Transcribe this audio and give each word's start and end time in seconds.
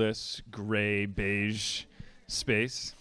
colorless 0.00 0.40
gray 0.50 1.04
beige 1.04 1.84
space. 2.26 2.94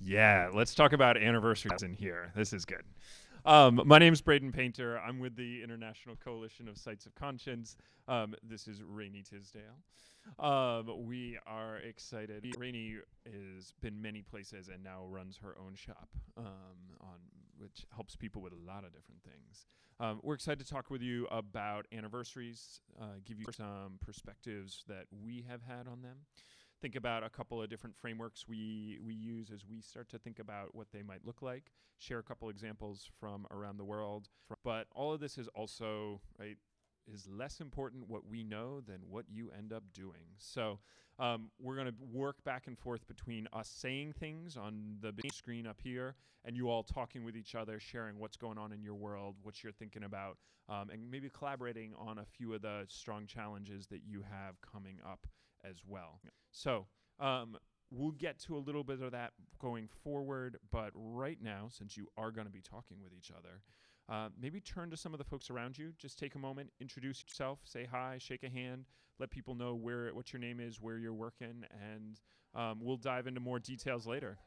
Yeah, 0.00 0.50
let's 0.52 0.74
talk 0.74 0.92
about 0.92 1.16
anniversaries 1.16 1.84
in 1.84 1.94
here. 1.94 2.32
This 2.34 2.52
is 2.52 2.64
good. 2.64 2.82
Um, 3.44 3.80
my 3.84 4.00
name 4.00 4.12
is 4.12 4.20
Braden 4.20 4.50
Paynter. 4.50 4.98
I'm 4.98 5.20
with 5.20 5.36
the 5.36 5.62
International 5.62 6.16
Coalition 6.16 6.68
of 6.68 6.76
Sites 6.76 7.06
of 7.06 7.14
Conscience. 7.14 7.76
Um, 8.08 8.34
this 8.42 8.66
is 8.66 8.82
Rainey 8.82 9.22
Tisdale. 9.22 9.62
Um, 10.40 11.06
we 11.06 11.38
are 11.46 11.76
excited. 11.76 12.44
Rainey 12.58 12.96
has 13.26 13.72
been 13.80 14.02
many 14.02 14.22
places 14.22 14.68
and 14.68 14.82
now 14.82 15.04
runs 15.08 15.38
her 15.40 15.56
own 15.64 15.76
shop, 15.76 16.08
um, 16.36 16.46
on 17.00 17.18
which 17.58 17.86
helps 17.94 18.16
people 18.16 18.42
with 18.42 18.52
a 18.52 18.70
lot 18.70 18.84
of 18.84 18.92
different 18.92 19.22
things. 19.22 19.66
Um, 20.00 20.20
we're 20.22 20.34
excited 20.34 20.64
to 20.66 20.72
talk 20.72 20.90
with 20.90 21.02
you 21.02 21.26
about 21.30 21.86
anniversaries, 21.92 22.80
uh, 23.00 23.18
give 23.24 23.38
you 23.38 23.46
some 23.54 23.98
perspectives 24.00 24.84
that 24.88 25.06
we 25.24 25.44
have 25.48 25.62
had 25.62 25.86
on 25.86 26.02
them. 26.02 26.18
Think 26.82 26.96
about 26.96 27.22
a 27.22 27.30
couple 27.30 27.62
of 27.62 27.70
different 27.70 27.96
frameworks 27.96 28.46
we 28.46 28.98
we 29.02 29.14
use 29.14 29.50
as 29.50 29.64
we 29.66 29.80
start 29.80 30.08
to 30.10 30.18
think 30.18 30.38
about 30.38 30.74
what 30.74 30.88
they 30.92 31.02
might 31.02 31.24
look 31.24 31.40
like. 31.40 31.72
Share 31.98 32.18
a 32.18 32.22
couple 32.22 32.50
examples 32.50 33.08
from 33.18 33.46
around 33.50 33.78
the 33.78 33.84
world. 33.84 34.28
But 34.62 34.88
all 34.94 35.12
of 35.12 35.20
this 35.20 35.38
is 35.38 35.48
also 35.54 36.20
right 36.38 36.58
is 37.06 37.28
less 37.28 37.60
important 37.60 38.08
what 38.08 38.26
we 38.26 38.42
know 38.42 38.80
than 38.80 39.00
what 39.08 39.26
you 39.30 39.50
end 39.56 39.72
up 39.72 39.84
doing. 39.92 40.36
So 40.38 40.80
um, 41.18 41.50
we're 41.60 41.76
going 41.76 41.86
to 41.86 41.94
work 42.12 42.42
back 42.44 42.66
and 42.66 42.78
forth 42.78 43.06
between 43.06 43.46
us 43.52 43.68
saying 43.68 44.14
things 44.18 44.56
on 44.56 44.96
the 45.00 45.12
big 45.12 45.32
screen 45.32 45.66
up 45.66 45.80
here 45.82 46.14
and 46.44 46.56
you 46.56 46.68
all 46.68 46.82
talking 46.82 47.24
with 47.24 47.36
each 47.36 47.54
other 47.54 47.78
sharing 47.78 48.18
what's 48.18 48.36
going 48.36 48.58
on 48.58 48.72
in 48.72 48.82
your 48.82 48.94
world 48.94 49.36
what 49.42 49.62
you're 49.62 49.72
thinking 49.72 50.04
about 50.04 50.36
um, 50.68 50.90
and 50.90 51.10
maybe 51.10 51.28
collaborating 51.28 51.92
on 51.98 52.18
a 52.18 52.24
few 52.24 52.54
of 52.54 52.62
the 52.62 52.84
strong 52.88 53.26
challenges 53.26 53.86
that 53.88 54.00
you 54.06 54.22
have 54.22 54.60
coming 54.60 54.98
up 55.04 55.26
as 55.68 55.76
well. 55.86 56.20
So 56.50 56.86
um, 57.20 57.56
we'll 57.90 58.12
get 58.12 58.38
to 58.40 58.56
a 58.56 58.58
little 58.58 58.84
bit 58.84 59.00
of 59.02 59.12
that 59.12 59.32
going 59.60 59.88
forward, 60.02 60.58
but 60.70 60.90
right 60.94 61.38
now, 61.42 61.68
since 61.70 61.96
you 61.96 62.06
are 62.16 62.30
going 62.30 62.46
to 62.46 62.52
be 62.52 62.62
talking 62.62 62.98
with 63.02 63.12
each 63.16 63.30
other, 63.30 63.60
uh, 64.08 64.28
maybe 64.40 64.60
turn 64.60 64.90
to 64.90 64.96
some 64.96 65.14
of 65.14 65.18
the 65.18 65.24
folks 65.24 65.50
around 65.50 65.78
you. 65.78 65.92
Just 65.96 66.18
take 66.18 66.34
a 66.34 66.38
moment, 66.38 66.70
introduce 66.80 67.22
yourself, 67.22 67.58
say 67.64 67.86
hi, 67.90 68.16
shake 68.18 68.42
a 68.42 68.50
hand, 68.50 68.84
let 69.18 69.30
people 69.30 69.54
know 69.54 69.74
where 69.74 70.08
what 70.14 70.32
your 70.32 70.40
name 70.40 70.60
is, 70.60 70.80
where 70.80 70.98
you're 70.98 71.14
working, 71.14 71.64
and 71.92 72.20
um, 72.54 72.78
we'll 72.80 72.96
dive 72.96 73.26
into 73.26 73.40
more 73.40 73.58
details 73.58 74.06
later. 74.06 74.38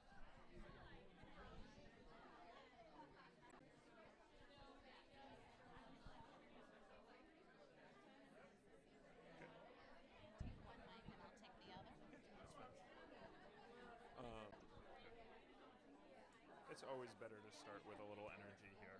always 16.97 17.11
better 17.21 17.37
to 17.37 17.51
start 17.53 17.83
with 17.85 17.99
a 18.01 18.07
little 18.09 18.25
energy 18.33 18.73
here. 18.81 18.97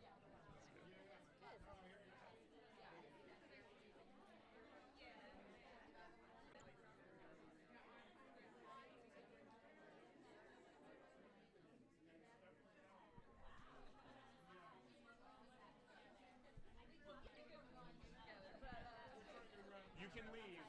You 19.98 20.08
can 20.14 20.30
leave. 20.30 20.62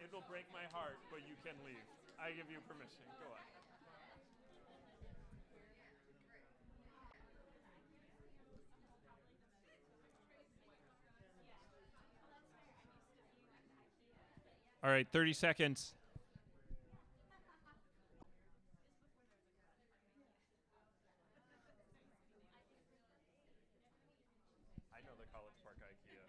It'll 0.00 0.24
break 0.26 0.48
my 0.48 0.64
heart, 0.72 0.96
but 1.12 1.20
you 1.28 1.29
can 1.40 1.56
leave. 1.64 1.80
I 2.20 2.36
give 2.36 2.50
you 2.52 2.60
permission. 2.68 3.00
Go 3.16 3.32
on. 3.32 3.40
All 14.82 14.90
right, 14.90 15.06
30 15.12 15.32
seconds. 15.32 15.94
I 24.92 25.00
know 25.04 25.12
the 25.16 25.28
College 25.32 25.56
Park 25.64 25.76
IKEA. 25.84 26.20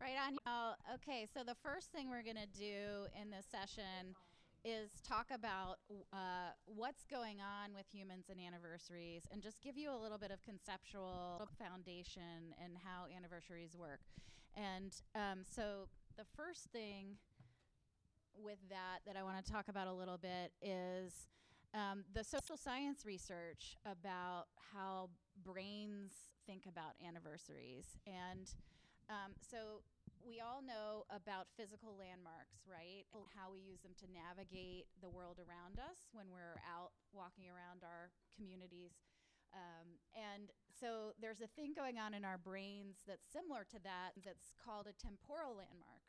Right 0.00 0.16
on. 0.16 0.38
Oh, 0.46 0.72
okay, 0.94 1.26
so 1.32 1.44
the 1.44 1.54
first 1.62 1.92
thing 1.92 2.08
we're 2.08 2.22
going 2.22 2.40
to 2.40 2.58
do 2.58 3.04
in 3.20 3.28
this 3.30 3.44
session 3.44 4.16
is 4.64 4.88
talk 5.06 5.26
about 5.30 5.76
uh, 6.12 6.56
what's 6.64 7.04
going 7.04 7.36
on 7.44 7.74
with 7.76 7.84
humans 7.92 8.26
and 8.30 8.40
anniversaries 8.40 9.24
and 9.30 9.42
just 9.42 9.60
give 9.62 9.76
you 9.76 9.92
a 9.92 10.00
little 10.00 10.16
bit 10.16 10.30
of 10.30 10.40
conceptual 10.42 11.46
foundation 11.58 12.56
and 12.64 12.80
how 12.82 13.04
anniversaries 13.14 13.76
work. 13.76 14.00
And 14.56 14.96
um, 15.14 15.44
so 15.44 15.88
the 16.16 16.24
first 16.34 16.72
thing 16.72 17.16
with 18.34 18.58
that 18.70 19.00
that 19.06 19.16
I 19.18 19.22
want 19.22 19.44
to 19.44 19.52
talk 19.52 19.68
about 19.68 19.86
a 19.86 19.92
little 19.92 20.16
bit 20.18 20.52
is 20.62 21.28
um, 21.74 22.04
the 22.14 22.24
social 22.24 22.56
science 22.56 23.04
research 23.04 23.76
about 23.84 24.46
how 24.72 25.10
brains 25.44 26.12
think 26.46 26.64
about 26.66 26.96
anniversaries. 27.06 27.98
And 28.06 28.48
um, 29.10 29.34
so 29.42 29.82
we 30.22 30.38
all 30.38 30.62
know 30.62 31.08
about 31.10 31.50
physical 31.58 31.98
landmarks, 31.98 32.62
right? 32.68 33.08
How 33.34 33.50
we 33.50 33.58
use 33.58 33.82
them 33.82 33.96
to 33.98 34.06
navigate 34.12 34.86
the 35.02 35.10
world 35.10 35.42
around 35.42 35.82
us 35.82 36.12
when 36.14 36.30
we're 36.30 36.60
out 36.62 36.94
walking 37.10 37.50
around 37.50 37.82
our 37.82 38.14
communities. 38.36 38.94
Um, 39.50 39.98
and 40.14 40.54
so 40.70 41.16
there's 41.18 41.42
a 41.42 41.50
thing 41.58 41.74
going 41.74 41.98
on 41.98 42.14
in 42.14 42.22
our 42.22 42.38
brains 42.38 43.02
that's 43.02 43.26
similar 43.26 43.66
to 43.74 43.82
that 43.82 44.14
that's 44.22 44.54
called 44.62 44.86
a 44.86 44.94
temporal 44.94 45.58
landmark, 45.58 46.06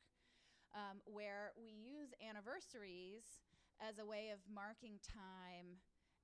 um, 0.77 1.01
where 1.09 1.55
we 1.57 1.73
use 1.73 2.13
anniversaries 2.21 3.41
as 3.81 3.97
a 3.97 4.05
way 4.05 4.29
of 4.29 4.37
marking 4.45 5.01
time 5.01 5.81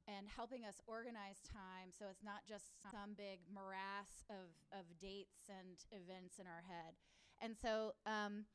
and 0.07 0.27
helping 0.31 0.63
us 0.63 0.79
organize 0.87 1.43
time 1.43 1.91
so 1.91 2.05
it's 2.09 2.23
not 2.23 2.47
just 2.47 2.71
some 2.91 3.13
big 3.15 3.43
morass 3.51 4.23
of, 4.31 4.55
of 4.71 4.87
dates 4.99 5.51
and 5.51 5.83
events 5.91 6.39
in 6.39 6.47
our 6.47 6.63
head. 6.63 6.95
And 7.43 7.55
so 7.55 7.93
um, 8.07 8.47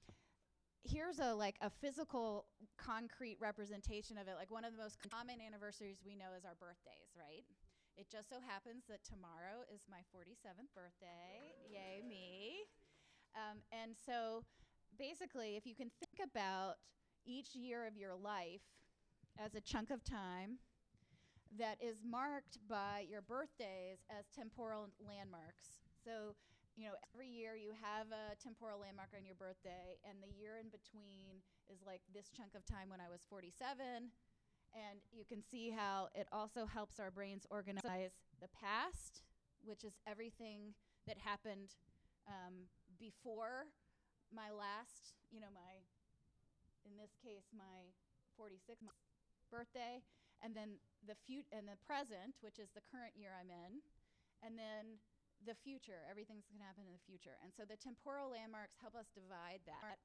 here's 0.83 1.21
a 1.21 1.35
like 1.35 1.57
a 1.61 1.71
physical 1.71 2.47
concrete 2.77 3.37
representation 3.39 4.19
of 4.19 4.27
it 4.27 4.35
like 4.35 4.51
one 4.51 4.65
of 4.65 4.75
the 4.75 4.83
most 4.83 4.99
common 4.99 5.39
anniversaries 5.39 6.03
we 6.03 6.17
know 6.17 6.35
is 6.37 6.43
our 6.43 6.59
birthdays 6.59 7.15
right 7.15 7.47
it 7.97 8.09
just 8.11 8.31
so 8.31 8.37
happens 8.41 8.85
that 8.89 9.05
tomorrow 9.05 9.69
is 9.73 9.83
my 9.91 10.01
47th 10.17 10.73
birthday. 10.75 11.53
Yay, 11.69 12.03
me. 12.07 12.65
Um, 13.37 13.59
and 13.71 13.93
so 14.07 14.45
basically, 14.99 15.57
if 15.57 15.67
you 15.67 15.75
can 15.75 15.91
think 16.01 16.29
about 16.31 16.77
each 17.27 17.55
year 17.55 17.87
of 17.87 17.97
your 17.97 18.15
life 18.15 18.63
as 19.39 19.55
a 19.55 19.61
chunk 19.61 19.91
of 19.91 20.03
time 20.05 20.59
that 21.59 21.77
is 21.81 22.01
marked 22.05 22.59
by 22.69 23.05
your 23.09 23.21
birthdays 23.21 24.05
as 24.09 24.29
temporal 24.35 24.89
landmarks. 25.01 25.85
So, 26.05 26.35
you 26.77 26.89
know, 26.89 26.97
every 27.15 27.29
year 27.29 27.57
you 27.57 27.73
have 27.77 28.09
a 28.09 28.35
temporal 28.41 28.81
landmark 28.81 29.13
on 29.17 29.25
your 29.25 29.37
birthday, 29.37 30.01
and 30.09 30.19
the 30.25 30.33
year 30.33 30.57
in 30.57 30.73
between 30.73 31.45
is 31.69 31.85
like 31.85 32.01
this 32.15 32.33
chunk 32.33 32.57
of 32.57 32.65
time 32.65 32.89
when 32.89 33.01
I 33.01 33.09
was 33.13 33.27
47 33.29 34.11
and 34.73 35.01
you 35.13 35.25
can 35.25 35.43
see 35.45 35.71
how 35.71 36.09
it 36.15 36.27
also 36.33 36.65
helps 36.65 36.99
our 36.99 37.11
brains 37.11 37.47
organize 37.51 38.17
the 38.41 38.49
past, 38.49 39.23
which 39.65 39.85
is 39.85 39.93
everything 40.07 40.73
that 41.07 41.19
happened 41.19 41.77
um, 42.27 42.69
before 42.99 43.69
my 44.35 44.49
last, 44.49 45.13
you 45.31 45.41
know, 45.41 45.53
my, 45.53 45.85
in 46.89 46.97
this 46.97 47.13
case, 47.21 47.53
my 47.53 47.93
46th 48.41 48.89
birthday, 49.51 50.01
and 50.43 50.55
then 50.55 50.83
the 51.07 51.17
fut- 51.27 51.51
and 51.51 51.67
the 51.67 51.79
present, 51.87 52.39
which 52.43 52.59
is 52.59 52.71
the 52.75 52.85
current 52.85 53.15
year 53.15 53.35
I'm 53.35 53.51
in, 53.51 53.83
and 54.43 54.59
then 54.59 54.99
the 55.43 55.55
future. 55.59 56.07
Everything's 56.07 56.47
going 56.47 56.63
to 56.63 56.67
happen 56.67 56.87
in 56.87 56.95
the 56.95 57.07
future. 57.07 57.39
And 57.43 57.51
so 57.51 57.67
the 57.67 57.79
temporal 57.79 58.31
landmarks 58.31 58.79
help 58.79 58.95
us 58.95 59.11
divide 59.11 59.63
that. 59.67 59.99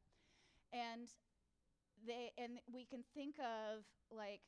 And 0.74 1.10
they 2.06 2.30
and 2.38 2.62
we 2.69 2.86
can 2.86 3.01
think 3.18 3.42
of 3.42 3.86
like 4.13 4.45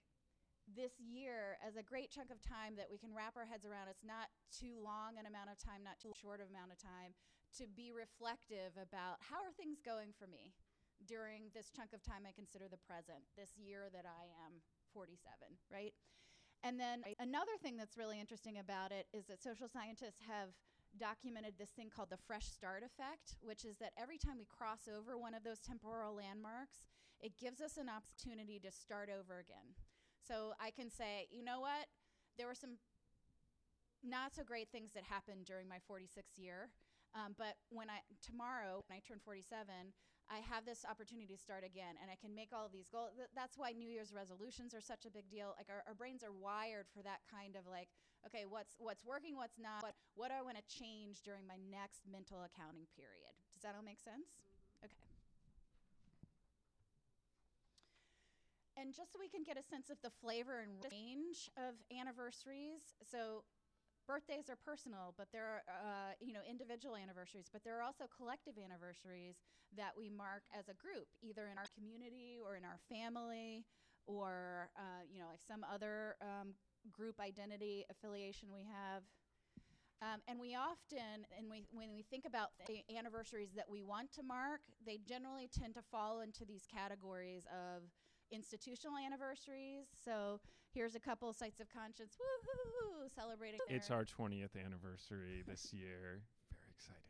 this 0.69 0.93
year 1.01 1.57
as 1.65 1.73
a 1.77 1.85
great 1.85 2.13
chunk 2.13 2.29
of 2.29 2.37
time 2.41 2.77
that 2.77 2.85
we 2.89 3.01
can 3.01 3.09
wrap 3.13 3.33
our 3.33 3.45
heads 3.49 3.65
around. 3.65 3.89
It's 3.89 4.05
not 4.05 4.29
too 4.53 4.77
long 4.77 5.17
an 5.17 5.25
amount 5.25 5.49
of 5.49 5.57
time, 5.57 5.81
not 5.81 5.97
too 5.97 6.13
short 6.13 6.41
of 6.41 6.49
amount 6.53 6.69
of 6.69 6.77
time 6.77 7.17
to 7.57 7.65
be 7.65 7.89
reflective 7.89 8.77
about 8.77 9.17
how 9.25 9.41
are 9.41 9.53
things 9.57 9.81
going 9.81 10.13
for 10.13 10.29
me 10.29 10.53
during 11.07 11.51
this 11.53 11.71
chunk 11.71 11.93
of 11.93 12.03
time 12.03 12.27
I 12.27 12.33
consider 12.35 12.67
the 12.67 12.81
present, 12.81 13.23
this 13.37 13.55
year 13.57 13.87
that 13.93 14.05
I 14.05 14.31
am 14.45 14.61
47, 14.93 15.19
right? 15.71 15.93
And 16.63 16.79
then 16.79 17.03
another 17.19 17.55
thing 17.61 17.77
that's 17.77 17.97
really 17.97 18.19
interesting 18.19 18.59
about 18.59 18.91
it 18.91 19.07
is 19.13 19.25
that 19.27 19.41
social 19.41 19.69
scientists 19.71 20.19
have 20.27 20.51
documented 20.97 21.55
this 21.57 21.69
thing 21.71 21.87
called 21.87 22.09
the 22.09 22.19
fresh 22.27 22.47
start 22.47 22.83
effect, 22.83 23.39
which 23.39 23.63
is 23.63 23.77
that 23.77 23.93
every 23.95 24.17
time 24.17 24.35
we 24.37 24.45
cross 24.49 24.89
over 24.91 25.17
one 25.17 25.33
of 25.33 25.43
those 25.43 25.59
temporal 25.59 26.15
landmarks, 26.15 26.89
it 27.21 27.37
gives 27.39 27.61
us 27.61 27.77
an 27.77 27.87
opportunity 27.87 28.59
to 28.59 28.71
start 28.71 29.07
over 29.07 29.39
again. 29.39 29.75
So 30.19 30.53
I 30.59 30.71
can 30.71 30.89
say, 30.91 31.27
you 31.31 31.43
know 31.43 31.61
what? 31.61 31.87
There 32.37 32.47
were 32.47 32.55
some 32.55 32.77
not 34.03 34.33
so 34.35 34.43
great 34.43 34.69
things 34.71 34.91
that 34.95 35.03
happened 35.03 35.45
during 35.45 35.67
my 35.67 35.79
46th 35.89 36.37
year. 36.37 36.69
Um, 37.15 37.33
but 37.37 37.57
when 37.69 37.89
I 37.89 38.05
tomorrow 38.21 38.83
when 38.87 38.97
I 38.97 39.01
turn 39.01 39.17
47, 39.23 39.93
I 40.29 40.45
have 40.45 40.61
this 40.61 40.85
opportunity 40.85 41.25
to 41.33 41.41
start 41.41 41.65
again, 41.65 41.97
and 41.97 42.13
I 42.13 42.15
can 42.15 42.37
make 42.37 42.53
all 42.53 42.65
of 42.65 42.71
these 42.71 42.85
goals. 42.85 43.17
Th- 43.17 43.33
that's 43.33 43.57
why 43.57 43.73
New 43.73 43.89
Year's 43.89 44.13
resolutions 44.13 44.77
are 44.77 44.81
such 44.81 45.09
a 45.09 45.11
big 45.11 45.25
deal. 45.33 45.57
Like 45.57 45.73
our, 45.73 45.81
our 45.89 45.97
brains 45.97 46.21
are 46.21 46.31
wired 46.31 46.85
for 46.93 47.01
that 47.01 47.25
kind 47.25 47.57
of 47.57 47.65
like, 47.65 47.89
okay, 48.29 48.45
what's 48.45 48.77
what's 48.77 49.01
working, 49.01 49.33
what's 49.33 49.57
not, 49.57 49.81
what 49.81 49.97
what 50.13 50.29
do 50.29 50.37
I 50.37 50.45
want 50.45 50.61
to 50.61 50.65
change 50.69 51.25
during 51.25 51.49
my 51.49 51.57
next 51.73 52.05
mental 52.05 52.45
accounting 52.45 52.85
period? 52.93 53.33
Does 53.49 53.65
that 53.65 53.73
all 53.73 53.81
make 53.81 53.97
sense? 53.97 54.45
Okay. 54.85 54.93
And 58.77 58.93
just 58.93 59.11
so 59.11 59.19
we 59.19 59.27
can 59.27 59.41
get 59.41 59.57
a 59.57 59.65
sense 59.65 59.89
of 59.89 59.97
the 60.05 60.13
flavor 60.13 60.61
and 60.61 60.77
range 60.93 61.49
of 61.57 61.75
anniversaries, 61.89 62.95
so 63.01 63.43
birthdays 64.09 64.49
are 64.49 64.57
personal, 64.57 65.13
but 65.21 65.29
there 65.31 65.45
are 65.45 65.61
uh, 65.69 66.11
you 66.19 66.33
know 66.33 66.41
individual 66.49 66.97
anniversaries, 66.97 67.45
but 67.53 67.61
there 67.63 67.77
are 67.77 67.85
also 67.85 68.05
collective 68.09 68.57
anniversaries 68.57 69.37
that 69.77 69.93
we 69.93 70.09
mark 70.09 70.41
as 70.57 70.65
a 70.67 70.73
group, 70.73 71.05
either 71.21 71.45
in 71.53 71.61
our 71.61 71.69
community 71.77 72.41
or 72.41 72.57
in 72.57 72.65
our 72.65 72.81
family, 72.89 73.65
or 74.09 74.69
uh, 74.75 75.05
you 75.05 75.19
know 75.21 75.29
like 75.29 75.45
some 75.45 75.61
other 75.63 76.17
um, 76.25 76.57
group 76.91 77.21
identity 77.21 77.85
affiliation 77.93 78.49
we 78.51 78.65
have. 78.65 79.05
Um, 80.01 80.21
and 80.29 80.39
we 80.39 80.55
often, 80.55 81.27
and 81.37 81.49
we, 81.51 81.65
when 81.71 81.93
we 81.93 82.03
think 82.03 82.23
about 82.25 82.51
the 82.67 82.79
anniversaries 82.97 83.51
that 83.55 83.69
we 83.69 83.83
want 83.83 84.13
to 84.13 84.23
mark, 84.23 84.61
they 84.85 84.97
generally 85.05 85.49
tend 85.51 85.73
to 85.75 85.81
fall 85.91 86.21
into 86.21 86.45
these 86.45 86.63
categories 86.65 87.45
of 87.51 87.83
institutional 88.31 88.95
anniversaries. 88.95 89.87
So 90.05 90.39
here's 90.73 90.95
a 90.95 90.99
couple 90.99 91.29
of 91.29 91.35
sites 91.35 91.59
of 91.59 91.67
conscience, 91.69 92.15
woohoo, 92.19 93.09
celebrating. 93.13 93.59
It's 93.69 93.89
our 93.91 94.05
20th 94.05 94.53
anniversary 94.57 95.43
this 95.47 95.73
year. 95.73 96.21
Very 96.53 96.71
exciting. 96.73 97.09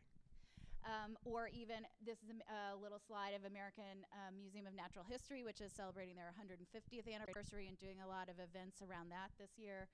um, 0.88 1.16
or 1.28 1.48
even 1.52 1.84
this 2.00 2.18
is 2.24 2.40
a 2.48 2.76
little 2.76 2.98
slide 2.98 3.36
of 3.36 3.44
American 3.44 4.04
uh, 4.16 4.32
Museum 4.32 4.66
of 4.66 4.74
Natural 4.74 5.04
History, 5.04 5.44
which 5.44 5.60
is 5.60 5.72
celebrating 5.72 6.16
their 6.16 6.32
150th 6.32 7.04
anniversary 7.08 7.68
and 7.68 7.76
doing 7.78 8.00
a 8.00 8.08
lot 8.08 8.28
of 8.32 8.40
events 8.40 8.80
around 8.80 9.12
that 9.12 9.30
this 9.38 9.60
year. 9.60 9.88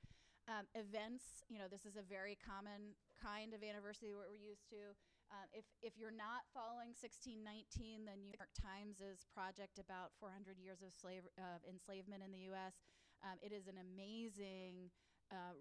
Um, 0.47 0.63
events, 0.79 1.43
you 1.51 1.59
know, 1.59 1.67
this 1.67 1.83
is 1.83 1.99
a 1.99 2.07
very 2.07 2.39
common 2.39 2.95
kind 3.19 3.51
of 3.51 3.67
anniversary 3.67 4.15
what 4.15 4.31
we're 4.31 4.39
used 4.39 4.71
to. 4.71 4.95
Um, 5.35 5.51
if 5.51 5.67
if 5.83 5.99
you're 5.99 6.15
not 6.15 6.47
following 6.55 6.95
1619, 6.95 8.07
the 8.07 8.15
New 8.15 8.31
York 8.39 8.55
Times' 8.55 9.27
project 9.35 9.83
about 9.83 10.15
400 10.23 10.55
years 10.55 10.87
of 10.87 10.95
slave 10.95 11.27
of 11.35 11.67
enslavement 11.67 12.23
in 12.23 12.31
the 12.31 12.47
U.S. 12.55 12.79
Um, 13.25 13.39
it 13.43 13.53
is 13.53 13.67
an 13.67 13.79
amazing. 13.79 14.91
Uh, 15.31 15.57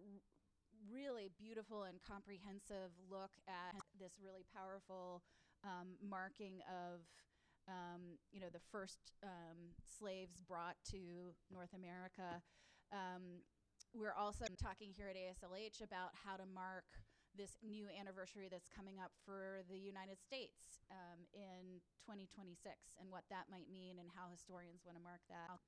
really 0.91 1.31
beautiful 1.39 1.83
and 1.83 1.97
comprehensive 2.03 2.93
look 3.09 3.31
at 3.47 3.79
this 3.97 4.19
really 4.21 4.45
powerful 4.53 5.23
um, 5.63 5.97
marking 6.03 6.61
of 6.69 7.01
um, 7.65 8.21
you 8.29 8.37
know 8.37 8.53
the 8.53 8.61
first 8.71 9.09
um, 9.23 9.73
slaves 9.81 10.37
brought 10.45 10.77
to 10.91 11.33
North 11.49 11.73
America. 11.73 12.43
Um, 12.93 13.41
we're 13.95 14.13
also 14.13 14.45
talking 14.61 14.93
here 14.93 15.09
at 15.09 15.17
AASLH 15.17 15.81
about 15.81 16.13
how 16.13 16.37
to 16.37 16.45
mark 16.45 16.85
this 17.35 17.57
new 17.65 17.87
anniversary 17.91 18.47
that's 18.47 18.71
coming 18.71 18.99
up 19.01 19.11
for 19.25 19.63
the 19.67 19.75
United 19.75 20.21
States 20.23 20.79
um, 20.91 21.27
in 21.35 21.83
2026 22.07 22.55
and 22.99 23.11
what 23.11 23.27
that 23.27 23.51
might 23.51 23.67
mean 23.67 23.99
and 23.99 24.07
how 24.15 24.31
historians 24.31 24.83
want 24.87 24.95
to 24.95 25.03
mark 25.03 25.19
that. 25.27 25.59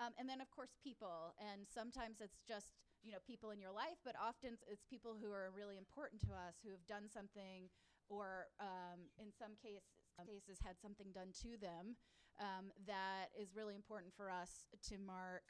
Um, 0.00 0.12
and 0.18 0.28
then, 0.28 0.40
of 0.40 0.50
course, 0.50 0.74
people. 0.82 1.34
And 1.38 1.66
sometimes 1.68 2.18
it's 2.20 2.42
just 2.46 2.74
you 3.04 3.12
know 3.12 3.20
people 3.26 3.50
in 3.52 3.60
your 3.60 3.70
life, 3.72 4.00
but 4.04 4.16
often 4.16 4.54
it's- 4.66 4.82
people 4.88 5.14
who 5.20 5.30
are 5.32 5.50
really 5.52 5.76
important 5.76 6.20
to 6.24 6.32
us 6.32 6.56
who 6.64 6.70
have 6.72 6.84
done 6.86 7.08
something, 7.08 7.68
or 8.08 8.48
um, 8.60 9.06
in 9.20 9.30
some 9.32 9.54
cases, 9.60 9.84
cases 10.26 10.58
had 10.64 10.78
something 10.80 11.12
done 11.12 11.30
to 11.42 11.58
them 11.58 11.96
um, 12.40 12.70
that 12.86 13.28
is 13.36 13.54
really 13.54 13.74
important 13.74 14.14
for 14.14 14.30
us 14.30 14.64
to 14.88 14.96
mark 14.98 15.44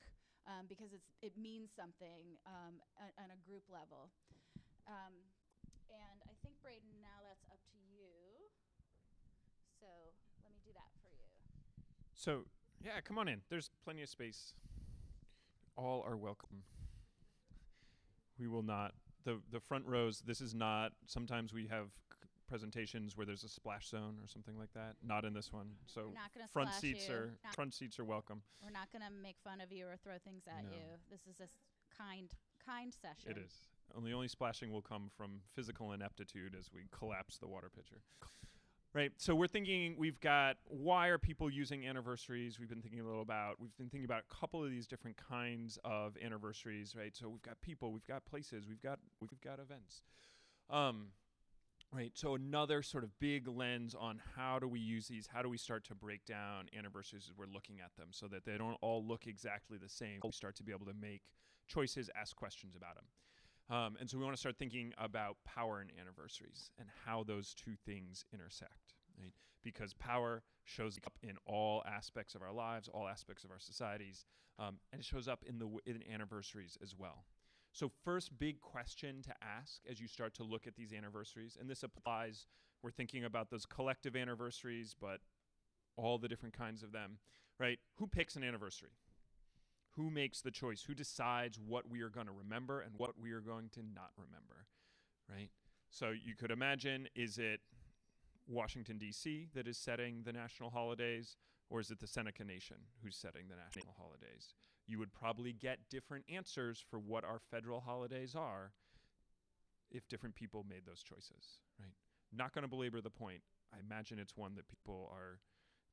um, 0.48 0.66
because 0.68 0.92
it's 0.92 1.14
it 1.22 1.36
means 1.36 1.70
something 1.72 2.36
um, 2.46 2.80
a- 3.00 3.14
on 3.22 3.30
a 3.30 3.38
group 3.46 3.64
level. 3.70 4.10
Um, 4.88 5.14
and 5.88 6.18
I 6.28 6.34
think 6.42 6.58
Braden, 6.60 7.00
now 7.00 7.22
that's 7.24 7.44
up 7.48 7.60
to 7.72 7.78
you. 7.94 8.50
So 9.80 9.86
let 10.42 10.50
me 10.52 10.60
do 10.64 10.72
that 10.74 10.90
for 11.02 11.12
you. 11.12 11.28
So, 12.14 12.44
yeah, 12.84 13.00
come 13.04 13.18
on 13.18 13.28
in. 13.28 13.40
There's 13.48 13.70
plenty 13.84 14.02
of 14.02 14.08
space. 14.08 14.54
All 15.76 16.04
are 16.06 16.16
welcome. 16.16 16.62
We 18.38 18.46
will 18.46 18.62
not 18.62 18.94
the 19.24 19.40
the 19.50 19.60
front 19.60 19.86
rows. 19.86 20.22
This 20.26 20.40
is 20.40 20.54
not. 20.54 20.92
Sometimes 21.06 21.52
we 21.52 21.66
have 21.68 21.86
c- 22.12 22.28
presentations 22.48 23.16
where 23.16 23.24
there's 23.26 23.42
a 23.44 23.48
splash 23.48 23.88
zone 23.88 24.16
or 24.22 24.28
something 24.28 24.56
like 24.58 24.72
that. 24.74 24.96
Not 25.02 25.24
in 25.24 25.32
this 25.32 25.52
one. 25.52 25.70
So 25.86 26.02
We're 26.08 26.14
not 26.14 26.32
gonna 26.34 26.48
front 26.48 26.68
splash 26.70 26.80
seats 26.80 27.08
you. 27.08 27.14
are 27.14 27.26
Not- 27.44 27.54
front 27.54 27.74
seats 27.74 27.98
are 27.98 28.04
welcome. 28.04 28.42
We're 28.62 28.70
not 28.70 28.90
going 28.92 29.02
to 29.02 29.10
make 29.22 29.36
fun 29.42 29.60
of 29.60 29.72
you 29.72 29.86
or 29.88 29.96
throw 29.96 30.18
things 30.18 30.42
at 30.46 30.64
No. 30.64 30.70
you. 30.70 30.82
This 31.10 31.26
is 31.26 31.40
a 31.40 31.44
s- 31.44 31.50
kind, 31.96 32.32
kind 32.64 32.92
session. 32.94 33.30
It 33.30 33.38
is. 33.38 33.52
And 33.96 34.04
the 34.06 34.12
only 34.12 34.28
splashing 34.28 34.70
will 34.72 34.82
come 34.82 35.10
from 35.16 35.40
physical 35.54 35.92
ineptitude 35.92 36.54
as 36.54 36.72
we 36.72 36.86
collapse 36.90 37.38
the 37.38 37.46
water 37.48 37.70
pitcher. 37.70 38.02
Right. 38.94 39.10
So 39.16 39.34
we're 39.34 39.48
thinking 39.48 39.96
we've 39.98 40.20
got 40.20 40.56
why 40.68 41.08
are 41.08 41.18
people 41.18 41.50
using 41.50 41.84
anniversaries? 41.84 42.60
We've 42.60 42.68
been 42.68 42.80
thinking 42.80 43.00
a 43.00 43.04
little 43.04 43.22
about 43.22 43.60
we've 43.60 43.76
been 43.76 43.88
thinking 43.88 44.04
about 44.04 44.22
a 44.30 44.34
couple 44.34 44.62
of 44.62 44.70
these 44.70 44.86
different 44.86 45.16
kinds 45.16 45.80
of 45.84 46.16
anniversaries, 46.24 46.94
right? 46.96 47.14
So 47.16 47.28
we've 47.28 47.42
got 47.42 47.60
people, 47.60 47.92
we've 47.92 48.06
got 48.06 48.24
places, 48.24 48.68
we've 48.68 48.80
got 48.80 49.00
we've 49.20 49.40
got 49.40 49.58
events. 49.58 50.02
Um 50.70 51.08
Right. 51.92 52.10
So 52.14 52.34
another 52.34 52.82
sort 52.82 53.04
of 53.04 53.10
big 53.20 53.46
lens 53.46 53.94
on 53.94 54.20
how 54.34 54.58
do 54.58 54.66
we 54.66 54.80
use 54.80 55.06
these? 55.06 55.28
How 55.32 55.42
do 55.42 55.48
we 55.48 55.58
start 55.58 55.84
to 55.84 55.94
break 55.94 56.24
down 56.24 56.66
anniversaries 56.76 57.28
as 57.30 57.36
we're 57.36 57.52
looking 57.52 57.78
at 57.78 57.94
them 57.96 58.08
so 58.10 58.26
that 58.28 58.44
they 58.44 58.58
don't 58.58 58.76
all 58.80 59.06
look 59.06 59.28
exactly 59.28 59.78
the 59.78 59.88
same? 59.88 60.18
We 60.24 60.32
start 60.32 60.56
to 60.56 60.64
be 60.64 60.72
able 60.72 60.86
to 60.86 60.94
make 60.94 61.22
choices, 61.68 62.10
ask 62.20 62.34
questions 62.34 62.74
about 62.74 62.96
them. 62.96 63.04
Um, 63.70 63.96
and 63.98 64.08
so 64.08 64.18
we 64.18 64.24
want 64.24 64.36
to 64.36 64.40
start 64.40 64.58
thinking 64.58 64.92
about 64.98 65.36
power 65.44 65.80
and 65.80 65.90
anniversaries 65.98 66.70
and 66.78 66.88
how 67.06 67.24
those 67.24 67.54
two 67.54 67.74
things 67.86 68.24
intersect. 68.32 68.94
Right? 69.18 69.32
Because 69.62 69.94
power 69.94 70.42
shows 70.64 70.98
up 71.06 71.18
in 71.22 71.36
all 71.46 71.82
aspects 71.86 72.34
of 72.34 72.42
our 72.42 72.52
lives, 72.52 72.88
all 72.92 73.08
aspects 73.08 73.44
of 73.44 73.50
our 73.50 73.58
societies, 73.58 74.26
um, 74.58 74.76
and 74.92 75.00
it 75.00 75.04
shows 75.04 75.28
up 75.28 75.44
in 75.46 75.58
the 75.58 75.68
in 75.86 76.02
anniversaries 76.12 76.76
as 76.82 76.94
well. 76.96 77.24
So, 77.72 77.90
first 78.04 78.38
big 78.38 78.60
question 78.60 79.20
to 79.22 79.34
ask 79.42 79.80
as 79.90 80.00
you 80.00 80.06
start 80.06 80.34
to 80.34 80.44
look 80.44 80.66
at 80.66 80.76
these 80.76 80.92
anniversaries, 80.92 81.56
and 81.58 81.68
this 81.68 81.82
applies, 81.82 82.46
we're 82.82 82.92
thinking 82.92 83.24
about 83.24 83.50
those 83.50 83.66
collective 83.66 84.14
anniversaries, 84.14 84.94
but 85.00 85.20
all 85.96 86.18
the 86.18 86.28
different 86.28 86.56
kinds 86.56 86.82
of 86.82 86.92
them, 86.92 87.18
right? 87.58 87.78
Who 87.96 88.06
picks 88.06 88.36
an 88.36 88.44
anniversary? 88.44 88.90
Who 89.96 90.10
makes 90.10 90.40
the 90.40 90.50
choice? 90.50 90.82
Who 90.82 90.94
decides 90.94 91.58
what 91.58 91.88
we 91.88 92.00
are 92.02 92.08
going 92.08 92.26
to 92.26 92.32
remember 92.32 92.80
and 92.80 92.92
what 92.96 93.12
we 93.20 93.32
are 93.32 93.40
going 93.40 93.68
to 93.70 93.80
not 93.94 94.10
remember, 94.16 94.66
right? 95.30 95.50
So, 95.90 96.10
you 96.10 96.34
could 96.34 96.50
imagine 96.50 97.08
is 97.14 97.38
it 97.38 97.60
Washington, 98.48 98.98
D.C., 98.98 99.48
that 99.54 99.68
is 99.68 99.78
setting 99.78 100.22
the 100.24 100.32
national 100.32 100.70
holidays, 100.70 101.36
or 101.70 101.80
is 101.80 101.90
it 101.90 102.00
the 102.00 102.06
Seneca 102.06 102.44
Nation 102.44 102.76
who's 103.02 103.16
setting 103.16 103.44
the 103.48 103.56
national 103.56 103.94
holidays? 103.96 104.54
You 104.86 104.98
would 104.98 105.12
probably 105.14 105.52
get 105.52 105.78
different 105.90 106.24
answers 106.28 106.84
for 106.90 106.98
what 106.98 107.24
our 107.24 107.40
federal 107.50 107.80
holidays 107.80 108.34
are 108.34 108.72
if 109.90 110.08
different 110.08 110.34
people 110.34 110.66
made 110.68 110.82
those 110.86 111.02
choices, 111.02 111.58
right? 111.80 111.94
Not 112.36 112.52
going 112.52 112.62
to 112.62 112.68
belabor 112.68 113.00
the 113.00 113.10
point. 113.10 113.40
I 113.72 113.78
imagine 113.80 114.18
it's 114.18 114.36
one 114.36 114.54
that 114.56 114.68
people 114.68 115.10
are 115.12 115.38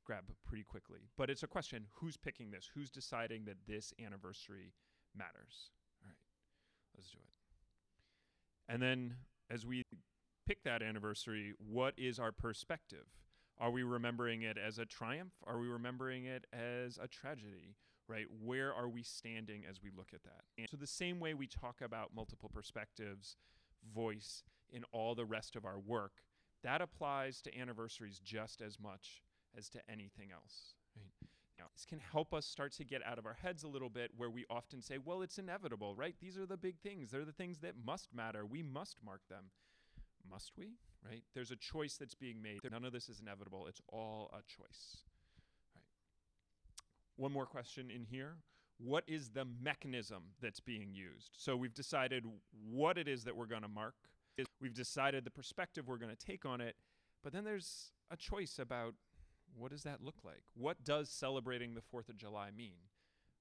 grab 0.04 0.24
pretty 0.46 0.64
quickly. 0.64 1.00
But 1.16 1.30
it's 1.30 1.42
a 1.42 1.46
question 1.48 1.86
who's 1.94 2.16
picking 2.16 2.50
this? 2.50 2.70
Who's 2.74 2.90
deciding 2.90 3.44
that 3.44 3.56
this 3.66 3.92
anniversary 4.04 4.74
matters? 5.16 5.70
All 6.02 6.08
right, 6.08 6.16
let's 6.96 7.10
do 7.10 7.18
it. 7.18 8.72
And 8.72 8.82
then 8.82 9.16
as 9.50 9.66
we 9.66 9.82
pick 10.46 10.62
that 10.64 10.82
anniversary, 10.82 11.52
what 11.58 11.94
is 11.96 12.18
our 12.18 12.32
perspective? 12.32 13.06
Are 13.58 13.70
we 13.70 13.82
remembering 13.82 14.42
it 14.42 14.56
as 14.58 14.78
a 14.78 14.86
triumph? 14.86 15.34
Are 15.46 15.58
we 15.58 15.68
remembering 15.68 16.24
it 16.24 16.46
as 16.52 16.98
a 17.02 17.06
tragedy? 17.06 17.76
Right? 18.08 18.26
Where 18.42 18.74
are 18.74 18.88
we 18.88 19.02
standing 19.02 19.62
as 19.68 19.80
we 19.82 19.90
look 19.96 20.08
at 20.12 20.24
that? 20.24 20.42
And 20.58 20.66
so, 20.68 20.76
the 20.76 20.86
same 20.86 21.20
way 21.20 21.34
we 21.34 21.46
talk 21.46 21.80
about 21.80 22.10
multiple 22.14 22.50
perspectives, 22.52 23.36
voice 23.94 24.42
in 24.70 24.84
all 24.92 25.14
the 25.14 25.24
rest 25.24 25.54
of 25.54 25.64
our 25.64 25.78
work, 25.78 26.12
that 26.62 26.80
applies 26.80 27.40
to 27.42 27.58
anniversaries 27.58 28.20
just 28.22 28.60
as 28.60 28.78
much 28.80 29.22
as 29.56 29.68
to 29.70 29.80
anything 29.90 30.30
else. 30.32 30.74
Right? 30.96 31.30
Now, 31.58 31.66
this 31.74 31.84
can 31.84 32.00
help 32.00 32.34
us 32.34 32.46
start 32.46 32.72
to 32.72 32.84
get 32.84 33.06
out 33.06 33.18
of 33.18 33.26
our 33.26 33.36
heads 33.40 33.62
a 33.62 33.68
little 33.68 33.90
bit 33.90 34.10
where 34.16 34.30
we 34.30 34.44
often 34.50 34.82
say, 34.82 34.98
well, 34.98 35.22
it's 35.22 35.38
inevitable, 35.38 35.94
right? 35.94 36.14
These 36.20 36.36
are 36.38 36.46
the 36.46 36.56
big 36.56 36.78
things. 36.80 37.10
They're 37.10 37.24
the 37.24 37.32
things 37.32 37.58
that 37.58 37.74
must 37.84 38.08
matter. 38.14 38.44
We 38.44 38.62
must 38.62 38.96
mark 39.04 39.20
them. 39.28 39.44
Must 40.28 40.52
we? 40.56 40.72
Right? 41.08 41.22
There's 41.34 41.50
a 41.50 41.56
choice 41.56 41.96
that's 41.96 42.14
being 42.14 42.40
made. 42.42 42.60
None 42.70 42.84
of 42.84 42.92
this 42.92 43.08
is 43.08 43.20
inevitable. 43.20 43.66
It's 43.68 43.80
all 43.88 44.30
a 44.32 44.42
choice. 44.42 44.98
Right. 45.74 45.82
one 47.16 47.32
more 47.32 47.46
question 47.46 47.90
in 47.90 48.04
here. 48.04 48.36
What 48.78 49.04
is 49.06 49.30
the 49.30 49.44
mechanism 49.62 50.22
that's 50.40 50.60
being 50.60 50.92
used? 50.92 51.30
So 51.36 51.56
we've 51.56 51.74
decided 51.74 52.24
what 52.68 52.98
it 52.98 53.06
is 53.06 53.24
that 53.24 53.36
we're 53.36 53.46
going 53.46 53.62
to 53.62 53.68
mark. 53.68 53.94
We've 54.60 54.74
decided 54.74 55.24
the 55.24 55.30
perspective 55.30 55.86
we're 55.86 55.98
going 55.98 56.14
to 56.14 56.26
take 56.26 56.44
on 56.44 56.60
it, 56.60 56.74
but 57.22 57.32
then 57.32 57.44
there's 57.44 57.92
a 58.10 58.16
choice 58.16 58.58
about 58.58 58.94
what 59.56 59.70
does 59.70 59.82
that 59.82 60.02
look 60.02 60.24
like? 60.24 60.42
What 60.54 60.84
does 60.84 61.08
celebrating 61.08 61.74
the 61.74 61.82
4th 61.82 62.08
of 62.08 62.16
July 62.16 62.50
mean? 62.56 62.88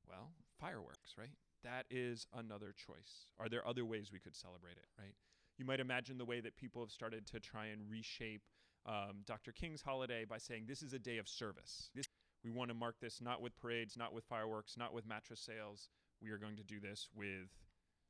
Well, 0.07 0.31
fireworks, 0.59 1.15
right? 1.17 1.35
That 1.63 1.85
is 1.89 2.27
another 2.33 2.73
choice. 2.75 3.27
Are 3.39 3.49
there 3.49 3.67
other 3.67 3.85
ways 3.85 4.11
we 4.11 4.19
could 4.19 4.35
celebrate 4.35 4.77
it, 4.77 4.87
right? 4.97 5.13
You 5.57 5.65
might 5.65 5.79
imagine 5.79 6.17
the 6.17 6.25
way 6.25 6.39
that 6.39 6.55
people 6.55 6.81
have 6.81 6.91
started 6.91 7.27
to 7.27 7.39
try 7.39 7.67
and 7.67 7.81
reshape 7.89 8.41
um, 8.85 9.21
Dr. 9.25 9.51
King's 9.51 9.81
holiday 9.81 10.25
by 10.25 10.37
saying 10.37 10.65
this 10.67 10.81
is 10.81 10.93
a 10.93 10.99
day 10.99 11.17
of 11.17 11.27
service. 11.27 11.89
This, 11.93 12.07
we 12.43 12.49
want 12.49 12.69
to 12.69 12.73
mark 12.73 12.95
this 12.99 13.21
not 13.21 13.41
with 13.41 13.55
parades, 13.57 13.95
not 13.95 14.13
with 14.13 14.23
fireworks, 14.25 14.75
not 14.77 14.93
with 14.93 15.05
mattress 15.05 15.39
sales. 15.39 15.89
We 16.21 16.31
are 16.31 16.37
going 16.37 16.57
to 16.57 16.63
do 16.63 16.79
this 16.79 17.07
with 17.15 17.49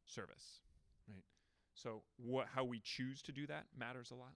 service, 0.06 0.62
right? 1.10 1.24
So, 1.74 2.04
what, 2.18 2.48
how 2.54 2.64
we 2.64 2.80
choose 2.84 3.22
to 3.24 3.32
do 3.32 3.48
that 3.48 3.66
matters 3.78 4.12
a 4.12 4.16
lot. 4.16 4.34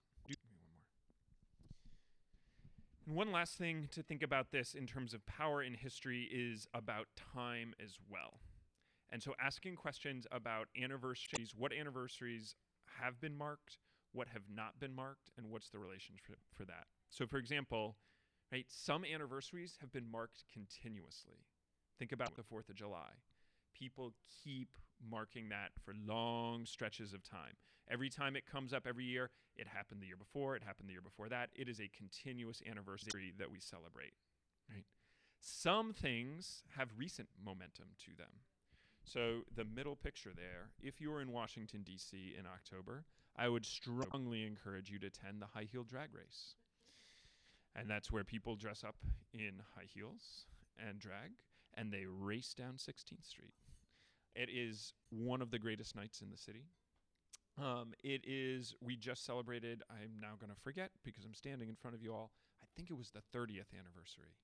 One 3.06 3.30
last 3.30 3.56
thing 3.56 3.88
to 3.92 4.02
think 4.02 4.24
about 4.24 4.50
this 4.50 4.74
in 4.74 4.84
terms 4.84 5.14
of 5.14 5.24
power 5.26 5.62
in 5.62 5.74
history 5.74 6.28
is 6.32 6.66
about 6.74 7.06
time 7.32 7.72
as 7.82 7.98
well. 8.10 8.40
And 9.10 9.22
so, 9.22 9.32
asking 9.40 9.76
questions 9.76 10.26
about 10.32 10.66
anniversaries, 10.76 11.54
what 11.56 11.72
anniversaries 11.72 12.56
have 13.00 13.20
been 13.20 13.36
marked, 13.36 13.78
what 14.12 14.26
have 14.32 14.42
not 14.52 14.80
been 14.80 14.92
marked, 14.92 15.30
and 15.38 15.52
what's 15.52 15.70
the 15.70 15.78
relationship 15.78 16.38
for 16.52 16.64
that. 16.64 16.88
So, 17.08 17.28
for 17.28 17.36
example, 17.38 17.94
right, 18.50 18.66
some 18.66 19.04
anniversaries 19.04 19.78
have 19.80 19.92
been 19.92 20.10
marked 20.10 20.42
continuously. 20.52 21.46
Think 22.00 22.10
about 22.10 22.34
the 22.34 22.42
4th 22.42 22.68
of 22.68 22.74
July. 22.74 23.10
People 23.78 24.12
keep 24.42 24.68
marking 25.10 25.48
that 25.50 25.70
for 25.84 25.94
long 26.06 26.64
stretches 26.64 27.12
of 27.12 27.22
time. 27.22 27.56
Every 27.88 28.08
time 28.08 28.34
it 28.36 28.46
comes 28.50 28.72
up 28.72 28.86
every 28.86 29.04
year, 29.04 29.30
it 29.56 29.66
happened 29.68 30.00
the 30.00 30.06
year 30.06 30.16
before, 30.16 30.56
it 30.56 30.62
happened 30.62 30.88
the 30.88 30.92
year 30.92 31.02
before 31.02 31.28
that. 31.28 31.50
It 31.54 31.68
is 31.68 31.80
a 31.80 31.90
continuous 31.96 32.62
anniversary 32.68 33.32
that 33.38 33.50
we 33.50 33.60
celebrate, 33.60 34.12
right? 34.70 34.84
Some 35.40 35.92
things 35.92 36.62
have 36.76 36.88
recent 36.96 37.28
momentum 37.44 37.86
to 38.06 38.16
them. 38.16 38.42
So, 39.04 39.42
the 39.54 39.64
middle 39.64 39.94
picture 39.94 40.32
there, 40.34 40.70
if 40.82 41.00
you're 41.00 41.20
in 41.20 41.30
Washington, 41.30 41.82
D.C. 41.84 42.34
in 42.36 42.44
October, 42.44 43.04
I 43.36 43.48
would 43.48 43.64
strongly 43.64 44.44
encourage 44.44 44.90
you 44.90 44.98
to 44.98 45.06
attend 45.06 45.40
the 45.40 45.46
high 45.46 45.68
heel 45.70 45.84
drag 45.84 46.12
race. 46.12 46.56
And 47.76 47.88
that's 47.88 48.10
where 48.10 48.24
people 48.24 48.56
dress 48.56 48.82
up 48.82 48.96
in 49.32 49.62
high 49.76 49.86
heels 49.86 50.46
and 50.78 50.98
drag, 50.98 51.32
and 51.74 51.92
they 51.92 52.06
race 52.06 52.52
down 52.52 52.78
16th 52.78 53.26
Street. 53.28 53.54
It 54.36 54.50
is 54.52 54.92
one 55.10 55.40
of 55.40 55.50
the 55.50 55.58
greatest 55.58 55.96
nights 55.96 56.20
in 56.20 56.30
the 56.30 56.36
city. 56.36 56.66
Um, 57.58 57.94
it 58.04 58.20
is, 58.26 58.74
we 58.82 58.96
just 58.96 59.24
celebrated, 59.24 59.82
I'm 59.90 60.20
now 60.20 60.34
going 60.38 60.52
to 60.52 60.60
forget 60.60 60.90
because 61.04 61.24
I'm 61.24 61.34
standing 61.34 61.70
in 61.70 61.74
front 61.74 61.96
of 61.96 62.02
you 62.02 62.12
all. 62.12 62.32
I 62.62 62.66
think 62.76 62.90
it 62.90 62.98
was 62.98 63.10
the 63.10 63.22
30th 63.36 63.72
anniversary 63.72 64.36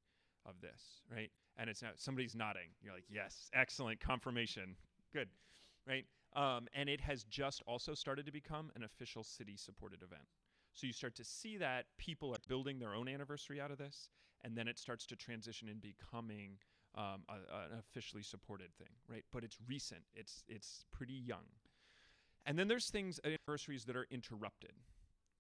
of 0.46 0.60
this, 0.62 1.02
right? 1.14 1.30
And 1.58 1.68
it's 1.68 1.82
now 1.82 1.90
somebody's 1.96 2.34
nodding. 2.34 2.70
You're 2.80 2.94
like, 2.94 3.04
yes, 3.10 3.50
excellent 3.52 4.00
confirmation. 4.00 4.76
Good, 5.12 5.28
right? 5.86 6.06
Um, 6.34 6.68
and 6.74 6.88
it 6.88 7.02
has 7.02 7.24
just 7.24 7.62
also 7.66 7.92
started 7.92 8.24
to 8.24 8.32
become 8.32 8.70
an 8.74 8.84
official 8.84 9.22
city 9.22 9.56
supported 9.56 10.02
event. 10.02 10.22
So 10.72 10.86
you 10.86 10.94
start 10.94 11.14
to 11.16 11.24
see 11.24 11.58
that 11.58 11.84
people 11.98 12.32
are 12.32 12.40
building 12.48 12.78
their 12.78 12.94
own 12.94 13.08
anniversary 13.08 13.60
out 13.60 13.70
of 13.70 13.76
this, 13.76 14.08
and 14.42 14.56
then 14.56 14.68
it 14.68 14.78
starts 14.78 15.04
to 15.06 15.16
transition 15.16 15.68
in 15.68 15.78
becoming 15.78 16.56
um, 16.94 17.22
a, 17.28 17.34
an 17.72 17.78
officially 17.78 18.22
supported 18.22 18.74
thing, 18.78 18.92
right? 19.08 19.24
But 19.32 19.44
it's 19.44 19.58
recent. 19.66 20.02
It's 20.14 20.44
it's 20.48 20.84
pretty 20.92 21.14
young. 21.14 21.44
And 22.44 22.58
then 22.58 22.68
there's 22.68 22.90
things 22.90 23.20
anniversaries 23.24 23.84
that 23.84 23.96
are 23.96 24.06
interrupted, 24.10 24.72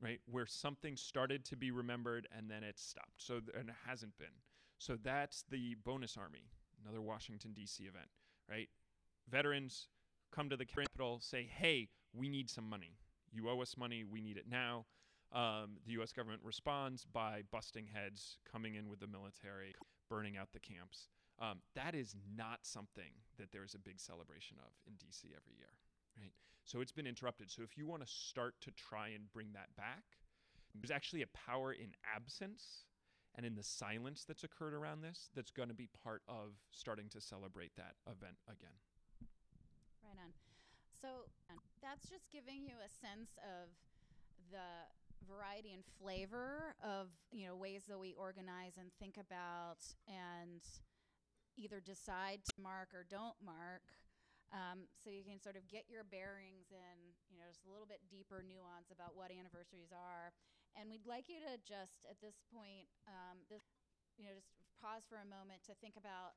right? 0.00 0.20
Where 0.30 0.46
something 0.46 0.96
started 0.96 1.44
to 1.46 1.56
be 1.56 1.70
remembered 1.70 2.28
and 2.36 2.50
then 2.50 2.62
it 2.62 2.78
stopped. 2.78 3.18
So 3.18 3.40
and 3.58 3.68
it 3.68 3.74
hasn't 3.86 4.16
been. 4.18 4.40
So 4.78 4.96
that's 5.02 5.44
the 5.50 5.76
bonus 5.84 6.16
army, 6.16 6.46
another 6.82 7.00
Washington 7.00 7.52
D.C. 7.52 7.84
event, 7.84 8.08
right? 8.48 8.68
Veterans 9.30 9.88
come 10.32 10.48
to 10.48 10.56
the 10.56 10.66
Capitol, 10.66 11.20
say, 11.20 11.44
"Hey, 11.44 11.88
we 12.12 12.28
need 12.28 12.50
some 12.50 12.68
money. 12.68 12.96
You 13.30 13.48
owe 13.48 13.60
us 13.60 13.76
money. 13.76 14.04
We 14.04 14.20
need 14.20 14.36
it 14.36 14.46
now." 14.50 14.86
Um, 15.32 15.78
the 15.86 15.92
U.S. 15.92 16.12
government 16.12 16.42
responds 16.44 17.04
by 17.04 17.42
busting 17.50 17.86
heads, 17.86 18.36
coming 18.50 18.74
in 18.74 18.88
with 18.88 19.00
the 19.00 19.06
military, 19.06 19.74
burning 20.10 20.36
out 20.36 20.52
the 20.52 20.60
camps. 20.60 21.08
Um, 21.42 21.58
that 21.74 21.96
is 21.96 22.14
not 22.38 22.60
something 22.62 23.10
that 23.36 23.50
there 23.50 23.64
is 23.64 23.74
a 23.74 23.78
big 23.78 23.98
celebration 23.98 24.58
of 24.62 24.70
in 24.86 24.94
DC 24.94 25.26
every 25.34 25.58
year, 25.58 25.74
right? 26.16 26.30
So 26.64 26.80
it's 26.80 26.92
been 26.92 27.06
interrupted. 27.06 27.50
So 27.50 27.62
if 27.62 27.76
you 27.76 27.84
want 27.84 28.06
to 28.06 28.08
start 28.08 28.54
to 28.60 28.70
try 28.70 29.08
and 29.08 29.26
bring 29.32 29.48
that 29.54 29.74
back, 29.76 30.04
there's 30.72 30.92
actually 30.92 31.22
a 31.22 31.30
power 31.34 31.72
in 31.72 31.90
absence 32.14 32.86
and 33.34 33.44
in 33.44 33.56
the 33.56 33.62
silence 33.62 34.24
that's 34.26 34.44
occurred 34.44 34.72
around 34.72 35.02
this 35.02 35.30
that's 35.34 35.50
going 35.50 35.68
to 35.68 35.74
be 35.74 35.88
part 36.04 36.22
of 36.28 36.54
starting 36.70 37.08
to 37.10 37.20
celebrate 37.20 37.74
that 37.76 37.98
event 38.06 38.36
again. 38.46 38.78
Right 40.04 40.22
on. 40.22 40.30
So 40.94 41.26
that's 41.82 42.08
just 42.08 42.30
giving 42.30 42.62
you 42.62 42.78
a 42.78 42.88
sense 42.88 43.34
of 43.42 43.66
the 44.52 44.86
variety 45.26 45.72
and 45.72 45.82
flavor 46.00 46.74
of 46.82 47.08
you 47.32 47.46
know 47.46 47.56
ways 47.56 47.82
that 47.88 47.98
we 47.98 48.14
organize 48.14 48.74
and 48.78 48.90
think 48.98 49.16
about 49.16 49.78
and 50.06 50.62
either 51.56 51.80
decide 51.80 52.44
to 52.48 52.54
mark 52.60 52.94
or 52.94 53.04
don't 53.08 53.36
mark. 53.40 53.84
Um, 54.52 54.84
so 55.00 55.08
you 55.08 55.24
can 55.24 55.40
sort 55.40 55.56
of 55.56 55.64
get 55.64 55.88
your 55.88 56.04
bearings 56.04 56.68
in, 56.68 57.16
you 57.32 57.40
know, 57.40 57.48
just 57.48 57.64
a 57.64 57.72
little 57.72 57.88
bit 57.88 58.04
deeper 58.12 58.44
nuance 58.44 58.92
about 58.92 59.16
what 59.16 59.32
anniversaries 59.32 59.96
are. 59.96 60.36
And 60.76 60.92
we'd 60.92 61.08
like 61.08 61.28
you 61.32 61.40
to 61.40 61.56
just 61.64 62.04
at 62.04 62.20
this 62.20 62.36
point, 62.52 62.88
um, 63.08 63.40
this, 63.48 63.64
you 64.20 64.28
know, 64.28 64.36
just 64.36 64.52
pause 64.76 65.08
for 65.08 65.20
a 65.20 65.28
moment 65.28 65.64
to 65.68 65.76
think 65.80 65.96
about 65.96 66.36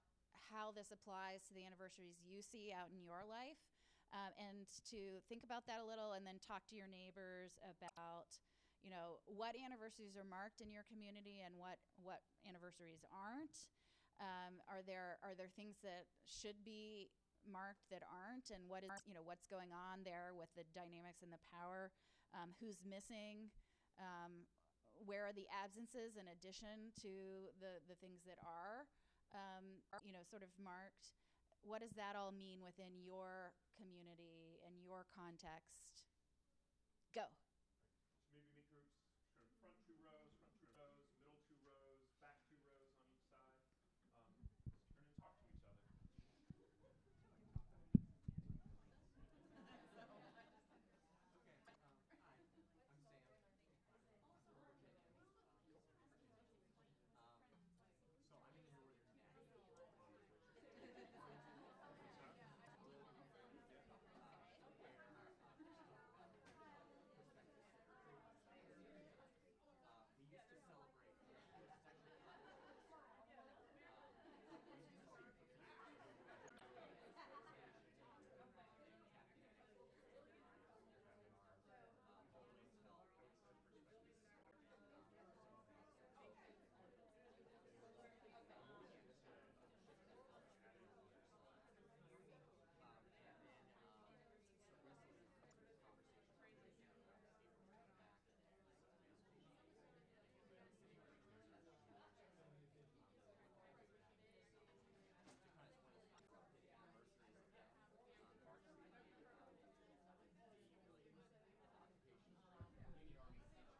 how 0.51 0.71
this 0.71 0.95
applies 0.95 1.43
to 1.47 1.53
the 1.55 1.67
anniversaries 1.67 2.21
you 2.23 2.39
see 2.39 2.71
out 2.71 2.87
in 2.91 3.03
your 3.03 3.27
life, 3.27 3.59
um, 4.13 4.31
and 4.37 4.69
to 4.91 5.19
think 5.27 5.43
about 5.43 5.65
that 5.67 5.81
a 5.81 5.87
little, 5.87 6.15
and 6.15 6.23
then 6.23 6.39
talk 6.39 6.63
to 6.71 6.77
your 6.77 6.87
neighbors 6.87 7.57
about, 7.59 8.31
you 8.79 8.91
know, 8.93 9.19
what 9.25 9.57
anniversaries 9.59 10.15
are 10.15 10.27
marked 10.27 10.61
in 10.61 10.69
your 10.69 10.85
community 10.87 11.41
and 11.43 11.57
what 11.57 11.81
what 11.99 12.21
anniversaries 12.47 13.03
aren't. 13.11 13.67
Um, 14.19 14.63
are 14.71 14.79
there 14.85 15.19
are 15.23 15.35
there 15.35 15.51
things 15.51 15.75
that 15.83 16.07
should 16.23 16.63
be 16.63 17.11
marked 17.43 17.85
that 17.91 18.01
aren't, 18.07 18.49
and 18.49 18.65
what 18.71 18.81
is 18.83 18.95
you 19.05 19.13
know 19.13 19.25
what's 19.25 19.45
going 19.45 19.75
on 19.75 20.01
there 20.07 20.31
with 20.33 20.49
the 20.55 20.63
dynamics 20.71 21.21
and 21.21 21.31
the 21.33 21.41
power? 21.51 21.91
Um, 22.31 22.55
who's 22.59 22.83
missing? 22.83 23.51
Um, 23.99 24.47
where 25.03 25.27
are 25.27 25.35
the 25.35 25.47
absences 25.51 26.15
in 26.15 26.31
addition 26.31 26.95
to 27.03 27.51
the, 27.59 27.83
the 27.91 27.99
things 27.99 28.23
that 28.23 28.39
are, 28.39 28.87
um, 29.35 29.83
you 30.07 30.15
know, 30.15 30.23
sort 30.23 30.43
of 30.43 30.51
marked? 30.55 31.19
What 31.65 31.81
does 31.81 31.91
that 31.99 32.15
all 32.15 32.31
mean 32.31 32.63
within 32.63 33.01
your 33.03 33.51
community 33.75 34.61
and 34.63 34.79
your 34.79 35.03
context? 35.11 36.07
Go. 37.11 37.27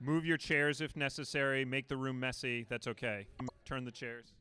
Move 0.06 0.24
your 0.24 0.38
chairs 0.38 0.82
if 0.82 0.96
necessary. 0.96 1.66
Make 1.66 1.88
the 1.88 1.98
room 1.98 2.20
messy. 2.20 2.68
That's 2.70 2.86
okay. 2.86 3.26
Turn 3.66 3.86
the 3.86 3.92
chairs. 3.92 4.34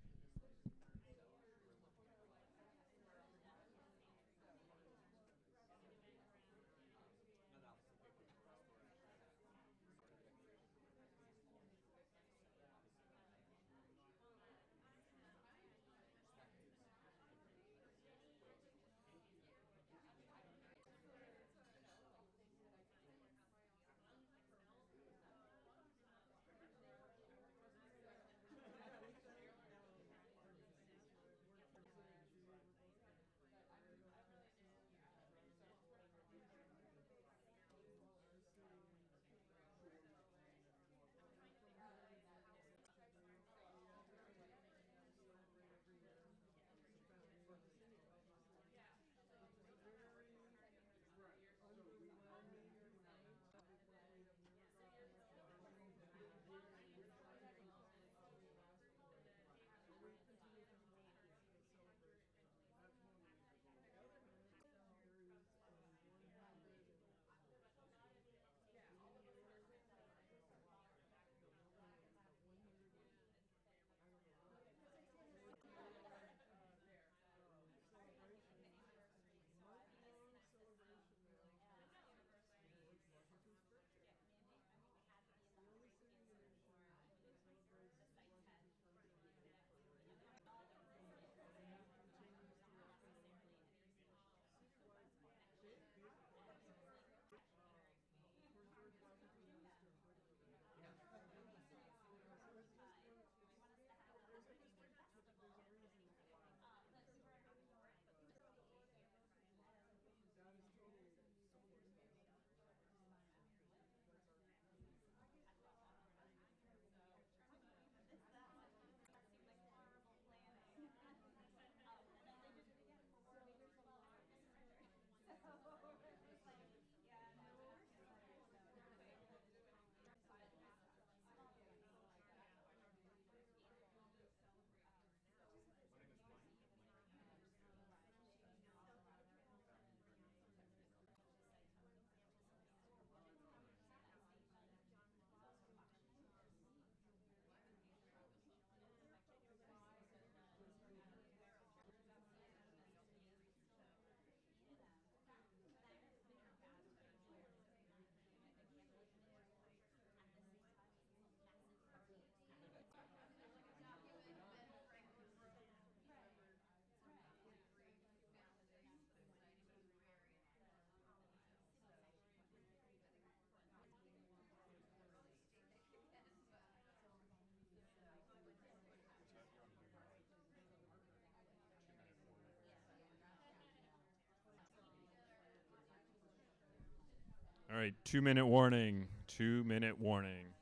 right, 187.85 187.95
two 188.05 188.23
minute 188.23 188.47
warning. 188.47 189.07
Two 189.27 189.63
minute 189.65 190.01
warning. 190.01 190.54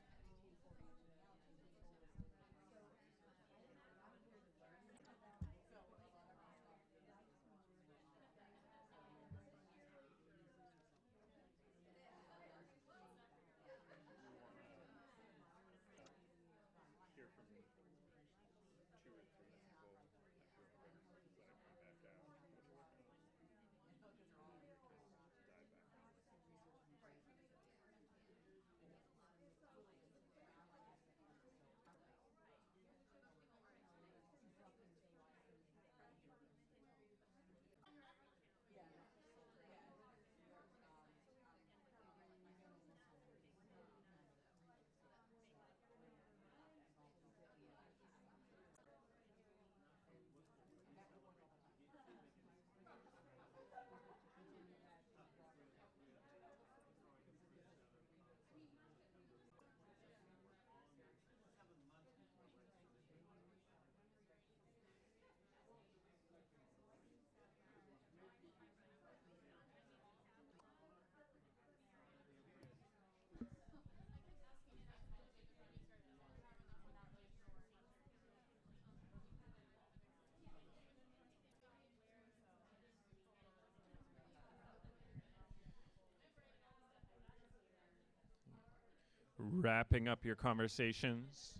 wrapping 89.53 90.09
up 90.09 90.25
your 90.25 90.35
conversations. 90.35 91.55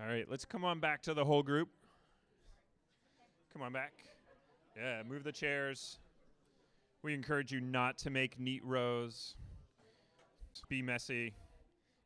All 0.00 0.06
right, 0.06 0.26
let's 0.30 0.44
come 0.44 0.64
on 0.64 0.78
back 0.78 1.02
to 1.02 1.14
the 1.14 1.24
whole 1.24 1.42
group. 1.42 1.68
Come 3.52 3.62
on 3.62 3.72
back. 3.72 3.92
Yeah, 4.76 5.02
move 5.08 5.24
the 5.24 5.32
chairs. 5.32 5.98
We 7.02 7.14
encourage 7.14 7.52
you 7.52 7.60
not 7.60 7.98
to 7.98 8.10
make 8.10 8.38
neat 8.38 8.64
rows. 8.64 9.34
Be 10.68 10.82
messy. 10.82 11.34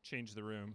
Change 0.03 0.35
the 0.35 0.43
room. 0.43 0.75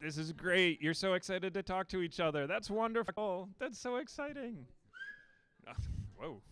This 0.00 0.18
is 0.18 0.32
great. 0.32 0.82
You're 0.82 0.94
so 0.94 1.14
excited 1.14 1.54
to 1.54 1.62
talk 1.62 1.88
to 1.88 2.02
each 2.02 2.20
other. 2.20 2.46
That's 2.46 2.70
wonderful. 2.70 3.48
That's 3.58 3.78
so 3.78 3.96
exciting. 3.96 4.66
Whoa. 6.16 6.42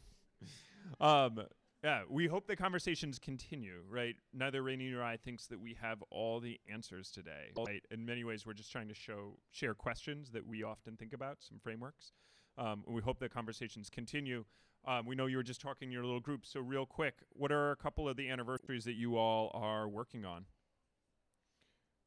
Um, 1.01 1.41
yeah, 1.83 2.03
we 2.09 2.27
hope 2.27 2.47
the 2.47 2.57
conversations 2.57 3.19
continue, 3.19 3.83
right? 3.91 4.17
Neither 4.33 4.63
Rainey 4.63 4.89
nor 4.91 5.03
I 5.03 5.19
thinks 5.19 5.47
that 5.49 5.61
we 5.61 5.77
have 5.81 6.03
all 6.11 6.41
the 6.41 6.59
answers 6.73 7.11
today. 7.11 7.53
Right? 7.57 7.83
In 7.91 8.07
many 8.07 8.25
ways, 8.25 8.47
we're 8.47 8.55
just 8.55 8.73
trying 8.73 8.89
to 8.89 8.95
show 8.95 9.37
share 9.51 9.75
questions 9.75 10.31
that 10.31 10.47
we 10.47 10.63
often 10.63 10.97
think 10.97 11.13
about, 11.13 11.39
some 11.41 11.59
frameworks. 11.59 12.13
Um, 12.57 12.85
we 12.87 13.03
hope 13.03 13.19
the 13.19 13.29
conversations 13.29 13.91
continue. 13.91 14.45
Um, 14.87 15.05
we 15.07 15.15
know 15.15 15.27
you 15.27 15.37
were 15.37 15.43
just 15.43 15.61
talking 15.61 15.89
in 15.89 15.93
your 15.93 16.05
little 16.05 16.21
group, 16.21 16.47
so 16.47 16.61
real 16.61 16.87
quick, 16.87 17.17
what 17.31 17.53
are 17.53 17.73
a 17.73 17.77
couple 17.77 18.09
of 18.09 18.17
the 18.17 18.31
anniversaries 18.31 18.85
that 18.85 18.95
you 18.95 19.17
all 19.17 19.51
are 19.55 19.89
working 19.89 20.25
on? 20.25 20.47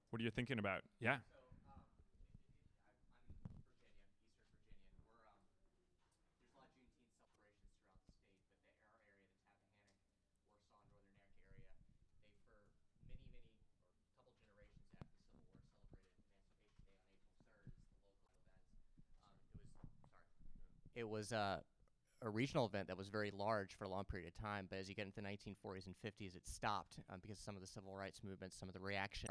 What 0.10 0.22
are 0.22 0.24
you 0.24 0.32
thinking 0.32 0.60
about? 0.60 0.82
Yeah. 1.00 1.18
it 20.98 21.08
was 21.08 21.32
uh, 21.32 21.58
a 22.28 22.30
regional 22.30 22.66
event 22.66 22.88
that 22.88 22.98
was 22.98 23.08
very 23.08 23.32
large 23.32 23.74
for 23.74 23.86
a 23.86 23.90
long 23.90 24.04
period 24.04 24.28
of 24.28 24.36
time. 24.36 24.68
But 24.70 24.80
as 24.80 24.90
you 24.90 24.96
get 24.96 25.06
into 25.06 25.22
the 25.22 25.28
1940s 25.28 25.88
and 25.88 25.96
50s, 26.06 26.36
it 26.36 26.46
stopped 26.46 27.00
um, 27.10 27.20
because 27.22 27.40
some 27.40 27.56
of 27.56 27.62
the 27.62 27.68
civil 27.68 27.96
rights 27.96 28.20
movements, 28.24 28.58
some 28.60 28.70
of 28.70 28.74
the 28.74 28.82
reaction 28.82 29.30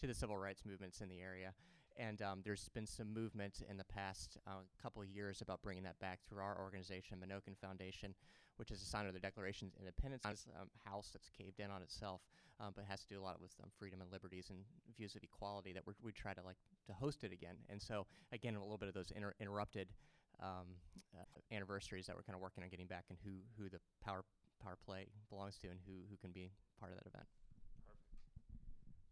to 0.00 0.06
the 0.06 0.14
civil 0.14 0.36
rights 0.36 0.62
movements 0.66 1.00
in 1.00 1.08
the 1.08 1.20
area. 1.20 1.52
And 1.96 2.22
um, 2.22 2.40
there's 2.44 2.68
been 2.70 2.86
some 2.86 3.12
movement 3.12 3.62
in 3.68 3.76
the 3.76 3.84
past 3.84 4.38
uh, 4.46 4.62
couple 4.80 5.02
of 5.02 5.08
years 5.08 5.40
about 5.40 5.62
bringing 5.62 5.82
that 5.82 5.98
back 5.98 6.20
through 6.28 6.42
our 6.42 6.56
organization, 6.58 7.18
Menokin 7.18 7.58
Foundation, 7.60 8.14
which 8.56 8.70
is 8.70 8.80
a 8.80 8.86
sign 8.86 9.06
of 9.06 9.14
the 9.14 9.20
Declaration 9.20 9.68
of 9.68 9.80
Independence. 9.80 10.24
Um, 10.58 10.68
house 10.84 11.10
that's 11.12 11.28
caved 11.28 11.58
in 11.58 11.70
on 11.70 11.82
itself, 11.82 12.20
um, 12.60 12.72
but 12.74 12.84
has 12.88 13.02
to 13.02 13.08
do 13.08 13.20
a 13.20 13.24
lot 13.24 13.40
with 13.40 13.50
um, 13.62 13.70
freedom 13.78 14.00
and 14.00 14.12
liberties 14.12 14.50
and 14.50 14.60
views 14.96 15.16
of 15.16 15.22
equality 15.24 15.72
that 15.72 15.82
we 16.02 16.12
try 16.12 16.32
to 16.32 16.42
like 16.42 16.56
to 16.86 16.92
host 16.92 17.24
it 17.24 17.32
again. 17.32 17.56
And 17.68 17.82
so 17.82 18.06
again, 18.32 18.54
a 18.54 18.62
little 18.62 18.78
bit 18.78 18.88
of 18.88 18.94
those 18.94 19.10
inter- 19.10 19.34
interrupted 19.40 19.88
um, 20.40 20.66
uh, 21.16 21.24
anniversaries 21.54 22.06
that 22.06 22.16
we're 22.16 22.22
kind 22.22 22.34
of 22.34 22.40
working 22.40 22.62
on 22.62 22.70
getting 22.70 22.86
back 22.86 23.04
and 23.08 23.18
who 23.24 23.30
who 23.60 23.68
the 23.68 23.80
power 24.04 24.24
power 24.62 24.76
play 24.84 25.06
belongs 25.30 25.56
to 25.58 25.68
and 25.68 25.78
who 25.86 25.92
who 26.10 26.16
can 26.16 26.30
be 26.30 26.50
part 26.78 26.92
of 26.92 26.98
that 26.98 27.06
event. 27.06 27.26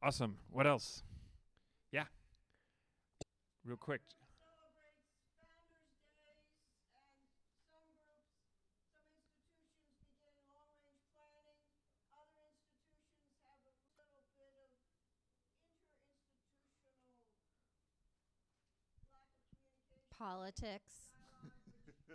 Awesome. 0.03 0.37
What 0.51 0.67
else? 0.67 1.03
Yeah. 1.91 2.05
Real 3.65 3.77
quick. 3.77 4.01
Politics. 20.19 21.16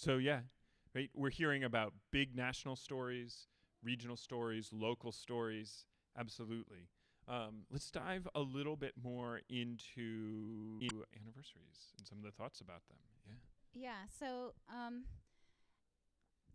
So 0.00 0.16
yeah, 0.16 0.40
right. 0.94 1.10
We're 1.14 1.28
hearing 1.28 1.62
about 1.62 1.92
big 2.10 2.34
national 2.34 2.76
stories, 2.76 3.48
regional 3.84 4.16
stories, 4.16 4.70
local 4.72 5.12
stories. 5.12 5.84
Absolutely. 6.18 6.88
Um, 7.28 7.64
let's 7.70 7.90
dive 7.90 8.26
a 8.34 8.40
little 8.40 8.76
bit 8.76 8.94
more 8.96 9.42
into 9.50 10.80
anniversaries 10.80 11.92
and 11.98 12.06
some 12.08 12.16
of 12.16 12.24
the 12.24 12.30
thoughts 12.30 12.62
about 12.62 12.80
them. 12.88 12.96
Yeah. 13.28 13.34
Yeah. 13.74 14.08
So. 14.08 14.54
Um, 14.72 15.04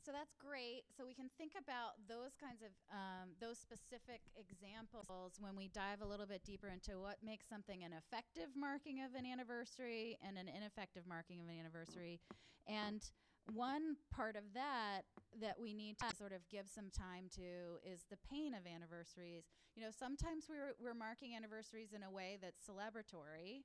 so 0.03 0.12
that's 0.12 0.36
great. 0.38 0.86
So 0.95 1.05
we 1.05 1.15
can 1.15 1.29
think 1.38 1.53
about 1.58 1.97
those 2.08 2.38
kinds 2.38 2.62
of 2.62 2.69
um, 2.93 3.34
those 3.41 3.58
specific 3.58 4.21
examples 4.38 5.38
when 5.41 5.55
we 5.55 5.67
dive 5.69 6.01
a 6.01 6.05
little 6.05 6.27
bit 6.27 6.45
deeper 6.45 6.69
into 6.69 7.01
what 7.01 7.17
makes 7.25 7.49
something 7.49 7.84
an 7.84 7.89
effective 7.93 8.53
marking 8.53 9.01
of 9.01 9.17
an 9.17 9.25
anniversary 9.25 10.17
and 10.21 10.38
an 10.38 10.45
ineffective 10.45 11.10
marking 11.10 11.41
of 11.41 11.49
an 11.49 11.58
anniversary, 11.58 12.21
and 12.69 13.01
one 13.53 13.97
part 14.13 14.36
of 14.36 14.43
that 14.53 15.01
that 15.41 15.55
we 15.60 15.73
need 15.73 15.97
to 15.99 16.15
sort 16.15 16.31
of 16.31 16.47
give 16.49 16.67
some 16.67 16.89
time 16.89 17.29
to 17.36 17.77
is 17.86 18.05
the 18.10 18.17
pain 18.29 18.53
of 18.53 18.65
anniversaries. 18.65 19.45
You 19.75 19.84
know, 19.84 19.91
sometimes 19.91 20.45
we're 20.49 20.73
we're 20.79 20.97
marking 20.97 21.36
anniversaries 21.36 21.93
in 21.93 22.03
a 22.03 22.12
way 22.12 22.38
that's 22.41 22.63
celebratory 22.65 23.63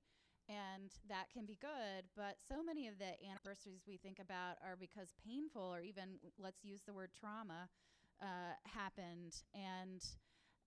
and 0.48 0.90
that 1.08 1.30
can 1.32 1.46
be 1.46 1.56
good, 1.60 2.04
but 2.16 2.36
so 2.48 2.62
many 2.62 2.88
of 2.88 2.98
the 2.98 3.14
anniversaries 3.24 3.82
we 3.86 3.96
think 3.96 4.18
about 4.18 4.56
are 4.64 4.76
because 4.78 5.14
painful 5.24 5.62
or 5.62 5.80
even 5.80 6.18
let's 6.38 6.64
use 6.64 6.82
the 6.86 6.92
word 6.92 7.10
trauma 7.18 7.68
uh, 8.22 8.54
happened 8.66 9.42
and 9.54 10.04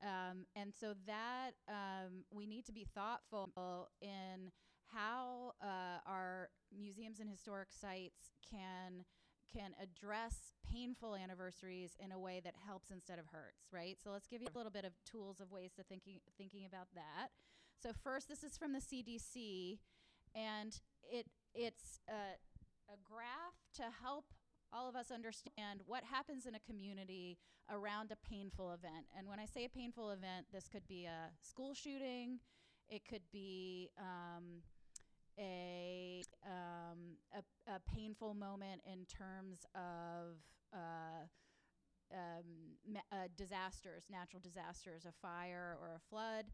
um, 0.03 0.45
and 0.55 0.73
so 0.77 0.93
that 1.07 1.51
um, 1.69 2.25
we 2.31 2.45
need 2.45 2.65
to 2.65 2.73
be 2.73 2.85
thoughtful 2.93 3.89
in 4.01 4.51
how 4.93 5.53
uh, 5.61 5.99
our 6.05 6.49
museums 6.77 7.19
and 7.19 7.29
historic 7.29 7.69
sites 7.71 8.31
can 8.49 9.05
can 9.53 9.71
address 9.81 10.51
painful 10.67 11.15
anniversaries 11.15 11.95
in 11.99 12.11
a 12.11 12.17
way 12.17 12.41
that 12.43 12.55
helps 12.65 12.89
instead 12.89 13.19
of 13.19 13.25
hurts, 13.31 13.67
right? 13.71 13.97
So 14.03 14.09
let's 14.09 14.27
give 14.27 14.41
you 14.41 14.47
a 14.53 14.57
little 14.57 14.71
bit 14.71 14.83
of 14.83 14.93
tools 15.05 15.39
of 15.39 15.51
ways 15.51 15.71
to 15.75 15.83
thinking 15.83 16.19
thinking 16.37 16.65
about 16.65 16.87
that. 16.95 17.29
So 17.81 17.91
first, 18.03 18.27
this 18.27 18.43
is 18.43 18.57
from 18.57 18.73
the 18.73 18.79
CDC, 18.79 19.79
and 20.35 20.79
it 21.03 21.27
it's 21.53 21.99
a, 22.09 22.37
a 22.91 22.97
graph 23.03 23.61
to 23.75 23.83
help 24.01 24.25
all 24.73 24.89
of 24.89 24.95
us 24.95 25.11
understand 25.11 25.81
what 25.85 26.03
happens 26.03 26.47
in 26.47 26.55
a 26.55 26.59
community 26.59 27.37
around 27.69 28.11
a 28.11 28.27
painful 28.27 28.71
event. 28.71 29.05
And 29.17 29.27
when 29.27 29.39
I 29.39 29.45
say 29.45 29.65
a 29.65 29.69
painful 29.69 30.09
event, 30.11 30.47
this 30.51 30.67
could 30.67 30.87
be 30.87 31.05
a 31.05 31.29
school 31.41 31.75
shooting, 31.75 32.39
it 32.89 33.03
could 33.07 33.21
be 33.31 33.91
um, 33.99 34.63
a, 35.39 36.23
um, 36.45 37.17
a, 37.35 37.71
a 37.71 37.79
painful 37.95 38.33
moment 38.33 38.81
in 38.85 39.05
terms 39.05 39.65
of 39.75 40.37
uh, 40.73 41.25
um, 42.13 42.77
ma- 42.87 42.99
uh, 43.11 43.27
disasters, 43.35 44.05
natural 44.09 44.41
disasters, 44.41 45.05
a 45.05 45.11
fire 45.21 45.77
or 45.81 45.95
a 45.95 45.99
flood. 46.09 46.45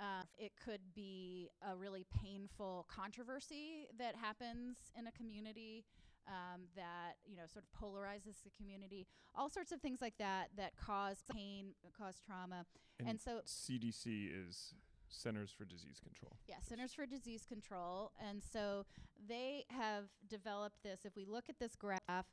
Uh, 0.00 0.22
it 0.38 0.52
could 0.62 0.80
be 0.94 1.50
a 1.70 1.76
really 1.76 2.06
painful 2.22 2.86
controversy 2.88 3.86
that 3.98 4.16
happens 4.16 4.76
in 4.98 5.06
a 5.06 5.12
community 5.12 5.84
um, 6.26 6.62
that 6.76 7.14
you 7.26 7.36
know 7.36 7.42
sort 7.52 7.64
of 7.64 7.80
polarizes 7.80 8.42
the 8.42 8.50
community. 8.56 9.06
All 9.34 9.50
sorts 9.50 9.72
of 9.72 9.80
things 9.80 10.00
like 10.00 10.14
that 10.18 10.48
that 10.56 10.72
cause 10.76 11.22
pain, 11.32 11.74
cause 11.96 12.20
trauma, 12.24 12.64
and, 12.98 13.08
and 13.10 13.20
so 13.20 13.40
CDC 13.46 14.30
is 14.48 14.74
Centers 15.12 15.50
for 15.52 15.64
Disease 15.64 16.00
Control. 16.02 16.32
Yeah, 16.48 16.56
Centers 16.66 16.92
for 16.94 17.06
Disease 17.06 17.44
Control. 17.46 18.12
And 18.28 18.42
so 18.42 18.86
they 19.28 19.64
have 19.68 20.04
developed 20.28 20.82
this. 20.82 21.00
If 21.04 21.16
we 21.16 21.24
look 21.26 21.48
at 21.48 21.58
this 21.58 21.76
graph, 21.76 22.26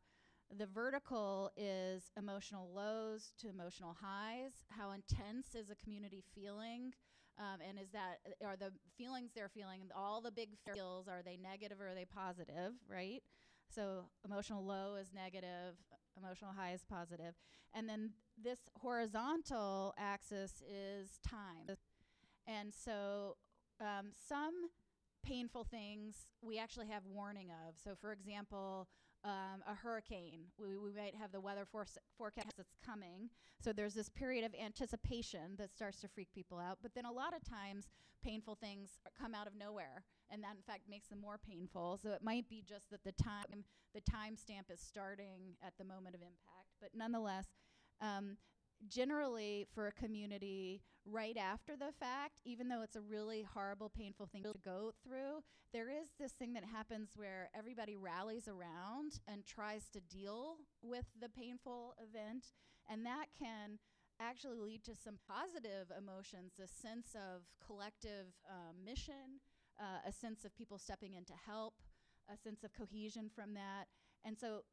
the 0.58 0.66
vertical 0.66 1.52
is 1.58 2.12
emotional 2.18 2.72
lows 2.74 3.34
to 3.40 3.50
emotional 3.50 3.96
highs. 4.02 4.54
How 4.70 4.92
intense 4.92 5.56
is 5.56 5.70
a 5.70 5.76
community 5.76 6.24
feeling? 6.34 6.94
Um, 7.38 7.60
and 7.68 7.80
is 7.80 7.92
that 7.92 8.20
are 8.46 8.58
the 8.58 8.72
feelings 8.98 9.32
they're 9.34 9.48
feeling 9.48 9.82
all 9.96 10.20
the 10.20 10.32
big 10.32 10.50
feels 10.74 11.08
are 11.08 11.22
they 11.24 11.38
negative 11.38 11.80
or 11.80 11.88
are 11.90 11.96
they 11.96 12.04
positive 12.04 12.74
right 12.90 13.24
So 13.74 14.10
emotional 14.26 14.66
low 14.66 14.96
is 14.96 15.14
negative, 15.14 15.76
emotional 16.18 16.52
high 16.58 16.74
is 16.74 16.84
positive. 16.90 17.36
And 17.74 17.88
then 17.88 18.12
this 18.42 18.60
horizontal 18.82 19.94
axis 19.98 20.64
is 20.68 21.20
time. 21.28 21.78
And 22.50 22.74
so 22.74 23.38
um, 23.80 24.12
some 24.28 24.54
painful 25.24 25.64
things 25.64 26.28
we 26.42 26.58
actually 26.58 26.88
have 26.88 27.04
warning 27.06 27.50
of. 27.68 27.76
So, 27.84 27.92
for 28.00 28.12
example, 28.12 28.88
um, 29.24 29.62
a 29.68 29.76
hurricane, 29.76 30.46
we, 30.58 30.78
we 30.78 30.94
might 30.94 31.16
have 31.16 31.32
the 31.32 31.42
weather 31.42 31.66
force 31.66 31.98
forecast 32.18 32.56
that's 32.58 32.76
coming. 32.86 33.30
So, 33.62 33.74
there's 33.74 33.94
this 33.94 34.10
period 34.10 34.46
of 34.46 34.54
anticipation 34.56 35.56
that 35.58 35.74
starts 35.74 36.00
to 36.02 36.08
freak 36.08 36.30
people 36.34 36.58
out. 36.58 36.80
But 36.82 36.96
then 36.96 37.06
a 37.06 37.12
lot 37.12 37.36
of 37.36 37.44
times, 37.48 37.88
painful 38.24 38.56
things 38.56 39.00
come 39.20 39.36
out 39.36 39.48
of 39.48 39.56
nowhere. 39.56 40.04
And 40.32 40.44
that, 40.44 40.56
in 40.56 40.64
fact, 40.64 40.84
makes 40.90 41.08
them 41.08 41.20
more 41.20 41.38
painful. 41.38 42.00
So, 42.02 42.12
it 42.12 42.24
might 42.24 42.50
be 42.50 42.64
just 42.68 42.90
that 42.92 43.04
the 43.04 43.12
time, 43.12 43.66
the 43.94 44.02
time 44.02 44.36
stamp 44.36 44.68
is 44.74 44.80
starting 44.80 45.58
at 45.62 45.74
the 45.78 45.84
moment 45.84 46.16
of 46.16 46.22
impact. 46.22 46.76
But 46.82 46.92
nonetheless, 46.96 47.48
um, 48.02 48.38
generally 48.88 49.68
for 49.74 49.88
a 49.88 49.92
community 49.92 50.82
right 51.06 51.38
after 51.38 51.76
the 51.76 51.92
fact, 52.00 52.42
even 52.46 52.68
though 52.68 52.82
it's 52.82 52.96
a 52.96 53.02
really 53.02 53.44
horrible, 53.44 53.90
painful 53.90 54.28
thing 54.28 54.44
to 54.44 54.54
go 54.64 54.92
through, 55.04 55.44
there 55.74 55.90
is 55.90 56.10
this 56.20 56.32
thing 56.32 56.54
that 56.54 56.64
happens 56.64 57.12
where 57.16 57.50
everybody 57.58 57.96
rallies 57.96 58.48
around 58.48 59.20
and 59.28 59.46
tries 59.46 59.90
to 59.90 60.00
deal 60.02 60.58
with 60.82 61.06
the 61.20 61.30
painful 61.30 61.94
event. 62.02 62.48
And 62.90 63.06
that 63.06 63.26
can 63.38 63.80
actually 64.20 64.60
lead 64.60 64.84
to 64.84 64.96
some 64.96 65.18
positive 65.28 65.92
emotions 65.98 66.54
a 66.64 66.68
sense 66.68 67.16
of 67.16 67.44
collective 67.66 68.28
uh, 68.48 68.74
mission, 68.84 69.40
uh, 69.80 70.08
a 70.08 70.12
sense 70.12 70.44
of 70.44 70.56
people 70.56 70.78
stepping 70.78 71.14
in 71.14 71.24
to 71.26 71.34
help, 71.46 71.76
a 72.32 72.38
sense 72.38 72.64
of 72.64 72.74
cohesion 72.74 73.30
from 73.34 73.54
that. 73.54 73.86
And 74.26 74.38
so 74.38 74.64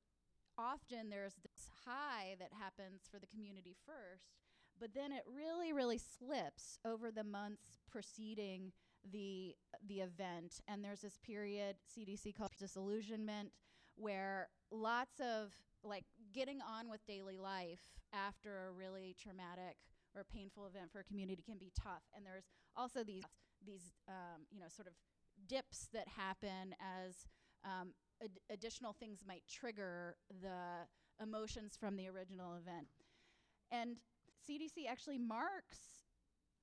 often 0.58 1.10
there's 1.10 1.34
this 1.42 1.68
high 1.84 2.36
that 2.38 2.50
happens 2.58 3.02
for 3.10 3.18
the 3.18 3.26
community 3.26 3.76
first, 3.86 4.34
but 4.78 4.94
then 4.94 5.12
it 5.12 5.22
really, 5.26 5.72
really 5.72 5.98
slips 5.98 6.78
over 6.84 7.10
the 7.10 7.24
months 7.24 7.78
preceding 7.90 8.72
the 9.12 9.54
the 9.86 10.00
event. 10.00 10.60
And 10.68 10.84
there's 10.84 11.00
this 11.00 11.18
period 11.24 11.76
CDC 11.96 12.36
calls 12.36 12.52
disillusionment, 12.58 13.52
where 13.96 14.48
lots 14.70 15.20
of 15.20 15.52
like 15.82 16.04
getting 16.34 16.60
on 16.60 16.90
with 16.90 17.04
daily 17.06 17.38
life 17.38 18.00
after 18.12 18.66
a 18.66 18.72
really 18.72 19.14
traumatic 19.20 19.76
or 20.14 20.24
painful 20.24 20.66
event 20.66 20.90
for 20.90 21.00
a 21.00 21.04
community 21.04 21.42
can 21.42 21.58
be 21.58 21.70
tough. 21.80 22.02
And 22.14 22.24
there's 22.24 22.44
also 22.76 23.04
these 23.04 23.24
these 23.64 23.92
um, 24.08 24.46
you 24.50 24.60
know 24.60 24.68
sort 24.68 24.88
of 24.88 24.94
dips 25.48 25.88
that 25.92 26.08
happen 26.08 26.74
as 26.80 27.26
um, 27.64 27.92
ad- 28.22 28.40
additional 28.50 28.92
things 28.92 29.24
might 29.26 29.42
trigger 29.48 30.16
the 30.42 30.86
emotions 31.22 31.76
from 31.78 31.96
the 31.96 32.08
original 32.08 32.54
event. 32.54 32.88
And 33.70 33.96
CDC 34.48 34.86
actually 34.88 35.18
marks 35.18 35.78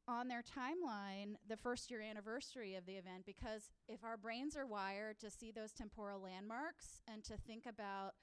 on 0.07 0.27
their 0.27 0.43
timeline 0.43 1.35
the 1.47 1.55
first 1.55 1.89
year 1.89 2.01
anniversary 2.01 2.75
of 2.75 2.85
the 2.85 2.93
event 2.93 3.25
because 3.25 3.71
if 3.87 4.03
our 4.03 4.17
brains 4.17 4.55
are 4.55 4.65
wired 4.65 5.17
to 5.19 5.29
see 5.29 5.51
those 5.51 5.71
temporal 5.71 6.21
landmarks 6.21 6.99
and 7.11 7.23
to 7.23 7.37
think 7.37 7.65
about 7.65 8.13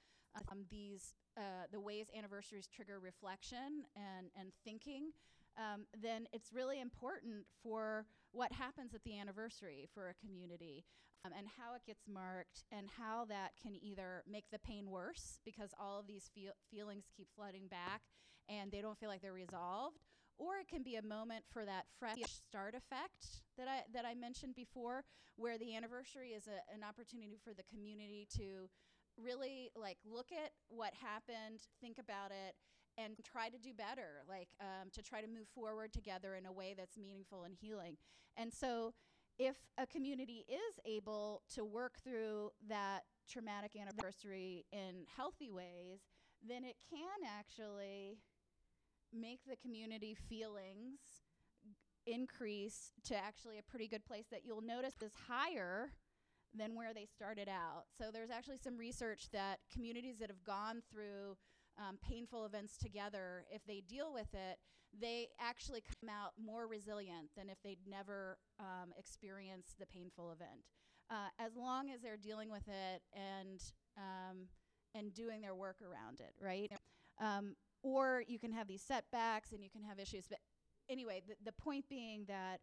um, 0.49 0.65
these 0.69 1.15
uh, 1.37 1.65
the 1.71 1.79
ways 1.79 2.07
anniversaries 2.15 2.67
trigger 2.67 2.99
reflection 2.99 3.83
and 3.95 4.27
and 4.39 4.51
thinking 4.63 5.11
um, 5.57 5.85
then 6.01 6.27
it's 6.33 6.53
really 6.53 6.79
important 6.79 7.45
for 7.63 8.05
what 8.31 8.51
happens 8.53 8.93
at 8.93 9.03
the 9.03 9.19
anniversary 9.19 9.87
for 9.93 10.09
a 10.09 10.13
community 10.13 10.85
um, 11.25 11.31
and 11.37 11.47
how 11.57 11.75
it 11.75 11.81
gets 11.85 12.07
marked 12.07 12.63
and 12.71 12.87
how 12.97 13.25
that 13.25 13.51
can 13.61 13.75
either 13.81 14.23
make 14.29 14.45
the 14.51 14.59
pain 14.59 14.89
worse 14.89 15.39
because 15.45 15.71
all 15.79 15.99
of 15.99 16.07
these 16.07 16.29
feel- 16.33 16.57
feelings 16.69 17.05
keep 17.15 17.27
flooding 17.35 17.67
back 17.67 18.01
and 18.49 18.71
they 18.71 18.81
don't 18.81 18.97
feel 18.97 19.09
like 19.09 19.21
they're 19.21 19.33
resolved 19.33 19.99
or 20.37 20.57
it 20.57 20.67
can 20.67 20.81
be 20.81 20.95
a 20.95 21.03
moment 21.03 21.43
for 21.51 21.65
that 21.65 21.85
fresh 21.99 22.17
start 22.47 22.73
effect 22.73 23.43
that 23.57 23.67
I 23.67 23.83
that 23.93 24.05
I 24.05 24.15
mentioned 24.15 24.55
before 24.55 25.03
where 25.35 25.57
the 25.57 25.75
anniversary 25.75 26.29
is 26.29 26.47
a, 26.47 26.73
an 26.73 26.81
opportunity 26.87 27.37
for 27.43 27.53
the 27.53 27.63
community 27.63 28.27
to 28.37 28.69
really 29.17 29.69
like 29.75 29.97
look 30.05 30.31
at 30.31 30.51
what 30.69 30.93
happened 30.93 31.61
think 31.81 31.97
about 31.99 32.31
it 32.31 32.55
and 32.97 33.13
try 33.23 33.49
to 33.49 33.57
do 33.57 33.73
better 33.73 34.23
like 34.27 34.49
um, 34.59 34.89
to 34.91 35.01
try 35.01 35.21
to 35.21 35.27
move 35.27 35.47
forward 35.53 35.93
together 35.93 36.35
in 36.35 36.45
a 36.45 36.51
way 36.51 36.73
that's 36.77 36.97
meaningful 36.97 37.43
and 37.43 37.55
healing 37.59 37.97
and 38.37 38.53
so 38.53 38.93
if 39.37 39.55
a 39.77 39.87
community 39.87 40.45
is 40.47 40.79
able 40.85 41.41
to 41.55 41.65
work 41.65 41.93
through 42.03 42.51
that 42.67 43.01
traumatic 43.29 43.71
anniversary 43.75 44.65
in 44.71 45.05
healthy 45.15 45.49
ways, 45.49 45.99
then 46.47 46.63
it 46.63 46.75
can 46.89 47.27
actually 47.27 48.17
make 49.13 49.39
the 49.47 49.55
community 49.55 50.15
feelings 50.29 50.99
increase 52.05 52.91
to 53.03 53.15
actually 53.15 53.57
a 53.57 53.63
pretty 53.63 53.87
good 53.87 54.05
place 54.05 54.25
that 54.31 54.41
you'll 54.45 54.61
notice 54.61 54.95
is 55.01 55.13
higher 55.27 55.91
than 56.55 56.75
where 56.75 56.93
they 56.93 57.05
started 57.05 57.47
out. 57.47 57.85
So 57.97 58.05
there's 58.11 58.31
actually 58.31 58.57
some 58.57 58.77
research 58.77 59.29
that 59.31 59.59
communities 59.71 60.17
that 60.19 60.29
have 60.29 60.43
gone 60.43 60.81
through 60.91 61.37
um, 61.77 61.97
painful 62.07 62.45
events 62.45 62.77
together, 62.77 63.45
if 63.51 63.65
they 63.65 63.81
deal 63.87 64.13
with 64.13 64.33
it, 64.33 64.57
they 64.99 65.27
actually 65.39 65.81
come 65.81 66.09
out 66.09 66.33
more 66.43 66.67
resilient 66.67 67.29
than 67.37 67.49
if 67.49 67.57
they'd 67.63 67.87
never 67.87 68.37
um, 68.59 68.91
experienced 68.97 69.79
the 69.79 69.85
painful 69.85 70.31
event. 70.31 70.65
Uh, 71.09 71.29
as 71.39 71.55
long 71.55 71.89
as 71.89 72.01
they're 72.01 72.17
dealing 72.17 72.49
with 72.49 72.67
it 72.67 73.01
and 73.13 73.61
um, 73.97 74.47
and 74.95 75.13
doing 75.13 75.41
their 75.41 75.55
work 75.55 75.77
around 75.81 76.19
it, 76.19 76.33
right? 76.41 76.71
Um, 77.19 77.55
or 77.83 78.23
you 78.27 78.39
can 78.39 78.51
have 78.51 78.67
these 78.67 78.81
setbacks 78.81 79.51
and 79.51 79.63
you 79.63 79.69
can 79.69 79.83
have 79.83 79.99
issues. 79.99 80.25
But 80.29 80.39
anyway, 80.89 81.21
the, 81.27 81.35
the 81.43 81.51
point 81.51 81.85
being 81.89 82.25
that 82.27 82.59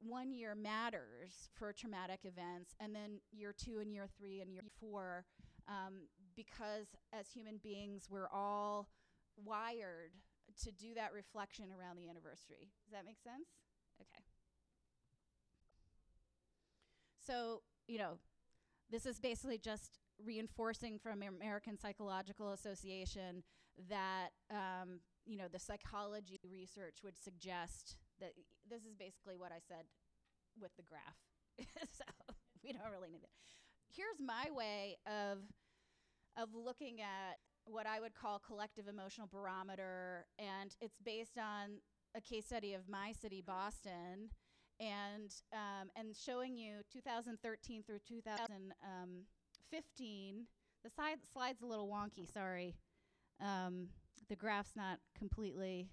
one 0.00 0.32
year 0.32 0.54
matters 0.54 1.48
for 1.54 1.72
traumatic 1.72 2.20
events, 2.24 2.74
and 2.80 2.94
then 2.94 3.20
year 3.32 3.54
two 3.56 3.78
and 3.78 3.92
year 3.92 4.06
three 4.18 4.40
and 4.40 4.52
year 4.52 4.64
four, 4.80 5.24
um, 5.68 6.08
because 6.36 6.86
as 7.12 7.30
human 7.30 7.58
beings, 7.62 8.08
we're 8.10 8.28
all 8.32 8.88
wired 9.36 10.12
to 10.64 10.72
do 10.72 10.94
that 10.94 11.12
reflection 11.12 11.66
around 11.78 11.96
the 11.96 12.08
anniversary. 12.08 12.70
Does 12.84 12.92
that 12.92 13.04
make 13.04 13.18
sense? 13.18 13.48
Okay. 14.00 14.24
So, 17.24 17.62
you 17.86 17.98
know, 17.98 18.18
this 18.90 19.06
is 19.06 19.20
basically 19.20 19.58
just 19.58 19.98
reinforcing 20.24 20.98
from 20.98 21.22
American 21.22 21.78
Psychological 21.78 22.52
Association 22.52 23.42
that, 23.88 24.30
um, 24.50 25.00
you 25.24 25.38
know, 25.38 25.48
the 25.50 25.58
psychology 25.58 26.38
research 26.44 26.98
would 27.02 27.16
suggest 27.16 27.96
that 28.20 28.32
this 28.68 28.82
is 28.82 28.94
basically 28.94 29.36
what 29.36 29.52
I 29.52 29.58
said 29.66 29.84
with 30.60 30.74
the 30.76 30.82
graph. 30.82 31.16
so 31.90 32.04
we 32.62 32.72
don't 32.72 32.90
really 32.92 33.08
need 33.08 33.22
it. 33.22 33.30
Here's 33.94 34.20
my 34.20 34.50
way 34.54 34.96
of 35.06 35.38
of 36.36 36.48
looking 36.54 37.00
at 37.00 37.38
what 37.64 37.86
I 37.86 38.00
would 38.00 38.14
call 38.14 38.38
collective 38.38 38.88
emotional 38.88 39.28
barometer, 39.32 40.26
and 40.38 40.74
it's 40.80 40.98
based 41.04 41.38
on 41.38 41.78
a 42.14 42.20
case 42.20 42.46
study 42.46 42.74
of 42.74 42.88
my 42.88 43.12
city, 43.12 43.42
Boston, 43.46 44.30
and 44.80 45.30
um, 45.52 45.90
and 45.96 46.14
showing 46.16 46.56
you 46.56 46.80
2013 46.92 47.82
through 47.84 48.00
2015. 48.08 50.46
The 50.84 50.90
side 50.90 51.18
slide's 51.32 51.62
a 51.62 51.66
little 51.66 51.88
wonky. 51.88 52.26
Sorry, 52.32 52.74
um, 53.40 53.88
the 54.28 54.36
graph's 54.36 54.74
not 54.76 54.98
completely 55.16 55.88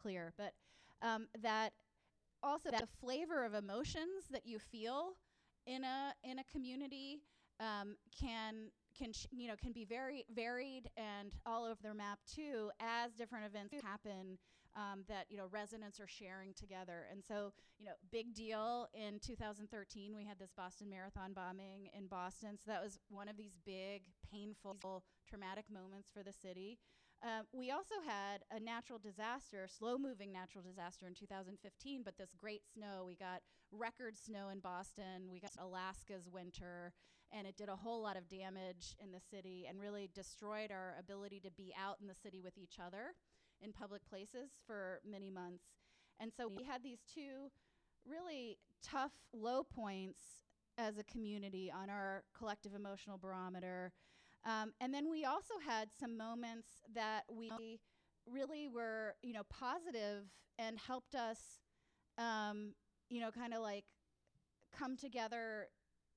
clear, 0.00 0.32
but 0.38 0.52
um, 1.02 1.26
that 1.42 1.72
also 2.42 2.70
that 2.70 2.80
the 2.80 2.88
flavor 3.00 3.44
of 3.44 3.54
emotions 3.54 4.26
that 4.30 4.46
you 4.46 4.58
feel 4.58 5.12
in 5.66 5.84
a 5.84 6.14
in 6.24 6.38
a 6.38 6.44
community 6.44 7.20
um, 7.60 7.96
can 8.18 8.70
can 9.00 9.12
you 9.32 9.48
know 9.48 9.54
can 9.56 9.72
be 9.72 9.84
very 9.84 10.24
varied 10.34 10.90
and 10.96 11.34
all 11.46 11.64
over 11.64 11.80
their 11.82 11.94
map 11.94 12.18
too 12.30 12.70
as 12.80 13.12
different 13.12 13.46
events 13.46 13.74
happen 13.82 14.38
um, 14.76 15.04
that 15.08 15.26
you 15.28 15.36
know 15.36 15.46
residents 15.50 15.98
are 15.98 16.06
sharing 16.06 16.52
together. 16.54 17.06
And 17.10 17.22
so 17.26 17.52
you 17.78 17.86
know 17.86 17.92
big 18.12 18.34
deal 18.34 18.88
in 18.94 19.18
2013 19.20 20.14
we 20.14 20.24
had 20.24 20.38
this 20.38 20.52
boston 20.56 20.88
marathon 20.90 21.32
bombing 21.32 21.88
in 21.96 22.06
boston. 22.06 22.58
So 22.62 22.70
that 22.70 22.82
was 22.82 22.98
one 23.08 23.28
of 23.28 23.36
these 23.36 23.56
big 23.64 24.02
painful 24.30 25.04
traumatic 25.28 25.64
moments 25.72 26.08
for 26.12 26.22
the 26.22 26.32
city. 26.32 26.78
Uh, 27.22 27.42
we 27.52 27.70
also 27.70 27.96
had 28.06 28.40
a 28.50 28.58
natural 28.58 28.98
disaster, 28.98 29.68
slow 29.68 29.98
moving 29.98 30.32
natural 30.32 30.64
disaster 30.64 31.06
in 31.06 31.14
2015, 31.14 32.00
but 32.02 32.16
this 32.16 32.30
great 32.38 32.62
snow. 32.72 33.04
We 33.06 33.14
got 33.14 33.42
record 33.70 34.16
snow 34.16 34.48
in 34.48 34.60
Boston, 34.60 35.28
we 35.30 35.38
got 35.38 35.52
Alaska's 35.58 36.28
winter, 36.32 36.92
and 37.32 37.46
it 37.46 37.56
did 37.56 37.68
a 37.68 37.76
whole 37.76 38.02
lot 38.02 38.16
of 38.16 38.28
damage 38.28 38.96
in 39.02 39.12
the 39.12 39.20
city 39.30 39.66
and 39.68 39.80
really 39.80 40.10
destroyed 40.14 40.70
our 40.70 40.94
ability 40.98 41.40
to 41.40 41.50
be 41.50 41.72
out 41.80 41.96
in 42.00 42.06
the 42.06 42.14
city 42.14 42.40
with 42.40 42.58
each 42.58 42.78
other 42.84 43.14
in 43.62 43.72
public 43.72 44.04
places 44.08 44.50
for 44.66 45.00
many 45.08 45.30
months. 45.30 45.64
And 46.18 46.32
so 46.36 46.48
we 46.48 46.64
had 46.64 46.82
these 46.82 47.00
two 47.12 47.50
really 48.08 48.58
tough 48.82 49.12
low 49.32 49.62
points 49.62 50.20
as 50.78 50.98
a 50.98 51.04
community 51.04 51.70
on 51.70 51.90
our 51.90 52.24
collective 52.36 52.74
emotional 52.74 53.18
barometer. 53.18 53.92
Um, 54.44 54.72
and 54.80 54.92
then 54.92 55.10
we 55.10 55.24
also 55.24 55.54
had 55.64 55.88
some 55.92 56.16
moments 56.16 56.68
that 56.94 57.22
we 57.30 57.80
really 58.26 58.68
were, 58.68 59.14
you 59.22 59.32
know, 59.32 59.42
positive 59.50 60.24
and 60.58 60.78
helped 60.78 61.14
us, 61.14 61.38
um, 62.18 62.74
you 63.08 63.20
know, 63.20 63.30
kind 63.30 63.52
of 63.52 63.60
like 63.60 63.84
come 64.76 64.96
together 64.96 65.68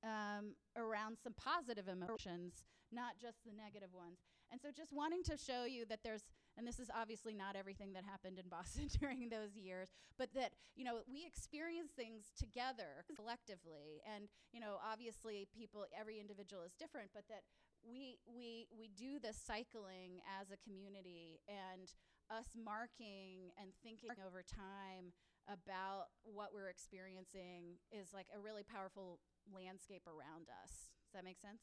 um, 0.03 0.55
around 0.77 1.17
some 1.21 1.33
positive 1.33 1.87
emotions, 1.87 2.63
not 2.91 3.19
just 3.21 3.43
the 3.45 3.51
negative 3.51 3.93
ones. 3.93 4.19
And 4.51 4.61
so, 4.61 4.69
just 4.69 4.93
wanting 4.93 5.23
to 5.23 5.37
show 5.37 5.65
you 5.65 5.85
that 5.89 5.99
there's, 6.03 6.23
and 6.57 6.67
this 6.67 6.79
is 6.79 6.89
obviously 6.93 7.33
not 7.33 7.55
everything 7.55 7.93
that 7.93 8.03
happened 8.05 8.37
in 8.37 8.49
Boston 8.53 8.87
during 9.01 9.29
those 9.29 9.57
years, 9.57 9.89
but 10.17 10.29
that, 10.35 10.53
you 10.75 10.85
know, 10.85 11.01
we 11.09 11.25
experience 11.25 11.91
things 11.91 12.31
together 12.37 13.05
collectively. 13.15 14.01
And, 14.05 14.29
you 14.51 14.59
know, 14.59 14.77
obviously 14.83 15.47
people, 15.55 15.85
every 15.97 16.19
individual 16.19 16.63
is 16.63 16.73
different, 16.77 17.09
but 17.13 17.23
that 17.29 17.41
we, 17.81 18.19
we, 18.29 18.67
we 18.71 18.89
do 18.95 19.19
this 19.19 19.37
cycling 19.37 20.21
as 20.39 20.51
a 20.51 20.57
community 20.63 21.41
and 21.49 21.91
us 22.31 22.55
marking 22.55 23.51
and 23.59 23.73
thinking 23.83 24.15
over 24.25 24.43
time 24.43 25.11
about 25.51 26.07
what 26.23 26.53
we're 26.53 26.69
experiencing 26.69 27.75
is 27.91 28.13
like 28.13 28.27
a 28.31 28.39
really 28.39 28.63
powerful 28.63 29.19
landscape 29.53 30.03
around 30.07 30.47
us. 30.63 30.93
Does 31.05 31.13
that 31.15 31.23
make 31.25 31.39
sense? 31.39 31.61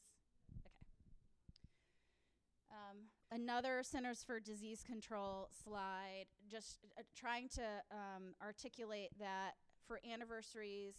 Um, 2.71 2.97
another 3.31 3.83
Centers 3.83 4.23
for 4.23 4.39
Disease 4.39 4.83
Control 4.85 5.49
slide, 5.63 6.25
just 6.49 6.79
uh, 6.97 7.01
trying 7.17 7.49
to 7.49 7.63
um, 7.91 8.33
articulate 8.41 9.09
that 9.19 9.51
for 9.87 9.99
anniversaries, 10.09 10.95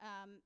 um, 0.00 0.38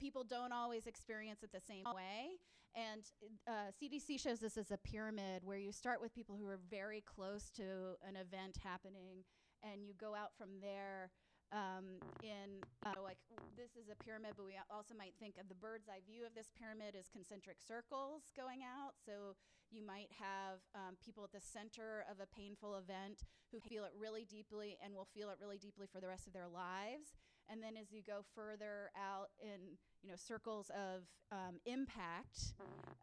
people 0.00 0.24
don't 0.24 0.52
always 0.52 0.86
experience 0.86 1.42
it 1.42 1.52
the 1.52 1.60
same 1.60 1.84
way. 1.94 2.38
And 2.74 3.02
uh, 3.46 3.70
CDC 3.80 4.18
shows 4.18 4.38
this 4.40 4.56
as 4.56 4.70
a 4.70 4.78
pyramid 4.78 5.42
where 5.44 5.58
you 5.58 5.72
start 5.72 6.00
with 6.00 6.14
people 6.14 6.36
who 6.40 6.46
are 6.46 6.58
very 6.70 7.02
close 7.02 7.50
to 7.56 7.98
an 8.08 8.16
event 8.16 8.56
happening, 8.64 9.24
and 9.62 9.84
you 9.84 9.92
go 10.00 10.14
out 10.14 10.32
from 10.38 10.48
there 10.62 11.10
um, 11.52 12.00
in 12.24 12.64
uh, 12.84 12.98
like 13.04 13.20
this 13.56 13.76
is 13.76 13.92
a 13.92 13.96
pyramid, 14.00 14.34
but 14.36 14.48
we 14.48 14.56
also 14.72 14.96
might 14.96 15.12
think 15.20 15.36
of 15.36 15.48
the 15.52 15.54
bird's 15.54 15.88
eye 15.88 16.00
view 16.02 16.24
of 16.24 16.34
this 16.34 16.48
pyramid 16.56 16.96
as 16.96 17.12
concentric 17.12 17.60
circles 17.60 18.32
going 18.32 18.64
out. 18.64 18.96
So 18.96 19.36
you 19.70 19.84
might 19.84 20.08
have 20.16 20.64
um, 20.74 20.96
people 21.00 21.24
at 21.24 21.32
the 21.32 21.44
center 21.44 22.04
of 22.08 22.20
a 22.20 22.28
painful 22.28 22.76
event 22.76 23.24
who 23.52 23.60
feel 23.60 23.84
it 23.84 23.92
really 23.96 24.24
deeply 24.24 24.76
and 24.80 24.96
will 24.96 25.08
feel 25.12 25.28
it 25.28 25.36
really 25.40 25.60
deeply 25.60 25.86
for 25.86 26.00
the 26.00 26.08
rest 26.08 26.26
of 26.26 26.32
their 26.32 26.48
lives. 26.48 27.16
And 27.50 27.62
then 27.62 27.76
as 27.80 27.92
you 27.92 28.02
go 28.06 28.24
further 28.34 28.90
out 28.96 29.28
in 29.40 29.78
you 30.02 30.10
know 30.10 30.16
circles 30.16 30.70
of 30.70 31.02
um, 31.30 31.60
impact, 31.66 32.54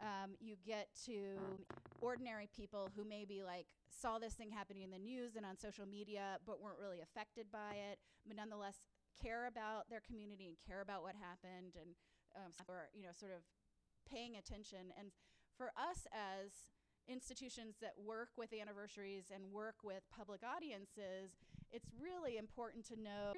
um, 0.02 0.36
you 0.40 0.56
get 0.66 0.88
to 1.06 1.38
ordinary 2.02 2.48
people 2.56 2.92
who 2.96 3.04
maybe 3.04 3.44
like 3.44 3.68
saw 3.90 4.20
this 4.20 4.34
thing 4.34 4.50
happening 4.52 4.84
in 4.84 4.92
the 4.92 5.00
news 5.00 5.36
and 5.36 5.46
on 5.46 5.58
social 5.58 5.86
media, 5.86 6.38
but 6.46 6.62
weren't 6.62 6.80
really 6.80 7.02
affected 7.02 7.48
by 7.52 7.76
it, 7.92 8.00
but 8.28 8.38
nonetheless 8.38 8.80
care 9.22 9.48
about 9.48 9.90
their 9.90 10.00
community 10.00 10.48
and 10.48 10.56
care 10.66 10.82
about 10.82 11.04
what 11.04 11.16
happened 11.16 11.76
and 11.76 11.92
um, 12.36 12.52
or 12.68 12.90
you 12.94 13.04
know 13.04 13.14
sort 13.14 13.32
of 13.32 13.42
paying 14.10 14.36
attention. 14.38 14.94
And 14.98 15.12
for 15.58 15.72
us 15.76 16.08
as 16.14 16.70
institutions 17.08 17.76
that 17.82 17.94
work 17.98 18.30
with 18.38 18.54
anniversaries 18.54 19.26
and 19.34 19.52
work 19.52 19.76
with 19.84 20.04
public 20.16 20.42
audiences, 20.46 21.36
it's 21.72 21.90
really 22.00 22.38
important 22.38 22.86
to 22.88 22.96
know 22.96 23.34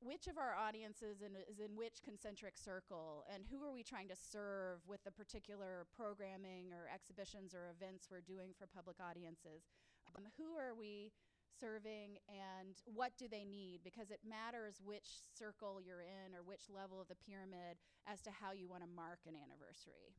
which 0.00 0.26
of 0.26 0.36
our 0.36 0.54
audiences 0.54 1.22
in, 1.24 1.32
is 1.48 1.60
in 1.60 1.74
which 1.76 2.04
concentric 2.04 2.56
circle 2.56 3.24
and 3.32 3.44
who 3.50 3.62
are 3.64 3.72
we 3.72 3.82
trying 3.82 4.08
to 4.08 4.16
serve 4.16 4.80
with 4.86 5.02
the 5.04 5.10
particular 5.10 5.86
programming 5.96 6.72
or 6.72 6.88
exhibitions 6.92 7.54
or 7.54 7.72
events 7.72 8.08
we're 8.10 8.24
doing 8.24 8.52
for 8.58 8.68
public 8.68 8.96
audiences 9.00 9.68
um, 10.14 10.24
who 10.36 10.56
are 10.56 10.76
we 10.76 11.12
serving 11.56 12.20
and 12.28 12.84
what 12.84 13.16
do 13.16 13.24
they 13.28 13.44
need 13.44 13.80
because 13.82 14.12
it 14.12 14.20
matters 14.20 14.80
which 14.84 15.24
circle 15.32 15.80
you're 15.80 16.04
in 16.04 16.36
or 16.36 16.44
which 16.44 16.68
level 16.68 17.00
of 17.00 17.08
the 17.08 17.16
pyramid 17.24 17.80
as 18.04 18.20
to 18.20 18.28
how 18.28 18.52
you 18.52 18.68
want 18.68 18.84
to 18.84 18.90
mark 18.92 19.24
an 19.24 19.32
anniversary 19.32 20.12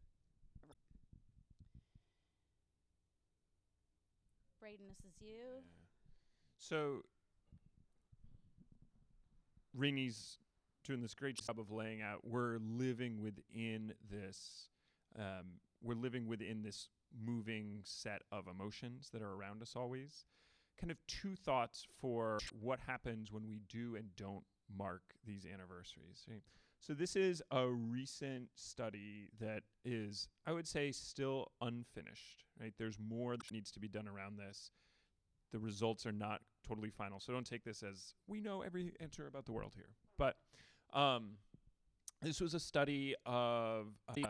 Braden, 4.60 4.88
this 4.90 5.06
is 5.06 5.22
you. 5.22 5.62
Yeah. 5.62 5.88
So 6.58 7.06
Rainey's 9.78 10.38
doing 10.84 11.02
this 11.02 11.14
great 11.14 11.36
job 11.36 11.60
of 11.60 11.72
laying 11.72 12.02
out 12.02 12.20
we're 12.24 12.58
living 12.60 13.22
within 13.22 13.94
this 14.10 14.70
um, 15.18 15.60
we're 15.82 15.96
living 15.96 16.28
within 16.28 16.64
this 16.64 16.90
moving 17.26 17.80
set 17.84 18.22
of 18.32 18.48
emotions 18.48 19.10
that 19.14 19.22
are 19.22 19.34
around 19.34 19.62
us 19.62 19.74
always. 19.76 20.26
Kind 20.80 20.92
of 20.92 20.98
two 21.08 21.36
thoughts 21.36 21.86
for 22.00 22.38
what 22.60 22.80
happens 22.86 23.32
when 23.32 23.48
we 23.48 23.62
do 23.68 23.96
and 23.96 24.16
don't 24.16 24.44
mark 24.76 25.02
these 25.26 25.46
anniversaries 25.46 26.26
so 26.82 26.94
this 26.94 27.16
is 27.16 27.42
a 27.52 27.66
recent 27.68 28.50
study 28.54 29.30
that 29.40 29.64
is 29.86 30.28
i 30.46 30.52
would 30.52 30.68
say 30.68 30.92
still 30.92 31.48
unfinished 31.62 32.44
right? 32.60 32.74
There's 32.78 32.98
more 33.00 33.38
that 33.38 33.52
needs 33.52 33.72
to 33.72 33.80
be 33.80 33.88
done 33.88 34.08
around 34.08 34.38
this 34.38 34.72
the 35.52 35.60
results 35.60 36.06
are 36.06 36.12
not 36.12 36.42
totally 36.68 36.90
final. 36.90 37.20
So 37.20 37.34
don't 37.34 37.46
take 37.46 37.64
this 37.64 37.84
as 37.84 38.14
we 38.28 38.42
know 38.42 38.62
every 38.62 38.92
answer 39.00 39.28
about 39.28 39.46
the 39.46 39.52
world 39.52 39.74
here. 39.76 39.90
But 40.18 40.36
um, 40.94 41.38
this 42.22 42.42
was 42.42 42.54
a 42.54 42.60
study 42.60 43.16
of 43.26 43.88
uh, 44.10 44.28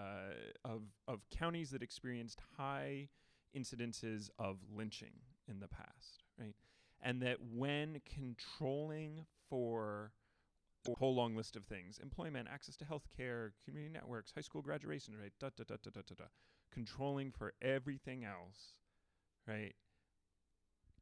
of 0.66 0.82
of 1.08 1.22
counties 1.30 1.72
that 1.72 1.82
experienced 1.82 2.42
high 2.58 3.10
incidences 3.56 4.30
of 4.38 4.58
lynching 4.76 5.14
in 5.48 5.60
the 5.60 5.68
past, 5.68 6.24
right? 6.40 6.56
And 7.02 7.22
that 7.22 7.38
when 7.54 8.02
controlling 8.06 9.26
for 9.50 10.12
a 10.88 10.98
whole 10.98 11.16
long 11.16 11.36
list 11.36 11.56
of 11.56 11.66
things 11.66 12.00
employment, 12.02 12.48
access 12.52 12.76
to 12.78 12.86
health 12.86 13.08
care, 13.16 13.54
community 13.66 13.94
networks, 13.94 14.32
high 14.34 14.42
school 14.42 14.62
graduation 14.62 15.16
rate, 15.16 15.34
da, 15.40 15.50
da, 15.56 15.64
da, 15.68 15.76
da, 15.82 15.90
da, 15.92 16.02
da, 16.08 16.16
da, 16.18 16.26
controlling 16.72 17.32
for 17.32 17.54
everything 17.62 18.24
else, 18.24 18.80
right? 19.48 19.74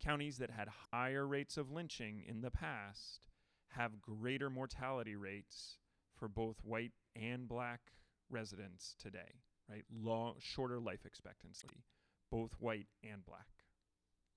Counties 0.05 0.37
that 0.37 0.51
had 0.51 0.67
higher 0.91 1.25
rates 1.25 1.57
of 1.57 1.71
lynching 1.71 2.23
in 2.27 2.41
the 2.41 2.51
past 2.51 3.27
have 3.69 4.01
greater 4.01 4.49
mortality 4.49 5.15
rates 5.15 5.77
for 6.15 6.27
both 6.27 6.57
white 6.63 6.91
and 7.15 7.47
black 7.47 7.81
residents 8.29 8.95
today, 9.01 9.41
right? 9.69 9.83
Long, 9.91 10.35
shorter 10.39 10.79
life 10.79 11.05
expectancy, 11.05 11.83
both 12.31 12.51
white 12.59 12.87
and 13.03 13.25
black. 13.25 13.47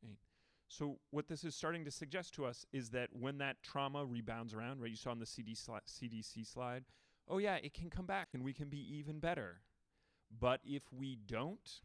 Right? 0.02 0.16
So 0.68 0.98
what 1.10 1.28
this 1.28 1.44
is 1.44 1.54
starting 1.54 1.84
to 1.84 1.90
suggest 1.90 2.34
to 2.34 2.46
us 2.46 2.66
is 2.72 2.90
that 2.90 3.10
when 3.12 3.38
that 3.38 3.62
trauma 3.62 4.04
rebounds 4.04 4.54
around, 4.54 4.80
right? 4.80 4.90
You 4.90 4.96
saw 4.96 5.10
on 5.10 5.18
the 5.18 5.26
CD 5.26 5.54
CDC 5.54 6.46
slide, 6.46 6.84
oh 7.28 7.38
yeah, 7.38 7.56
it 7.56 7.74
can 7.74 7.90
come 7.90 8.06
back 8.06 8.28
and 8.32 8.42
we 8.42 8.52
can 8.52 8.68
be 8.68 8.96
even 8.96 9.20
better. 9.20 9.60
But 10.40 10.60
if 10.64 10.82
we 10.92 11.16
don't, 11.26 11.80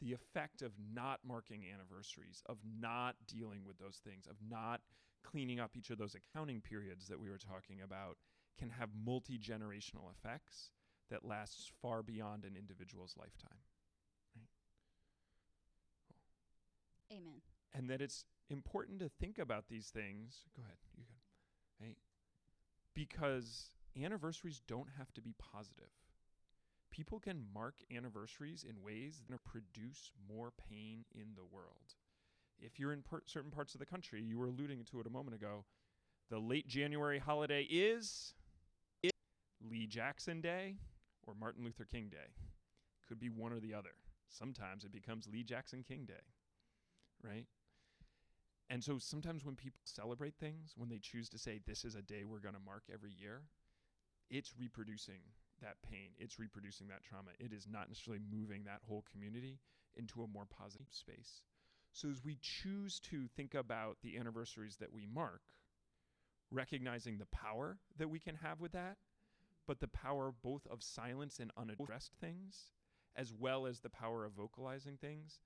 the 0.00 0.12
effect 0.12 0.62
of 0.62 0.72
not 0.94 1.20
marking 1.26 1.64
anniversaries, 1.72 2.42
of 2.46 2.58
not 2.80 3.16
dealing 3.26 3.64
with 3.64 3.78
those 3.78 4.00
things, 4.04 4.26
of 4.28 4.36
not 4.48 4.80
cleaning 5.24 5.60
up 5.60 5.76
each 5.76 5.90
of 5.90 5.98
those 5.98 6.14
accounting 6.14 6.60
periods 6.60 7.08
that 7.08 7.18
we 7.20 7.28
were 7.28 7.38
talking 7.38 7.82
about 7.82 8.16
can 8.58 8.70
have 8.70 8.88
multi 9.04 9.38
generational 9.38 10.10
effects 10.10 10.70
that 11.10 11.24
lasts 11.24 11.70
far 11.80 12.02
beyond 12.02 12.44
an 12.44 12.54
individual's 12.56 13.14
lifetime. 13.18 13.58
Right? 14.36 14.48
Amen. 17.16 17.40
And 17.74 17.88
that 17.90 18.00
it's 18.00 18.24
important 18.50 19.00
to 19.00 19.08
think 19.20 19.38
about 19.38 19.68
these 19.68 19.88
things. 19.88 20.44
Go 20.56 20.62
ahead, 20.62 20.76
you 20.96 21.04
go. 21.04 21.86
Right? 21.86 21.96
Because 22.94 23.70
anniversaries 23.96 24.60
don't 24.66 24.88
have 24.98 25.12
to 25.14 25.20
be 25.20 25.34
positive 25.38 25.90
people 26.90 27.18
can 27.20 27.44
mark 27.54 27.76
anniversaries 27.94 28.64
in 28.68 28.82
ways 28.82 29.22
that 29.28 29.44
produce 29.44 30.10
more 30.28 30.52
pain 30.68 31.04
in 31.14 31.34
the 31.36 31.44
world. 31.44 31.94
If 32.60 32.78
you're 32.78 32.92
in 32.92 33.02
per- 33.02 33.22
certain 33.26 33.50
parts 33.50 33.74
of 33.74 33.80
the 33.80 33.86
country, 33.86 34.22
you 34.22 34.38
were 34.38 34.46
alluding 34.46 34.84
to 34.84 35.00
it 35.00 35.06
a 35.06 35.10
moment 35.10 35.36
ago, 35.36 35.64
the 36.30 36.38
late 36.38 36.66
January 36.66 37.18
holiday 37.18 37.62
is 37.62 38.34
Lee 39.70 39.86
Jackson 39.86 40.40
Day 40.40 40.76
or 41.26 41.34
Martin 41.34 41.64
Luther 41.64 41.84
King 41.84 42.08
Day. 42.08 42.34
Could 43.06 43.20
be 43.20 43.30
one 43.30 43.52
or 43.52 43.60
the 43.60 43.74
other. 43.74 43.94
Sometimes 44.28 44.84
it 44.84 44.92
becomes 44.92 45.26
Lee 45.26 45.42
Jackson 45.42 45.82
King 45.82 46.04
Day, 46.04 46.14
right? 47.22 47.46
And 48.68 48.84
so 48.84 48.98
sometimes 48.98 49.44
when 49.44 49.56
people 49.56 49.80
celebrate 49.84 50.34
things, 50.38 50.74
when 50.76 50.90
they 50.90 50.98
choose 50.98 51.30
to 51.30 51.38
say, 51.38 51.60
this 51.66 51.84
is 51.84 51.94
a 51.94 52.02
day 52.02 52.24
we're 52.24 52.38
going 52.38 52.54
to 52.54 52.60
mark 52.60 52.84
every 52.92 53.12
year, 53.18 53.42
it's 54.30 54.52
reproducing 54.58 55.20
that 55.60 55.76
pain. 55.90 56.10
It's 56.18 56.38
reproducing 56.38 56.88
that 56.88 57.04
trauma. 57.04 57.30
It 57.38 57.52
is 57.52 57.66
not 57.70 57.88
necessarily 57.88 58.22
moving 58.30 58.64
that 58.64 58.80
whole 58.86 59.04
community 59.12 59.58
into 59.96 60.22
a 60.22 60.28
more 60.28 60.46
positive 60.46 60.88
space. 60.90 61.42
So 61.92 62.08
as 62.10 62.24
we 62.24 62.38
choose 62.40 63.00
to 63.10 63.26
think 63.36 63.54
about 63.54 63.98
the 64.02 64.18
anniversaries 64.18 64.76
that 64.80 64.92
we 64.92 65.06
mark, 65.06 65.40
recognizing 66.50 67.18
the 67.18 67.26
power 67.26 67.78
that 67.98 68.08
we 68.08 68.18
can 68.18 68.36
have 68.36 68.60
with 68.60 68.72
that, 68.72 68.96
but 69.66 69.80
the 69.80 69.88
power 69.88 70.32
both 70.42 70.66
of 70.70 70.82
silence 70.82 71.40
and 71.40 71.50
unaddressed 71.56 72.12
things, 72.20 72.72
as 73.16 73.32
well 73.34 73.66
as 73.66 73.80
the 73.80 73.90
power 73.90 74.24
of 74.24 74.32
vocalizing 74.32 74.96
things 74.96 75.40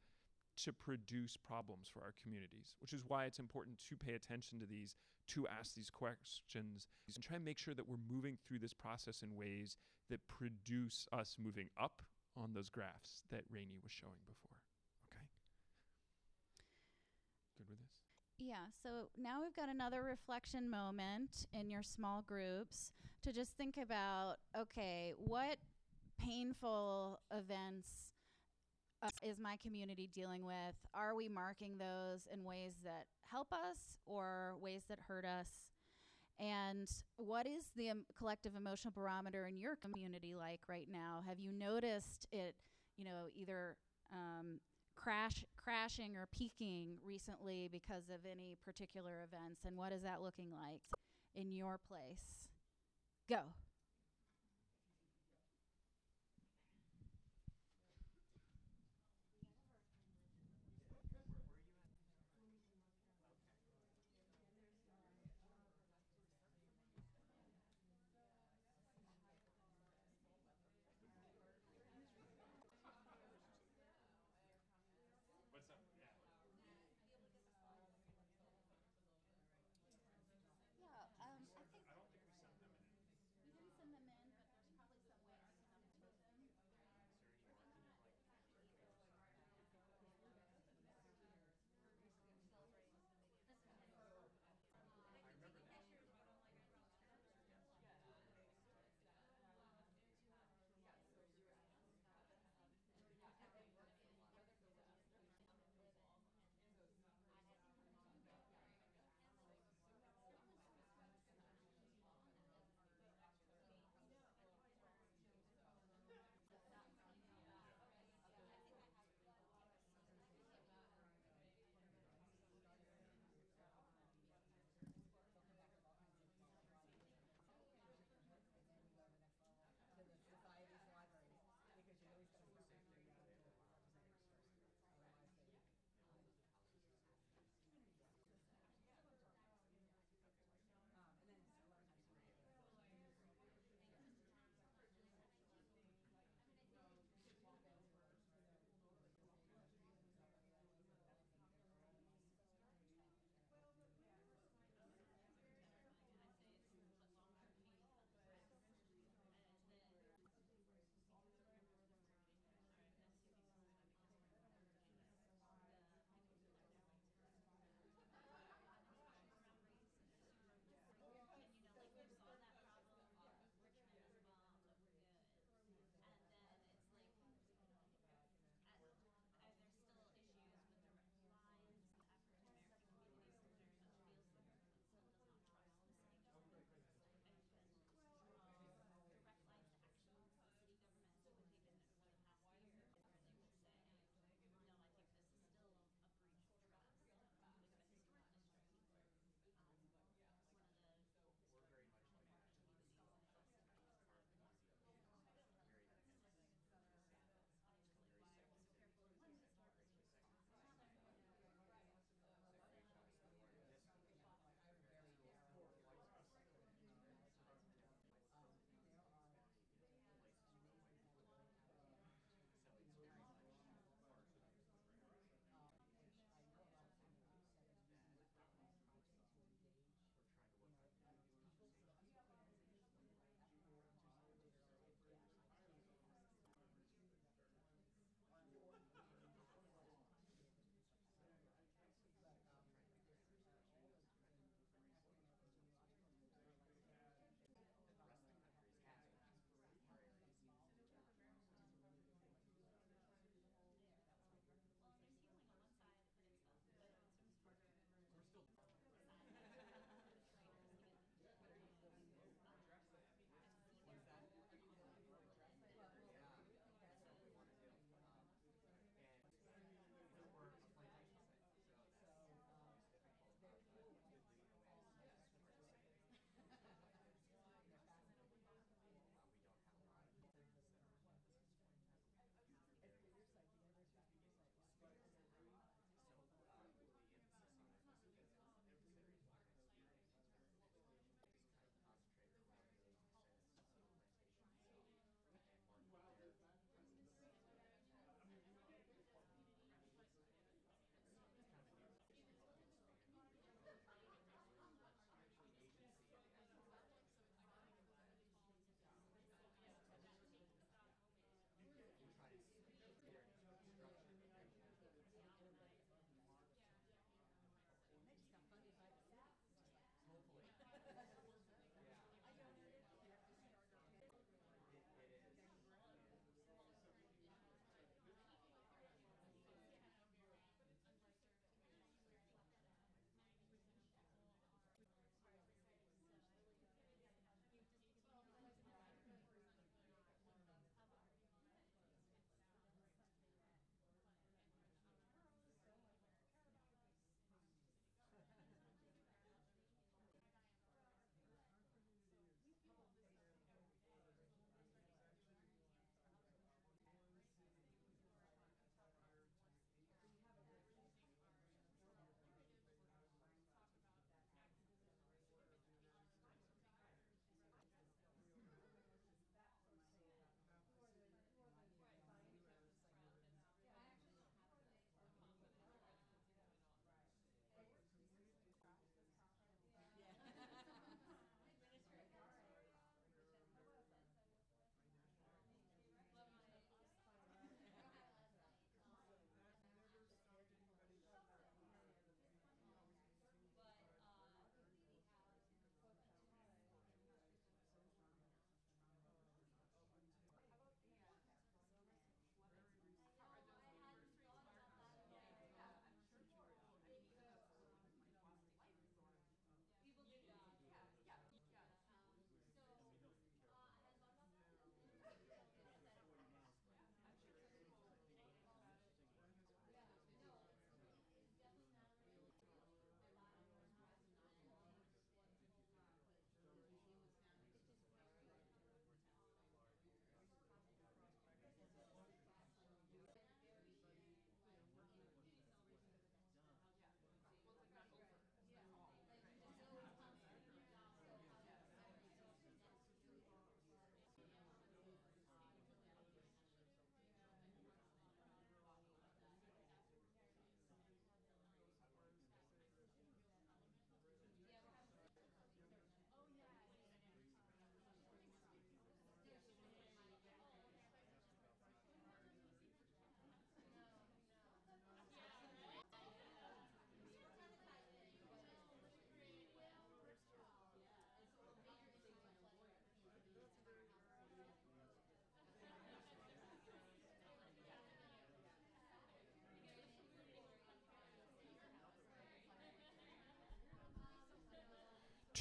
to 0.64 0.72
produce 0.72 1.36
problems 1.36 1.88
for 1.92 2.00
our 2.00 2.12
communities, 2.22 2.74
which 2.80 2.92
is 2.92 3.02
why 3.08 3.24
it's 3.24 3.38
important 3.38 3.78
to 3.88 3.96
pay 3.96 4.12
attention 4.12 4.60
to 4.60 4.66
these, 4.66 4.94
to 5.26 5.48
ask 5.48 5.74
these 5.74 5.90
questions, 5.90 6.86
and 7.14 7.24
try 7.24 7.36
and 7.36 7.44
make 7.44 7.58
sure 7.58 7.74
that 7.74 7.88
we're 7.88 7.96
moving 8.10 8.36
through 8.46 8.58
this 8.58 8.74
process 8.74 9.22
in 9.22 9.34
ways 9.34 9.76
that 10.10 10.20
produce 10.28 11.06
us 11.12 11.36
moving 11.42 11.68
up 11.80 12.02
on 12.36 12.52
those 12.54 12.68
graphs 12.68 13.22
that 13.30 13.42
Rainey 13.50 13.78
was 13.82 13.92
showing 13.92 14.20
before. 14.26 14.56
Okay? 15.10 15.26
Good 17.58 17.68
with 17.68 17.78
this? 17.78 17.90
Yeah, 18.38 18.66
so 18.82 19.08
now 19.16 19.40
we've 19.42 19.54
got 19.54 19.68
another 19.68 20.02
reflection 20.02 20.70
moment 20.70 21.46
in 21.52 21.70
your 21.70 21.82
small 21.82 22.22
groups 22.22 22.92
to 23.22 23.32
just 23.32 23.56
think 23.56 23.76
about 23.76 24.36
okay, 24.58 25.14
what 25.16 25.58
painful 26.18 27.20
events 27.30 28.12
uh, 29.02 29.10
is 29.22 29.38
my 29.38 29.56
community 29.56 30.08
dealing 30.12 30.44
with? 30.44 30.74
Are 30.94 31.14
we 31.14 31.28
marking 31.28 31.78
those 31.78 32.26
in 32.32 32.44
ways 32.44 32.74
that 32.84 33.06
help 33.30 33.52
us 33.52 33.98
or 34.06 34.54
ways 34.60 34.82
that 34.88 34.98
hurt 35.08 35.24
us? 35.24 35.48
And 36.42 36.90
what 37.18 37.46
is 37.46 37.66
the 37.76 37.90
um, 37.90 38.04
collective 38.18 38.56
emotional 38.56 38.92
barometer 38.92 39.46
in 39.46 39.56
your 39.56 39.76
community 39.76 40.34
like 40.36 40.60
right 40.68 40.88
now? 40.90 41.22
Have 41.28 41.38
you 41.38 41.52
noticed 41.52 42.26
it, 42.32 42.56
you 42.96 43.04
know, 43.04 43.30
either 43.32 43.76
um, 44.12 44.58
crash 44.96 45.44
crashing 45.56 46.16
or 46.16 46.26
peaking 46.36 46.96
recently 47.06 47.68
because 47.70 48.10
of 48.10 48.26
any 48.28 48.56
particular 48.64 49.24
events? 49.24 49.60
And 49.64 49.76
what 49.76 49.92
is 49.92 50.02
that 50.02 50.20
looking 50.20 50.50
like 50.50 50.80
in 51.36 51.52
your 51.52 51.78
place? 51.78 52.48
Go. 53.28 53.42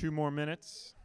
Two 0.02 0.10
more 0.10 0.32
minutes. 0.32 0.95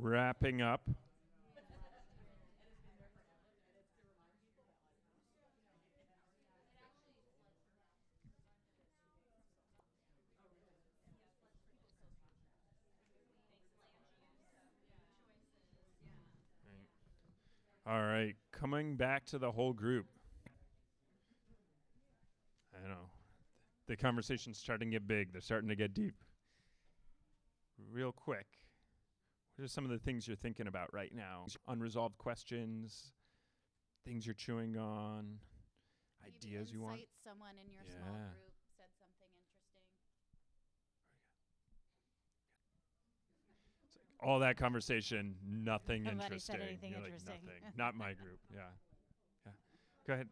Wrapping 0.00 0.62
up. 0.62 0.82
All 17.84 18.00
right, 18.00 18.36
coming 18.52 18.94
back 18.96 19.24
to 19.26 19.38
the 19.38 19.50
whole 19.50 19.72
group. 19.72 20.06
I 22.72 22.86
know. 22.86 22.96
The 23.88 23.96
conversation's 23.96 24.58
starting 24.58 24.90
to 24.90 24.96
get 24.96 25.08
big. 25.08 25.32
They're 25.32 25.40
starting 25.40 25.68
to 25.70 25.76
get 25.76 25.94
deep. 25.94 26.14
Real 27.90 28.12
quick, 28.12 28.46
what 29.58 29.64
are 29.64 29.68
some 29.68 29.84
of 29.84 29.90
the 29.90 29.98
things 29.98 30.28
you're 30.28 30.36
thinking 30.36 30.68
about 30.68 30.94
right 30.94 31.12
now? 31.12 31.44
Unresolved 31.66 32.16
questions, 32.16 33.10
things 34.06 34.24
you're 34.24 34.34
chewing 34.34 34.76
on, 34.78 35.38
Maybe 36.22 36.36
ideas 36.46 36.70
you 36.70 36.80
want? 36.80 37.00
insight 37.00 37.08
Someone 37.24 37.54
in 37.58 37.72
your 37.72 37.82
small 37.82 38.14
group 38.14 38.54
said 38.78 38.86
something 39.00 39.26
interesting. 39.34 39.82
All 44.20 44.38
that 44.38 44.56
conversation, 44.56 45.34
nothing 45.44 46.04
Nobody 46.04 46.22
interesting. 46.22 46.54
said 46.54 46.64
anything 46.64 46.92
You're 46.92 47.00
like, 47.00 47.12
interesting. 47.14 47.34
nothing. 47.44 47.72
Not 47.76 47.96
my 47.96 48.12
group. 48.12 48.38
Yeah. 48.54 48.60
Yeah. 49.44 49.52
Go 50.06 50.12
ahead. 50.14 50.28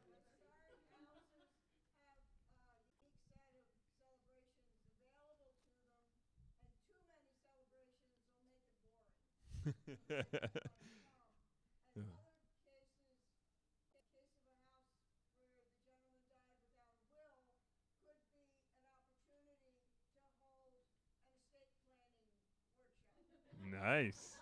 Nice. 23.70 24.38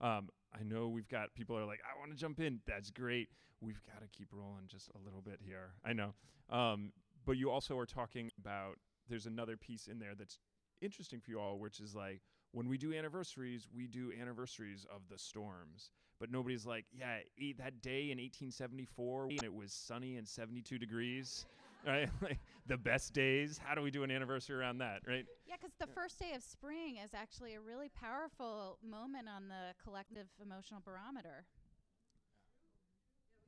um, 0.00 0.28
I 0.58 0.62
know 0.62 0.88
we've 0.88 1.08
got 1.08 1.34
people 1.34 1.56
are 1.56 1.64
like, 1.64 1.80
I 1.84 1.98
want 1.98 2.10
to 2.10 2.16
jump 2.16 2.40
in. 2.40 2.60
That's 2.66 2.90
great. 2.90 3.28
We've 3.60 3.80
got 3.86 4.00
to 4.00 4.08
keep 4.08 4.28
rolling 4.32 4.66
just 4.66 4.90
a 4.94 4.98
little 5.04 5.20
bit 5.20 5.40
here. 5.44 5.72
I 5.84 5.92
know. 5.92 6.14
Um, 6.48 6.92
but 7.26 7.36
you 7.36 7.50
also 7.50 7.78
are 7.78 7.86
talking 7.86 8.30
about 8.38 8.76
there's 9.08 9.26
another 9.26 9.56
piece 9.56 9.86
in 9.86 9.98
there 9.98 10.14
that's 10.18 10.38
interesting 10.80 11.20
for 11.20 11.30
you 11.30 11.38
all, 11.38 11.58
which 11.58 11.80
is 11.80 11.94
like 11.94 12.22
when 12.52 12.68
we 12.68 12.78
do 12.78 12.94
anniversaries, 12.94 13.68
we 13.74 13.86
do 13.86 14.12
anniversaries 14.18 14.86
of 14.92 15.02
the 15.10 15.18
storms. 15.18 15.90
But 16.18 16.30
nobody's 16.30 16.66
like, 16.66 16.84
yeah, 16.92 17.18
that 17.58 17.80
day 17.80 18.10
in 18.10 18.18
1874 18.18 19.26
when 19.26 19.38
it 19.42 19.54
was 19.54 19.72
sunny 19.72 20.16
and 20.16 20.28
72 20.28 20.78
degrees, 20.78 21.46
right? 21.86 22.08
like 22.22 22.38
the 22.66 22.76
best 22.76 23.12
days. 23.12 23.58
How 23.62 23.74
do 23.74 23.82
we 23.82 23.90
do 23.90 24.02
an 24.02 24.10
anniversary 24.10 24.56
around 24.56 24.78
that, 24.78 25.00
right? 25.06 25.24
Yeah, 25.46 25.56
because 25.60 25.74
the 25.78 25.86
first 25.86 26.18
day 26.18 26.32
of 26.34 26.42
spring 26.42 26.96
is 27.02 27.14
actually 27.14 27.54
a 27.54 27.60
really 27.60 27.88
powerful 27.88 28.78
moment 28.82 29.28
on 29.28 29.48
the 29.48 29.74
collective 29.82 30.26
emotional 30.40 30.80
barometer. 30.84 31.44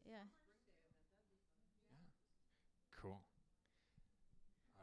Yeah. 0.04 0.26
Cool. 3.00 3.20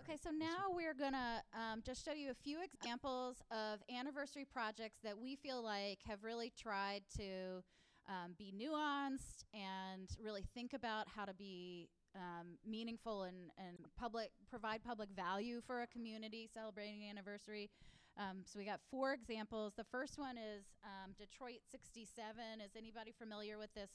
Okay, 0.02 0.18
so 0.22 0.30
now 0.30 0.72
we're 0.74 0.94
gonna 0.94 1.44
um, 1.54 1.82
just 1.86 2.04
show 2.06 2.14
you 2.14 2.32
a 2.32 2.34
few 2.34 2.60
examples 2.64 3.42
of 3.52 3.80
anniversary 3.94 4.46
projects 4.46 4.98
that 5.04 5.18
we 5.18 5.36
feel 5.36 5.62
like 5.62 6.00
have 6.08 6.24
really 6.24 6.52
tried 6.58 7.04
to 7.18 7.62
um, 8.08 8.34
be 8.38 8.54
nuanced 8.58 9.44
and 9.54 10.10
really 10.22 10.44
think 10.54 10.74
about 10.74 11.08
how 11.16 11.26
to 11.26 11.34
be 11.34 11.90
um, 12.16 12.58
meaningful 12.66 13.24
and, 13.24 13.52
and 13.58 13.78
public 13.98 14.32
provide 14.50 14.84
public 14.84 15.10
value 15.16 15.62
for 15.66 15.82
a 15.82 15.88
community 15.88 16.50
celebrating 16.52 17.04
an 17.04 17.10
anniversary. 17.10 17.70
Um, 18.18 18.44
so 18.44 18.60
we 18.60 18.66
got 18.66 18.82
four 18.92 19.14
examples. 19.14 19.74
The 19.78 19.86
first 19.86 20.18
one 20.18 20.38
is 20.38 20.66
um, 20.84 21.14
Detroit 21.18 21.62
67. 21.72 22.36
Is 22.60 22.76
anybody 22.76 23.14
familiar 23.18 23.58
with 23.58 23.74
this 23.74 23.92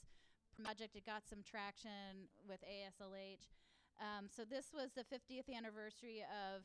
project? 0.63 0.95
It 0.95 1.05
got 1.05 1.27
some 1.29 1.39
traction 1.43 2.31
with 2.47 2.59
AASLH. 2.65 3.45
Um, 4.01 4.27
so 4.27 4.43
this 4.43 4.71
was 4.73 4.91
the 4.95 5.03
50th 5.03 5.53
anniversary 5.55 6.23
of. 6.25 6.63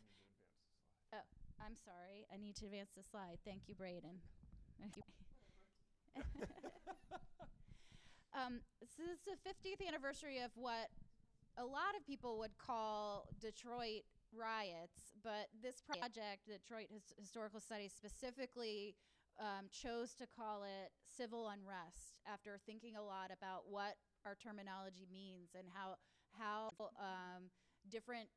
Oh, 1.12 1.26
I'm 1.60 1.76
sorry. 1.76 2.26
I 2.32 2.38
need 2.38 2.56
to 2.56 2.66
advance 2.66 2.90
the 2.96 3.02
slide. 3.02 3.38
Thank 3.44 3.68
you, 3.68 3.74
Braden. 3.74 4.22
Thank 4.78 4.96
you. 6.16 6.22
um, 8.32 8.60
so 8.82 9.02
this 9.02 9.20
is 9.20 9.26
the 9.26 9.38
50th 9.44 9.86
anniversary 9.86 10.38
of 10.38 10.50
what 10.54 10.88
a 11.58 11.64
lot 11.64 11.96
of 11.98 12.06
people 12.06 12.38
would 12.38 12.56
call 12.58 13.26
Detroit 13.40 14.02
riots, 14.32 15.12
but 15.22 15.48
this 15.62 15.80
project, 15.82 16.46
Detroit 16.46 16.86
His- 16.92 17.12
Historical 17.18 17.60
Society, 17.60 17.88
specifically 17.88 18.94
um, 19.40 19.66
chose 19.72 20.14
to 20.14 20.26
call 20.26 20.62
it 20.64 20.92
civil 21.06 21.48
unrest 21.48 22.20
after 22.26 22.58
thinking 22.66 22.96
a 22.96 23.02
lot 23.02 23.30
about 23.32 23.64
what 23.68 23.96
our 24.26 24.34
terminology 24.34 25.06
means 25.10 25.50
and 25.56 25.66
how 25.72 25.96
how 26.38 26.68
um, 27.00 27.50
different 27.90 28.28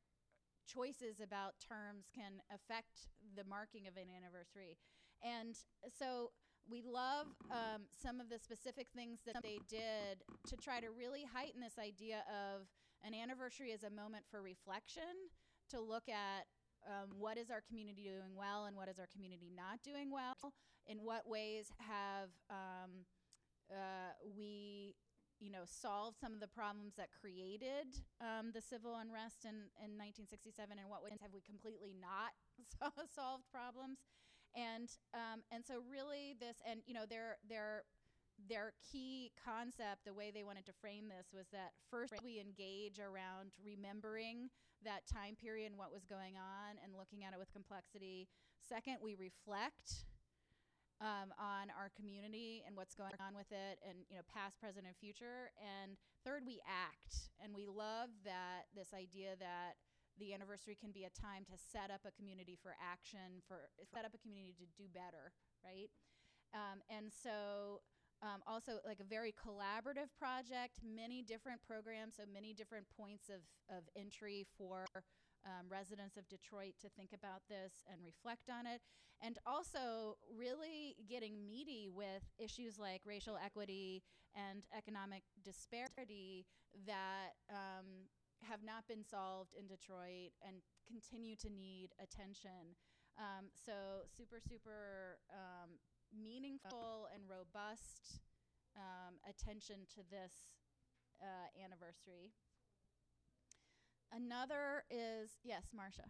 choices 0.65 1.19
about 1.19 1.53
terms 1.59 2.07
can 2.15 2.41
affect 2.53 3.07
the 3.35 3.43
marking 3.43 3.87
of 3.87 3.97
an 3.97 4.07
anniversary. 4.09 4.77
And 5.21 5.55
so 5.91 6.31
we 6.69 6.81
love 6.81 7.27
um, 7.51 7.83
some 7.91 8.19
of 8.21 8.29
the 8.29 8.39
specific 8.39 8.87
things 8.95 9.19
that 9.25 9.43
they 9.43 9.59
did 9.69 10.23
to 10.47 10.55
try 10.55 10.79
to 10.79 10.87
really 10.91 11.23
heighten 11.27 11.59
this 11.61 11.77
idea 11.77 12.23
of 12.31 12.67
an 13.03 13.13
anniversary 13.13 13.71
is 13.71 13.83
a 13.83 13.89
moment 13.89 14.25
for 14.29 14.41
reflection, 14.41 15.29
to 15.69 15.79
look 15.79 16.07
at 16.09 16.45
um, 16.87 17.15
what 17.17 17.37
is 17.37 17.49
our 17.49 17.61
community 17.61 18.03
doing 18.03 18.35
well 18.35 18.65
and 18.65 18.75
what 18.75 18.89
is 18.89 18.99
our 18.99 19.07
community 19.07 19.51
not 19.55 19.79
doing 19.83 20.11
well. 20.11 20.53
In 20.87 20.97
what 20.97 21.27
ways 21.27 21.71
have 21.79 22.29
um, 22.49 23.07
uh, 23.71 24.11
we 24.35 24.95
you 25.43 25.51
know, 25.51 25.67
solved 25.67 26.15
some 26.23 26.31
of 26.31 26.39
the 26.39 26.47
problems 26.47 26.95
that 26.95 27.11
created 27.11 27.91
um, 28.23 28.55
the 28.55 28.63
civil 28.63 28.95
unrest 28.95 29.43
in, 29.43 29.67
in 29.75 29.99
1967, 29.99 30.55
and 30.79 30.87
what 30.87 31.03
ways 31.03 31.19
have 31.19 31.35
we 31.35 31.43
completely 31.43 31.91
not 31.99 32.31
solved 33.11 33.43
problems? 33.51 33.99
And 34.55 34.87
um, 35.11 35.43
and 35.51 35.65
so 35.65 35.83
really 35.83 36.39
this, 36.39 36.63
and 36.63 36.79
you 36.87 36.93
know, 36.93 37.03
there 37.03 37.43
their 37.43 37.83
their 38.49 38.73
key 38.79 39.31
concept, 39.37 40.05
the 40.05 40.13
way 40.13 40.31
they 40.31 40.43
wanted 40.43 40.65
to 40.67 40.73
frame 40.81 41.07
this, 41.07 41.31
was 41.33 41.47
that 41.51 41.73
first 41.89 42.13
we 42.23 42.39
engage 42.39 42.99
around 42.99 43.53
remembering 43.63 44.49
that 44.83 45.07
time 45.07 45.35
period 45.35 45.71
and 45.71 45.77
what 45.77 45.91
was 45.91 46.05
going 46.05 46.35
on, 46.35 46.77
and 46.83 46.93
looking 46.97 47.23
at 47.23 47.33
it 47.33 47.39
with 47.39 47.51
complexity. 47.53 48.27
Second, 48.59 48.97
we 49.01 49.15
reflect 49.15 50.05
um, 51.01 51.35
on 51.39 51.71
our 51.75 51.91
community 51.95 52.63
and 52.67 52.75
what's 52.75 52.95
going 52.95 53.15
on 53.19 53.35
with 53.35 53.51
it 53.51 53.79
and 53.83 54.07
you 54.07 54.15
know 54.15 54.23
past 54.27 54.59
present 54.59 54.85
and 54.87 54.95
future. 54.95 55.51
And 55.59 55.95
third 56.23 56.43
we 56.45 56.59
act. 56.67 57.31
And 57.43 57.55
we 57.55 57.67
love 57.67 58.11
that 58.23 58.71
this 58.75 58.93
idea 58.95 59.35
that 59.39 59.79
the 60.19 60.33
anniversary 60.33 60.77
can 60.77 60.91
be 60.91 61.03
a 61.03 61.13
time 61.13 61.43
to 61.49 61.57
set 61.57 61.89
up 61.89 62.05
a 62.05 62.13
community 62.13 62.53
for 62.61 62.77
action 62.77 63.41
for 63.47 63.71
set 63.81 64.05
up 64.05 64.13
a 64.13 64.21
community 64.21 64.53
to 64.61 64.69
do 64.77 64.85
better 64.93 65.33
right? 65.63 65.89
Um, 66.53 66.83
and 66.91 67.09
so 67.09 67.81
um, 68.23 68.41
also 68.47 68.79
like 68.87 68.99
a 68.99 69.03
very 69.03 69.33
collaborative 69.35 70.07
project 70.17 70.79
many 70.83 71.21
different 71.21 71.59
programs 71.61 72.15
so 72.15 72.23
many 72.33 72.53
different 72.53 72.85
points 72.97 73.29
of, 73.29 73.43
of 73.69 73.83
entry 73.95 74.45
for 74.57 74.85
um, 75.45 75.67
residents 75.69 76.17
of 76.17 76.27
Detroit 76.29 76.73
to 76.81 76.89
think 76.89 77.11
about 77.13 77.41
this 77.49 77.83
and 77.91 77.99
reflect 78.03 78.49
on 78.49 78.65
it. 78.65 78.81
And 79.21 79.37
also, 79.45 80.17
really 80.35 80.95
getting 81.07 81.47
meaty 81.47 81.89
with 81.91 82.23
issues 82.39 82.79
like 82.79 83.01
racial 83.05 83.37
equity 83.37 84.03
and 84.35 84.63
economic 84.75 85.23
disparity 85.43 86.45
that 86.87 87.39
um, 87.49 88.09
have 88.41 88.59
not 88.65 88.87
been 88.87 89.03
solved 89.03 89.53
in 89.57 89.67
Detroit 89.67 90.35
and 90.45 90.57
continue 90.87 91.35
to 91.37 91.49
need 91.49 91.89
attention. 92.01 92.75
Um, 93.17 93.47
so, 93.53 94.03
super, 94.09 94.39
super 94.41 95.19
um, 95.31 95.77
meaningful 96.13 97.07
and 97.13 97.23
robust 97.29 98.21
um, 98.77 99.15
attention 99.27 99.85
to 99.95 100.01
this 100.09 100.33
uh, 101.21 101.47
anniversary. 101.63 102.31
Another 104.11 104.85
is 104.89 105.39
yes, 105.43 105.63
Marcia. 105.73 106.09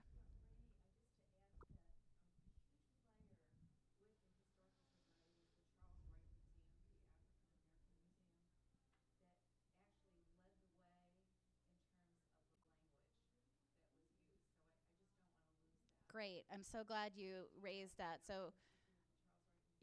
Great. 16.07 16.43
I'm 16.53 16.63
so 16.63 16.83
glad 16.85 17.11
you 17.15 17.49
raised 17.61 17.97
that. 17.97 18.19
So, 18.25 18.53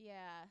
yeah. 0.00 0.48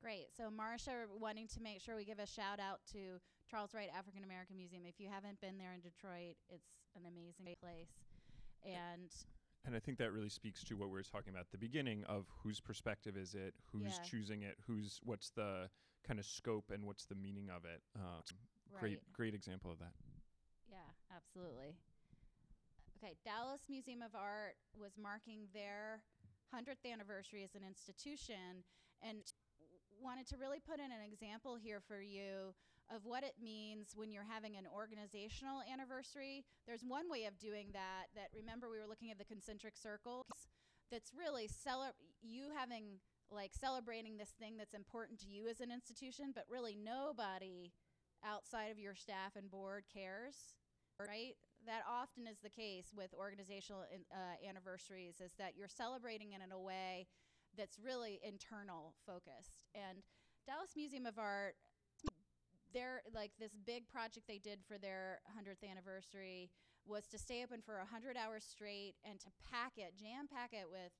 Great. 0.00 0.32
So, 0.32 0.48
Marsha, 0.48 1.04
wanting 1.20 1.48
to 1.48 1.60
make 1.60 1.82
sure 1.82 1.92
we 1.94 2.04
give 2.06 2.18
a 2.18 2.24
shout 2.24 2.56
out 2.56 2.80
to 2.92 3.20
Charles 3.50 3.74
Wright 3.74 3.90
African 3.92 4.24
American 4.24 4.56
Museum. 4.56 4.84
If 4.86 4.96
you 4.96 5.08
haven't 5.12 5.38
been 5.42 5.58
there 5.58 5.74
in 5.74 5.84
Detroit, 5.84 6.40
it's 6.48 6.88
an 6.96 7.04
amazing 7.04 7.44
place. 7.60 7.92
And 8.64 9.12
And 9.64 9.76
I 9.76 9.80
think 9.80 9.98
that 9.98 10.12
really 10.12 10.28
speaks 10.30 10.64
to 10.64 10.74
what 10.76 10.88
we 10.88 10.94
were 10.94 11.02
talking 11.02 11.30
about 11.30 11.42
at 11.42 11.50
the 11.52 11.58
beginning 11.58 12.04
of 12.04 12.26
whose 12.42 12.60
perspective 12.60 13.16
is 13.16 13.34
it, 13.34 13.54
who's 13.72 13.98
Yeah. 13.98 14.04
choosing 14.04 14.42
it, 14.42 14.56
who's 14.66 15.00
what's 15.04 15.30
the 15.30 15.68
kind 16.06 16.18
of 16.18 16.24
scope 16.24 16.70
and 16.72 16.84
what's 16.84 17.04
the 17.04 17.14
meaning 17.14 17.50
of 17.50 17.64
it. 17.64 17.82
Um, 17.96 18.22
Right. 18.70 18.80
Great, 18.80 19.12
great 19.12 19.34
example 19.34 19.70
of 19.70 19.78
that. 19.78 19.92
Yeah, 20.68 20.84
absolutely. 21.14 21.74
Okay, 22.98 23.16
Dallas 23.24 23.62
Museum 23.68 24.02
of 24.02 24.14
Art 24.14 24.56
was 24.78 24.92
marking 25.00 25.48
their 25.54 26.02
100th 26.52 26.84
anniversary 26.84 27.44
as 27.44 27.54
an 27.54 27.62
institution 27.64 28.64
and 29.02 29.22
wanted 30.02 30.26
to 30.28 30.36
really 30.36 30.60
put 30.60 30.78
in 30.80 30.90
an 30.90 31.02
example 31.06 31.56
here 31.56 31.80
for 31.86 32.00
you 32.00 32.54
of 32.90 33.04
what 33.04 33.22
it 33.22 33.34
means 33.40 33.92
when 33.94 34.10
you're 34.10 34.28
having 34.28 34.56
an 34.56 34.64
organizational 34.66 35.60
anniversary. 35.70 36.44
There's 36.66 36.82
one 36.82 37.10
way 37.10 37.24
of 37.24 37.38
doing 37.38 37.68
that 37.72 38.08
that 38.14 38.28
remember 38.34 38.70
we 38.70 38.78
were 38.78 38.88
looking 38.88 39.10
at 39.10 39.18
the 39.18 39.24
concentric 39.24 39.76
circles 39.76 40.24
that's 40.90 41.12
really 41.12 41.48
cele- 41.48 41.96
you 42.22 42.48
having 42.56 43.00
like 43.30 43.52
celebrating 43.52 44.16
this 44.16 44.32
thing 44.40 44.56
that's 44.56 44.72
important 44.72 45.20
to 45.20 45.28
you 45.28 45.48
as 45.48 45.60
an 45.60 45.70
institution, 45.70 46.32
but 46.34 46.44
really 46.48 46.76
nobody 46.76 47.72
outside 48.24 48.70
of 48.72 48.78
your 48.78 48.94
staff 48.94 49.36
and 49.36 49.50
board 49.50 49.84
cares, 49.92 50.56
right? 50.98 51.36
That 51.66 51.82
often 51.84 52.26
is 52.26 52.38
the 52.42 52.50
case 52.50 52.88
with 52.96 53.12
organizational 53.12 53.82
uh, 53.82 54.48
anniversaries, 54.48 55.20
is 55.20 55.32
that 55.38 55.52
you're 55.56 55.68
celebrating 55.68 56.32
it 56.32 56.40
in 56.44 56.52
a 56.52 56.58
way 56.58 57.06
that's 57.56 57.78
really 57.78 58.18
internal 58.22 58.94
focused. 59.04 59.66
And 59.74 60.02
Dallas 60.46 60.72
Museum 60.76 61.04
of 61.04 61.18
Art, 61.18 61.56
their 62.74 63.02
like 63.14 63.32
this 63.38 63.52
big 63.66 63.88
project 63.88 64.26
they 64.26 64.38
did 64.38 64.60
for 64.66 64.78
their 64.78 65.20
100th 65.28 65.68
anniversary 65.68 66.50
was 66.86 67.06
to 67.08 67.18
stay 67.18 67.44
open 67.44 67.60
for 67.60 67.76
100 67.78 68.16
hours 68.16 68.44
straight 68.44 68.94
and 69.04 69.20
to 69.20 69.28
pack 69.50 69.72
it, 69.76 69.92
jam 69.98 70.26
pack 70.26 70.50
it 70.52 70.66
with 70.70 70.92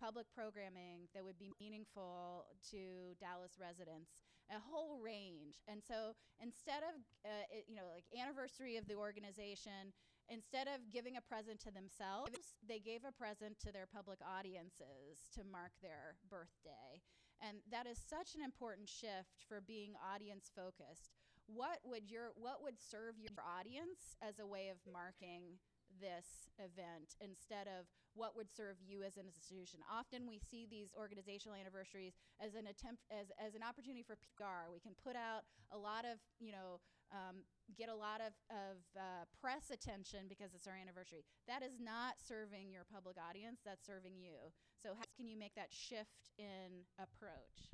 public 0.00 0.26
programming 0.32 1.08
that 1.12 1.24
would 1.24 1.38
be 1.38 1.52
meaningful 1.60 2.46
to 2.72 3.12
Dallas 3.20 3.60
residents, 3.60 4.16
a 4.48 4.56
whole 4.56 4.96
range. 4.96 5.60
And 5.68 5.84
so 5.84 6.16
instead 6.40 6.80
of, 6.80 6.96
uh, 7.24 7.44
it, 7.52 7.68
you 7.68 7.76
know, 7.76 7.84
like 7.92 8.08
anniversary 8.16 8.80
of 8.80 8.88
the 8.88 8.96
organization, 8.96 9.92
instead 10.32 10.68
of 10.72 10.80
giving 10.88 11.20
a 11.20 11.24
present 11.24 11.60
to 11.68 11.70
themselves, 11.70 12.56
they 12.64 12.80
gave 12.80 13.04
a 13.04 13.12
present 13.12 13.60
to 13.60 13.72
their 13.72 13.86
public 13.86 14.18
audiences 14.24 15.28
to 15.36 15.44
mark 15.44 15.72
their 15.84 16.16
birthday. 16.32 17.04
And 17.40 17.58
that 17.70 17.86
is 17.86 17.98
such 17.98 18.34
an 18.34 18.42
important 18.42 18.88
shift 18.88 19.44
for 19.48 19.60
being 19.60 19.94
audience 20.00 20.50
focused. 20.54 21.10
What 21.46 21.80
would 21.84 22.10
your 22.10 22.30
what 22.36 22.62
would 22.62 22.78
serve 22.78 23.18
your 23.18 23.42
audience 23.42 24.14
as 24.22 24.38
a 24.38 24.46
way 24.46 24.68
of 24.68 24.78
marking 24.86 25.58
this 25.98 26.46
event 26.62 27.18
instead 27.18 27.66
of 27.66 27.90
what 28.14 28.36
would 28.36 28.50
serve 28.50 28.78
you 28.82 29.02
as 29.02 29.16
an 29.16 29.26
institution. 29.26 29.80
Often 29.86 30.26
we 30.26 30.38
see 30.38 30.66
these 30.66 30.94
organizational 30.94 31.58
anniversaries 31.58 32.14
as 32.38 32.54
an 32.54 32.66
attempt 32.66 33.06
as, 33.10 33.30
as 33.38 33.54
an 33.54 33.62
opportunity 33.62 34.02
for 34.02 34.18
PR. 34.18 34.70
We 34.70 34.82
can 34.82 34.94
put 34.98 35.14
out 35.14 35.46
a 35.70 35.78
lot 35.78 36.04
of, 36.04 36.18
you 36.38 36.52
know, 36.52 36.78
um, 37.12 37.42
get 37.76 37.88
a 37.88 37.94
lot 37.94 38.20
of, 38.20 38.32
of 38.50 38.76
uh, 38.96 39.24
press 39.40 39.70
attention 39.70 40.26
because 40.28 40.54
it's 40.54 40.66
our 40.66 40.74
anniversary. 40.80 41.24
That 41.46 41.62
is 41.62 41.80
not 41.80 42.14
serving 42.16 42.70
your 42.72 42.84
public 42.92 43.16
audience, 43.18 43.60
that's 43.64 43.86
serving 43.86 44.14
you. 44.16 44.52
So 44.82 44.90
how 44.96 45.04
can 45.16 45.28
you 45.28 45.38
make 45.38 45.54
that 45.54 45.68
shift 45.70 46.30
in 46.38 46.86
approach? 46.98 47.70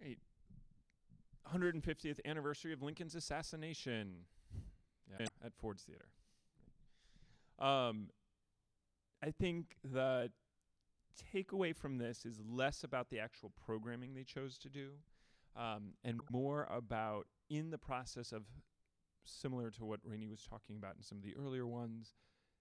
Right. 0.00 0.18
150th 1.54 2.18
anniversary 2.24 2.72
of 2.72 2.82
Lincoln's 2.82 3.14
assassination. 3.14 4.24
Yeah, 5.08 5.26
at 5.44 5.52
Ford's 5.54 5.82
Theater. 5.82 6.08
Um, 7.58 8.08
I 9.22 9.30
think 9.30 9.76
the 9.84 10.30
takeaway 11.34 11.76
from 11.76 11.98
this 11.98 12.24
is 12.24 12.40
less 12.48 12.84
about 12.84 13.10
the 13.10 13.20
actual 13.20 13.52
programming 13.64 14.14
they 14.14 14.24
chose 14.24 14.58
to 14.58 14.68
do, 14.68 14.90
um, 15.56 15.94
and 16.04 16.20
more 16.30 16.66
about 16.70 17.26
in 17.48 17.70
the 17.70 17.78
process 17.78 18.32
of 18.32 18.44
similar 19.24 19.70
to 19.70 19.84
what 19.84 20.00
Rainey 20.04 20.26
was 20.26 20.42
talking 20.42 20.76
about 20.76 20.96
in 20.96 21.02
some 21.02 21.18
of 21.18 21.24
the 21.24 21.36
earlier 21.36 21.66
ones, 21.66 22.14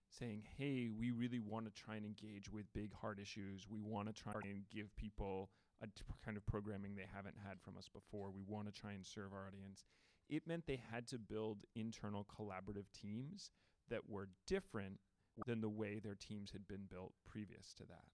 saying, 0.10 0.44
"Hey, 0.58 0.90
we 0.90 1.12
really 1.12 1.40
want 1.40 1.66
to 1.66 1.72
try 1.72 1.96
and 1.96 2.06
engage 2.06 2.50
with 2.50 2.72
big 2.74 2.94
hard 2.94 3.20
issues. 3.20 3.68
We 3.70 3.82
want 3.82 4.08
to 4.08 4.14
try 4.14 4.34
and 4.44 4.70
give 4.70 4.96
people 4.96 5.50
a 5.82 5.88
t- 5.88 6.04
kind 6.24 6.38
of 6.38 6.46
programming 6.46 6.96
they 6.96 7.08
haven't 7.12 7.38
had 7.46 7.60
from 7.62 7.78
us 7.78 7.90
before. 7.90 8.32
We 8.32 8.44
want 8.44 8.68
to 8.68 8.72
try 8.72 8.92
and 8.94 9.06
serve 9.06 9.34
our 9.34 9.48
audience." 9.48 9.86
It 10.30 10.48
meant 10.48 10.66
they 10.68 10.82
had 10.92 11.08
to 11.08 11.20
build 11.20 11.66
internal 11.76 12.26
collaborative 12.26 12.86
teams 12.94 13.52
that 13.90 14.10
were 14.10 14.30
different 14.48 15.00
than 15.46 15.62
the 15.62 15.70
way 15.70 16.00
their 16.00 16.16
teams 16.16 16.52
had 16.52 16.68
been 16.68 16.86
built 16.90 17.14
previous 17.26 17.74
to 17.74 17.86
that. 17.86 18.06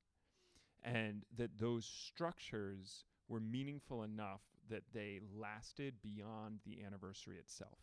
And 0.82 1.26
that 1.38 1.58
those 1.58 1.86
structures 1.86 3.06
were 3.28 3.40
meaningful 3.40 4.04
enough 4.04 4.42
that 4.70 4.84
they 4.94 5.20
lasted 5.36 5.96
beyond 6.02 6.60
the 6.66 6.84
anniversary 6.84 7.38
itself. 7.38 7.80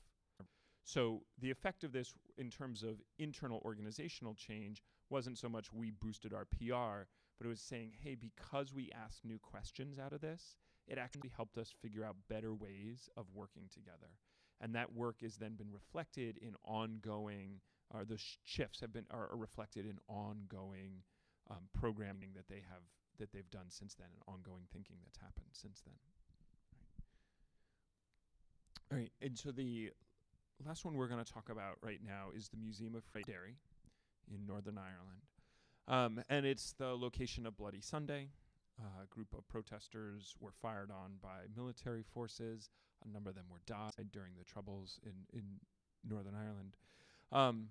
So 0.84 1.22
the 1.40 1.50
effect 1.50 1.82
of 1.82 1.92
this 1.92 2.14
in 2.38 2.48
terms 2.48 2.84
of 2.84 3.02
internal 3.18 3.60
organizational 3.64 4.34
change 4.34 4.84
wasn't 5.10 5.36
so 5.36 5.48
much 5.48 5.72
we 5.72 5.90
boosted 5.90 6.32
our 6.32 6.44
PR, 6.44 7.08
but 7.38 7.44
it 7.44 7.48
was 7.48 7.60
saying, 7.60 7.90
hey, 8.00 8.14
because 8.14 8.72
we 8.72 8.92
asked 8.94 9.24
new 9.24 9.38
questions 9.38 9.98
out 9.98 10.12
of 10.12 10.20
this, 10.20 10.54
it 10.86 10.96
actually 10.96 11.32
helped 11.34 11.58
us 11.58 11.74
figure 11.82 12.04
out 12.04 12.14
better 12.28 12.54
ways 12.54 13.08
of 13.16 13.26
working 13.34 13.68
together. 13.72 14.14
And 14.60 14.74
that 14.76 14.94
work 14.94 15.22
has 15.22 15.36
then 15.36 15.54
been 15.54 15.72
reflected 15.72 16.38
in 16.40 16.54
ongoing, 16.64 17.60
or 17.92 18.04
the 18.04 18.20
shifts 18.44 18.80
have 18.80 18.92
been 18.92 19.06
are, 19.10 19.28
are 19.32 19.36
reflected 19.36 19.86
in 19.86 19.98
ongoing 20.08 21.02
um, 21.50 21.68
programming 21.74 22.30
that 22.36 22.48
they 22.48 22.62
have 22.70 22.82
that 23.18 23.32
they've 23.32 23.50
done 23.50 23.70
since 23.70 23.94
then, 23.94 24.08
and 24.12 24.22
ongoing 24.28 24.64
thinking 24.72 24.96
that's 25.02 25.18
happened 25.18 25.48
since 25.52 25.82
then. 25.84 25.96
All 28.96 29.02
right, 29.02 29.12
and 29.20 29.36
so 29.36 29.50
the 29.50 29.90
last 30.66 30.86
one 30.86 30.94
we're 30.94 31.06
going 31.06 31.22
to 31.22 31.30
talk 31.30 31.50
about 31.50 31.76
right 31.82 32.00
now 32.02 32.28
is 32.34 32.48
the 32.48 32.56
Museum 32.56 32.94
of 32.94 33.04
Free 33.04 33.24
Derry 33.26 33.56
in 34.34 34.46
Northern 34.46 34.78
Ireland. 34.78 35.20
Um, 35.86 36.24
and 36.30 36.46
it's 36.46 36.72
the 36.72 36.96
location 36.96 37.44
of 37.44 37.58
Bloody 37.58 37.82
Sunday. 37.82 38.28
Uh, 38.80 39.02
a 39.02 39.06
group 39.14 39.34
of 39.36 39.46
protesters 39.48 40.34
were 40.40 40.52
fired 40.62 40.90
on 40.90 41.16
by 41.22 41.44
military 41.54 42.02
forces. 42.02 42.70
A 43.04 43.12
number 43.12 43.28
of 43.28 43.36
them 43.36 43.44
were 43.50 43.60
died 43.66 44.12
during 44.12 44.32
the 44.38 44.44
troubles 44.44 44.98
in, 45.04 45.38
in 45.38 45.44
Northern 46.08 46.34
Ireland. 46.34 46.76
Um, 47.32 47.68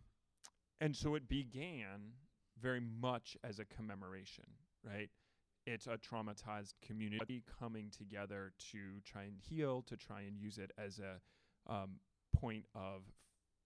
and 0.79 0.95
so 0.95 1.15
it 1.15 1.27
began 1.27 2.13
very 2.61 2.81
much 3.01 3.35
as 3.43 3.57
a 3.57 3.65
commemoration, 3.65 4.45
right? 4.83 5.09
It's 5.65 5.87
a 5.87 5.97
traumatized 5.97 6.73
community 6.85 7.43
coming 7.59 7.89
together 7.89 8.53
to 8.71 9.01
try 9.03 9.23
and 9.23 9.37
heal, 9.49 9.81
to 9.87 9.97
try 9.97 10.21
and 10.21 10.37
use 10.37 10.57
it 10.57 10.71
as 10.77 10.99
a 10.99 11.71
um, 11.71 11.99
point 12.35 12.65
of 12.75 13.01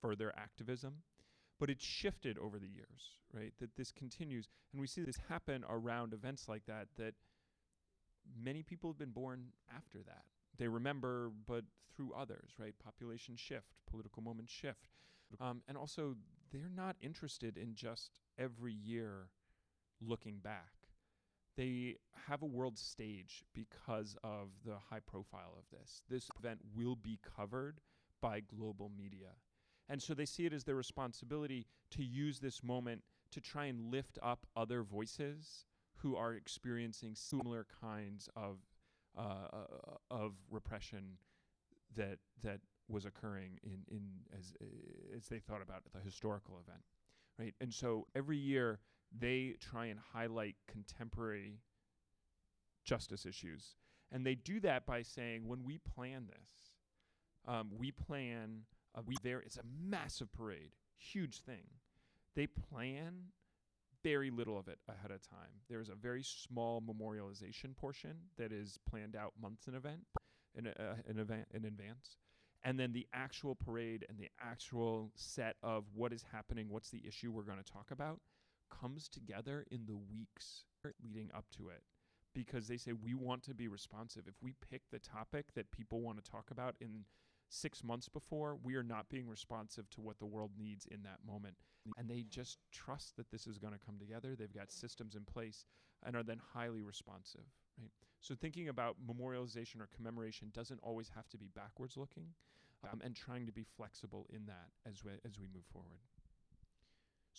further 0.01 0.33
activism. 0.37 1.03
But 1.59 1.69
it's 1.69 1.83
shifted 1.83 2.37
over 2.37 2.57
the 2.57 2.69
years, 2.69 3.17
right? 3.33 3.51
That 3.59 3.75
this 3.75 3.91
continues. 3.91 4.47
And 4.71 4.79
we 4.79 4.87
see 4.87 5.01
this 5.01 5.19
happen 5.27 5.65
around 5.69 6.13
events 6.13 6.47
like 6.47 6.65
that, 6.67 6.87
that 6.97 7.15
many 8.41 8.63
people 8.63 8.89
have 8.89 8.97
been 8.97 9.11
born 9.11 9.47
after 9.75 9.99
that. 10.05 10.23
They 10.57 10.69
remember, 10.69 11.31
but 11.47 11.65
through 11.93 12.13
others, 12.13 12.51
right? 12.57 12.73
Population 12.81 13.35
shift, 13.35 13.67
political 13.89 14.23
moment 14.23 14.49
shift. 14.49 14.87
Um, 15.41 15.61
and 15.67 15.77
also, 15.77 16.15
they're 16.51 16.71
not 16.73 16.95
interested 17.01 17.57
in 17.57 17.75
just 17.75 18.11
every 18.37 18.73
year 18.73 19.27
looking 20.01 20.37
back. 20.37 20.78
They 21.59 21.97
have 22.29 22.41
a 22.41 22.45
world 22.45 22.77
stage 22.77 23.43
because 23.53 24.15
of 24.23 24.47
the 24.65 24.77
high 24.89 25.01
profile 25.05 25.57
of 25.57 25.65
this. 25.77 26.03
This 26.09 26.29
event 26.39 26.61
will 26.73 26.95
be 26.95 27.19
covered 27.35 27.81
by 28.21 28.39
global 28.39 28.89
media. 28.97 29.31
And 29.89 30.01
so 30.01 30.13
they 30.13 30.23
see 30.23 30.45
it 30.45 30.53
as 30.53 30.63
their 30.63 30.75
responsibility 30.75 31.65
to 31.91 32.01
use 32.01 32.39
this 32.39 32.63
moment 32.63 33.03
to 33.31 33.41
try 33.41 33.65
and 33.65 33.91
lift 33.91 34.17
up 34.23 34.45
other 34.55 34.83
voices 34.83 35.65
who 35.97 36.15
are 36.15 36.33
experiencing 36.33 37.13
similar 37.13 37.65
kinds 37.81 38.29
of 38.37 38.59
uh, 39.17 39.49
uh, 39.51 39.95
of 40.09 40.35
repression 40.49 41.17
that 41.93 42.19
that 42.41 42.61
was 42.87 43.03
occurring 43.03 43.59
in 43.63 43.83
in 43.91 44.03
as 44.37 44.53
as 45.13 45.27
they 45.27 45.39
thought 45.39 45.61
about 45.61 45.83
the 45.93 45.99
historical 45.99 46.57
event, 46.65 46.83
right? 47.37 47.53
And 47.59 47.73
so 47.73 48.07
every 48.15 48.37
year 48.37 48.79
they 49.17 49.55
try 49.59 49.87
and 49.87 49.99
highlight 50.13 50.55
contemporary 50.67 51.59
justice 52.85 53.25
issues, 53.25 53.75
and 54.11 54.25
they 54.25 54.35
do 54.35 54.59
that 54.61 54.85
by 54.85 55.01
saying 55.01 55.47
when 55.47 55.63
we 55.63 55.79
plan 55.95 56.27
this, 56.27 56.51
um, 57.47 57.69
we 57.77 57.91
plan 57.91 58.61
we 59.05 59.15
there. 59.23 59.39
It's 59.39 59.57
a 59.57 59.63
massive 59.87 60.31
parade, 60.33 60.71
huge 60.97 61.41
thing. 61.41 61.63
They 62.35 62.47
plan 62.47 63.13
very 64.03 64.29
little 64.29 64.57
of 64.57 64.67
it 64.67 64.79
ahead 64.87 65.11
of 65.11 65.21
time. 65.21 65.61
There's 65.69 65.89
a 65.89 65.95
very 65.95 66.23
small 66.23 66.81
memorialization 66.81 67.75
portion 67.75 68.15
that 68.37 68.51
is 68.51 68.79
planned 68.89 69.15
out 69.15 69.33
months 69.41 69.67
in 69.67 69.75
event, 69.75 70.01
in, 70.55 70.67
uh, 70.67 70.95
in, 71.07 71.19
event, 71.19 71.47
in 71.53 71.65
advance. 71.65 72.17
And 72.63 72.79
then 72.79 72.91
the 72.91 73.07
actual 73.13 73.55
parade 73.55 74.05
and 74.09 74.17
the 74.17 74.29
actual 74.41 75.11
set 75.15 75.55
of 75.63 75.85
what 75.93 76.13
is 76.13 76.25
happening, 76.31 76.67
what's 76.69 76.89
the 76.89 77.01
issue 77.07 77.31
we're 77.31 77.43
going 77.43 77.61
to 77.61 77.71
talk 77.71 77.91
about, 77.91 78.19
comes 78.69 79.07
together 79.07 79.65
in 79.71 79.85
the 79.85 79.95
weeks 79.95 80.65
leading 81.03 81.29
up 81.35 81.45
to 81.57 81.69
it. 81.69 81.83
Because 82.33 82.67
they 82.67 82.77
say 82.77 82.93
we 82.93 83.15
want 83.15 83.43
to 83.43 83.55
be 83.55 83.67
responsive. 83.67 84.23
If 84.27 84.35
we 84.41 84.53
pick 84.69 84.83
the 84.91 84.99
topic 84.99 85.47
that 85.55 85.71
people 85.71 86.01
want 86.01 86.23
to 86.23 86.31
talk 86.31 86.51
about 86.51 86.75
in 86.79 87.05
six 87.49 87.83
months 87.83 88.07
before, 88.07 88.57
we 88.63 88.75
are 88.75 88.83
not 88.83 89.09
being 89.09 89.27
responsive 89.27 89.89
to 89.89 90.01
what 90.01 90.19
the 90.19 90.27
world 90.27 90.51
needs 90.57 90.85
in 90.85 91.01
that 91.03 91.19
moment. 91.25 91.55
And 91.97 92.07
they 92.07 92.23
just 92.29 92.59
trust 92.71 93.17
that 93.17 93.31
this 93.31 93.47
is 93.47 93.57
going 93.57 93.73
to 93.73 93.79
come 93.83 93.97
together. 93.97 94.35
They've 94.35 94.53
got 94.53 94.71
systems 94.71 95.15
in 95.15 95.23
place 95.23 95.65
and 96.05 96.15
are 96.15 96.23
then 96.23 96.39
highly 96.53 96.83
responsive. 96.83 97.45
Right? 97.79 97.91
So 98.21 98.35
thinking 98.35 98.69
about 98.69 98.97
memorialization 99.05 99.81
or 99.81 99.89
commemoration 99.95 100.51
doesn't 100.53 100.79
always 100.83 101.09
have 101.15 101.27
to 101.29 101.37
be 101.37 101.49
backwards 101.55 101.97
looking, 101.97 102.27
um, 102.89 103.01
and 103.03 103.15
trying 103.15 103.45
to 103.45 103.51
be 103.51 103.63
flexible 103.63 104.27
in 104.33 104.45
that 104.45 104.69
as 104.87 105.03
we 105.03 105.11
as 105.25 105.39
we 105.39 105.47
move 105.53 105.65
forward. 105.71 105.99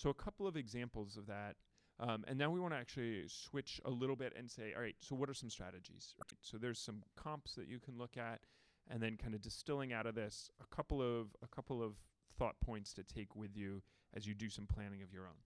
So, 0.01 0.09
a 0.09 0.15
couple 0.15 0.47
of 0.47 0.57
examples 0.57 1.19
of 1.19 1.27
that. 1.27 1.57
Um, 1.99 2.25
and 2.27 2.39
now 2.39 2.49
we 2.49 2.59
want 2.59 2.73
to 2.73 2.79
actually 2.79 3.25
switch 3.29 3.79
a 3.85 3.91
little 3.91 4.17
bit 4.17 4.33
and 4.35 4.51
say, 4.51 4.73
all 4.75 4.81
right, 4.81 4.97
so 5.01 5.15
what 5.15 5.29
are 5.29 5.35
some 5.35 5.51
strategies? 5.51 6.15
So, 6.41 6.57
there's 6.57 6.79
some 6.79 7.03
comps 7.17 7.55
that 7.57 7.69
you 7.69 7.79
can 7.79 7.99
look 7.99 8.17
at, 8.17 8.41
and 8.89 9.03
then 9.03 9.19
kind 9.19 9.35
of 9.35 9.43
distilling 9.43 9.93
out 9.93 10.07
of 10.07 10.15
this 10.15 10.51
a 10.59 10.75
couple 10.75 11.03
of 11.03 11.37
a 11.43 11.49
couple 11.55 11.83
of 11.83 11.97
thought 12.39 12.59
points 12.65 12.95
to 12.95 13.03
take 13.03 13.37
with 13.37 13.55
you 13.55 13.83
as 14.17 14.27
you 14.27 14.33
do 14.33 14.49
some 14.49 14.67
planning 14.67 15.03
of 15.03 15.13
your 15.13 15.25
own. 15.25 15.37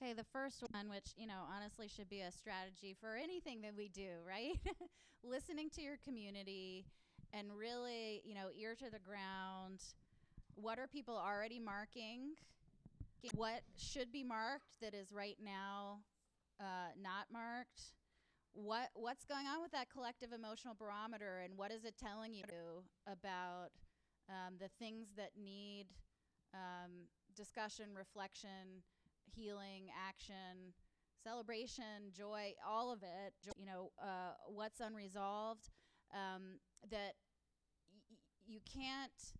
Okay, 0.00 0.14
the 0.14 0.24
first 0.24 0.64
one, 0.72 0.88
which, 0.88 1.12
you 1.14 1.26
know, 1.26 1.42
honestly 1.54 1.86
should 1.86 2.08
be 2.08 2.22
a 2.22 2.32
strategy 2.32 2.96
for 2.98 3.14
anything 3.14 3.60
that 3.60 3.72
we 3.76 3.88
do, 3.88 4.08
right? 4.26 4.58
Listening 5.22 5.68
to 5.70 5.82
your 5.82 5.98
community 6.02 6.86
and 7.34 7.48
really, 7.56 8.22
you 8.24 8.34
know, 8.34 8.48
ear 8.58 8.74
to 8.74 8.90
the 8.90 8.98
ground. 8.98 9.82
What 10.54 10.78
are 10.78 10.86
people 10.86 11.14
already 11.14 11.58
marking? 11.58 12.36
What 13.32 13.62
should 13.76 14.12
be 14.12 14.22
marked 14.22 14.80
that 14.80 14.94
is 14.94 15.12
right 15.12 15.36
now 15.42 16.00
uh, 16.60 16.92
not 17.00 17.26
marked? 17.32 17.92
What 18.52 18.90
what's 18.94 19.24
going 19.24 19.46
on 19.46 19.62
with 19.62 19.72
that 19.72 19.90
collective 19.90 20.32
emotional 20.32 20.74
barometer, 20.74 21.40
and 21.44 21.56
what 21.56 21.72
is 21.72 21.84
it 21.84 21.94
telling 21.98 22.34
you 22.34 22.84
about 23.06 23.70
um, 24.28 24.54
the 24.60 24.68
things 24.78 25.08
that 25.16 25.30
need 25.42 25.86
um, 26.54 27.08
discussion, 27.36 27.86
reflection, 27.96 28.82
healing, 29.34 29.86
action, 30.08 30.72
celebration, 31.22 32.12
joy, 32.12 32.52
all 32.66 32.92
of 32.92 33.02
it, 33.02 33.34
you 33.58 33.66
know, 33.66 33.90
uh, 34.02 34.34
what's 34.48 34.80
unresolved, 34.80 35.70
um, 36.14 36.60
that 36.90 37.14
y- 38.10 38.16
you 38.46 38.60
can't 38.64 39.34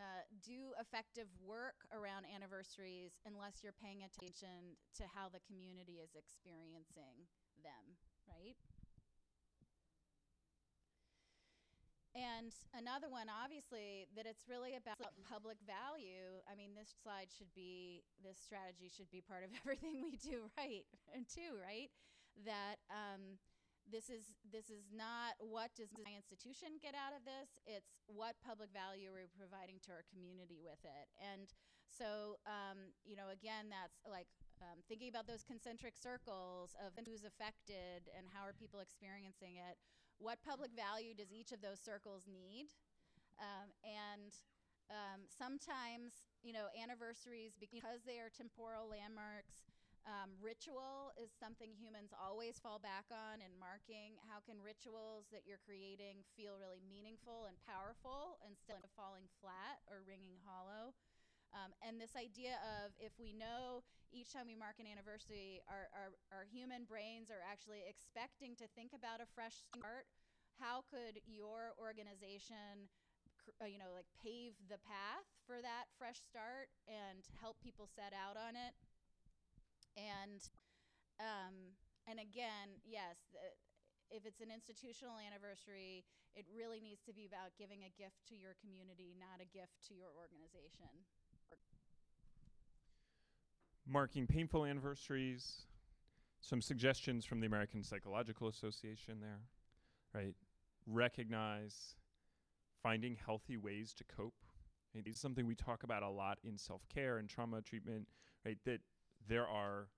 uh, 0.00 0.24
do 0.40 0.72
effective 0.80 1.28
work 1.44 1.84
around 1.92 2.24
anniversaries 2.24 3.20
unless 3.28 3.60
you're 3.60 3.76
paying 3.76 4.02
attention 4.02 4.80
to 4.96 5.04
how 5.12 5.28
the 5.28 5.44
community 5.44 6.00
is 6.00 6.16
experiencing 6.16 7.28
them, 7.60 8.00
right? 8.24 8.56
And 12.16 12.50
another 12.74 13.06
one, 13.06 13.30
obviously, 13.30 14.10
that 14.18 14.26
it's 14.26 14.50
really 14.50 14.74
about 14.74 15.14
public 15.30 15.62
value. 15.62 16.42
I 16.50 16.58
mean, 16.58 16.74
this 16.74 16.90
slide 16.90 17.30
should 17.30 17.54
be, 17.54 18.02
this 18.18 18.34
strategy 18.42 18.90
should 18.90 19.10
be 19.14 19.22
part 19.22 19.46
of 19.46 19.54
everything 19.62 20.02
we 20.02 20.18
do, 20.18 20.50
right? 20.58 20.82
And 21.14 21.22
too, 21.36 21.54
right? 21.54 21.90
That 22.42 22.82
um, 22.90 23.38
this 23.90 24.08
is 24.08 24.38
this 24.54 24.70
is 24.70 24.88
not 24.94 25.34
what 25.42 25.74
does 25.74 25.90
my 25.92 26.14
institution 26.14 26.78
get 26.78 26.94
out 26.94 27.12
of 27.12 27.26
this. 27.26 27.58
It's 27.66 28.00
what 28.06 28.38
public 28.40 28.70
value 28.70 29.10
are 29.10 29.18
we 29.18 29.28
providing 29.34 29.82
to 29.86 29.90
our 29.92 30.06
community 30.08 30.62
with 30.62 30.80
it. 30.86 31.06
And 31.18 31.50
so, 31.90 32.38
um, 32.46 32.94
you 33.02 33.18
know, 33.18 33.34
again, 33.34 33.66
that's 33.68 33.98
like 34.06 34.30
um, 34.62 34.80
thinking 34.86 35.10
about 35.10 35.26
those 35.26 35.42
concentric 35.42 35.98
circles 35.98 36.78
of 36.78 36.94
who's 37.02 37.26
affected 37.26 38.06
and 38.14 38.30
how 38.30 38.46
are 38.46 38.54
people 38.54 38.78
experiencing 38.78 39.58
it 39.58 39.74
what 40.20 40.36
public 40.44 40.70
value 40.76 41.16
does 41.16 41.32
each 41.32 41.50
of 41.50 41.64
those 41.64 41.80
circles 41.80 42.28
need? 42.28 42.68
Um, 43.40 43.72
and 43.82 44.36
um, 44.92 45.24
sometimes, 45.32 46.28
you 46.44 46.52
know, 46.52 46.68
anniversaries, 46.76 47.56
because 47.56 48.04
they 48.04 48.20
are 48.20 48.28
temporal 48.28 48.92
landmarks, 48.92 49.69
um, 50.08 50.32
ritual 50.40 51.12
is 51.20 51.28
something 51.32 51.72
humans 51.76 52.16
always 52.16 52.56
fall 52.56 52.80
back 52.80 53.08
on 53.12 53.44
in 53.44 53.52
marking. 53.60 54.16
How 54.28 54.40
can 54.40 54.56
rituals 54.60 55.28
that 55.30 55.44
you're 55.44 55.60
creating 55.60 56.24
feel 56.36 56.56
really 56.56 56.80
meaningful 56.80 57.44
and 57.48 57.56
powerful 57.68 58.40
instead 58.44 58.80
of 58.80 58.90
falling 58.96 59.28
flat 59.44 59.84
or 59.88 60.00
ringing 60.04 60.40
hollow? 60.44 60.96
Um, 61.52 61.74
and 61.82 61.98
this 61.98 62.14
idea 62.14 62.62
of 62.80 62.94
if 63.02 63.12
we 63.18 63.34
know 63.34 63.82
each 64.14 64.30
time 64.32 64.46
we 64.46 64.54
mark 64.54 64.78
an 64.78 64.86
anniversary, 64.86 65.62
our, 65.66 65.90
our, 65.94 66.10
our 66.30 66.46
human 66.46 66.86
brains 66.86 67.30
are 67.30 67.42
actually 67.42 67.82
expecting 67.86 68.54
to 68.58 68.66
think 68.74 68.94
about 68.94 69.18
a 69.22 69.28
fresh 69.34 69.62
start, 69.70 70.06
how 70.58 70.82
could 70.86 71.18
your 71.26 71.74
organization, 71.78 72.86
uh, 73.58 73.66
you 73.66 73.78
know, 73.78 73.90
like 73.94 74.06
pave 74.18 74.54
the 74.70 74.78
path 74.82 75.26
for 75.46 75.58
that 75.62 75.90
fresh 75.98 76.22
start 76.22 76.70
and 76.86 77.26
help 77.42 77.58
people 77.62 77.90
set 77.90 78.14
out 78.14 78.38
on 78.38 78.54
it? 78.54 78.74
And 80.00 80.40
um, 81.20 81.76
and 82.08 82.16
again, 82.16 82.80
yes, 82.88 83.20
the, 83.36 83.44
if 84.08 84.24
it's 84.24 84.40
an 84.40 84.48
institutional 84.48 85.20
anniversary, 85.20 86.08
it 86.32 86.48
really 86.48 86.80
needs 86.80 87.04
to 87.04 87.12
be 87.12 87.28
about 87.28 87.52
giving 87.60 87.84
a 87.84 87.92
gift 88.00 88.24
to 88.32 88.34
your 88.34 88.56
community, 88.64 89.12
not 89.20 89.44
a 89.44 89.48
gift 89.52 89.84
to 89.86 89.94
your 89.94 90.08
organization. 90.16 91.04
marking 93.90 94.26
painful 94.26 94.64
anniversaries, 94.64 95.62
some 96.40 96.60
suggestions 96.60 97.24
from 97.24 97.40
the 97.40 97.46
American 97.46 97.82
Psychological 97.82 98.48
Association 98.48 99.18
there, 99.20 99.40
right? 100.14 100.34
Recognize 100.86 101.96
finding 102.82 103.16
healthy 103.24 103.56
ways 103.56 103.92
to 103.94 104.04
cope. 104.04 104.34
This 104.94 105.14
is 105.14 105.20
something 105.20 105.46
we 105.46 105.54
talk 105.54 105.82
about 105.82 106.02
a 106.02 106.08
lot 106.08 106.38
in 106.44 106.56
self 106.56 106.82
care 106.88 107.18
and 107.18 107.28
trauma 107.28 107.60
treatment, 107.62 108.08
right? 108.44 108.58
That 108.64 108.80
there 109.28 109.46
are 109.46 109.88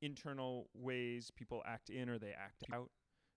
internal 0.00 0.68
ways 0.74 1.30
people 1.34 1.62
act 1.66 1.90
in 1.90 2.08
or 2.08 2.18
they 2.18 2.32
act 2.32 2.64
out, 2.72 2.90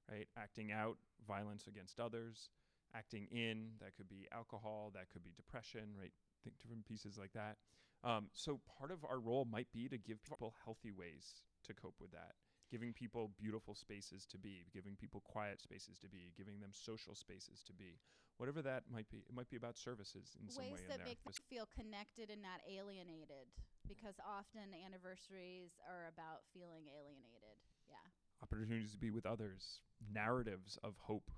right? 0.09 0.27
Acting 0.37 0.71
out, 0.71 0.97
violence 1.27 1.67
against 1.67 1.99
others. 1.99 2.49
Acting 2.93 3.27
in, 3.31 3.69
that 3.79 3.95
could 3.95 4.09
be 4.09 4.27
alcohol, 4.33 4.91
that 4.93 5.09
could 5.11 5.23
be 5.23 5.31
depression, 5.35 5.93
right? 5.97 6.11
Think 6.43 6.59
different 6.59 6.85
pieces 6.85 7.17
like 7.17 7.31
that. 7.33 7.55
Um, 8.03 8.27
so 8.33 8.59
part 8.77 8.91
of 8.91 9.05
our 9.05 9.19
role 9.19 9.45
might 9.49 9.71
be 9.71 9.87
to 9.87 9.97
give 9.97 10.23
people 10.23 10.53
healthy 10.65 10.91
ways 10.91 11.35
to 11.65 11.73
cope 11.73 11.95
with 12.01 12.11
that, 12.11 12.33
giving 12.69 12.93
people 12.93 13.31
beautiful 13.39 13.75
spaces 13.75 14.25
to 14.25 14.37
be, 14.37 14.65
giving 14.73 14.95
people 14.95 15.21
quiet 15.23 15.61
spaces 15.61 15.99
to 15.99 16.09
be, 16.09 16.33
giving 16.35 16.59
them 16.59 16.71
social 16.73 17.15
spaces 17.15 17.61
to 17.67 17.73
be, 17.73 17.99
whatever 18.37 18.61
that 18.61 18.83
might 18.91 19.09
be. 19.09 19.23
It 19.27 19.35
might 19.35 19.49
be 19.49 19.57
about 19.57 19.77
services 19.77 20.35
in 20.41 20.49
some 20.49 20.63
Ways 20.63 20.79
way 20.79 20.83
in 20.83 20.89
that 20.89 21.05
make 21.05 21.23
them 21.23 21.33
feel 21.49 21.67
connected 21.73 22.29
and 22.29 22.41
not 22.41 22.61
alienated, 22.67 23.51
because 23.87 24.15
often 24.23 24.73
anniversaries 24.73 25.77
are 25.87 26.07
about 26.09 26.43
feeling 26.53 26.87
alienated. 26.89 27.59
Yeah. 27.89 27.97
opportunities 28.43 28.91
to 28.93 28.97
be 28.97 29.11
with 29.11 29.25
others, 29.25 29.81
narratives 30.13 30.77
of 30.83 30.95
hope, 31.01 31.29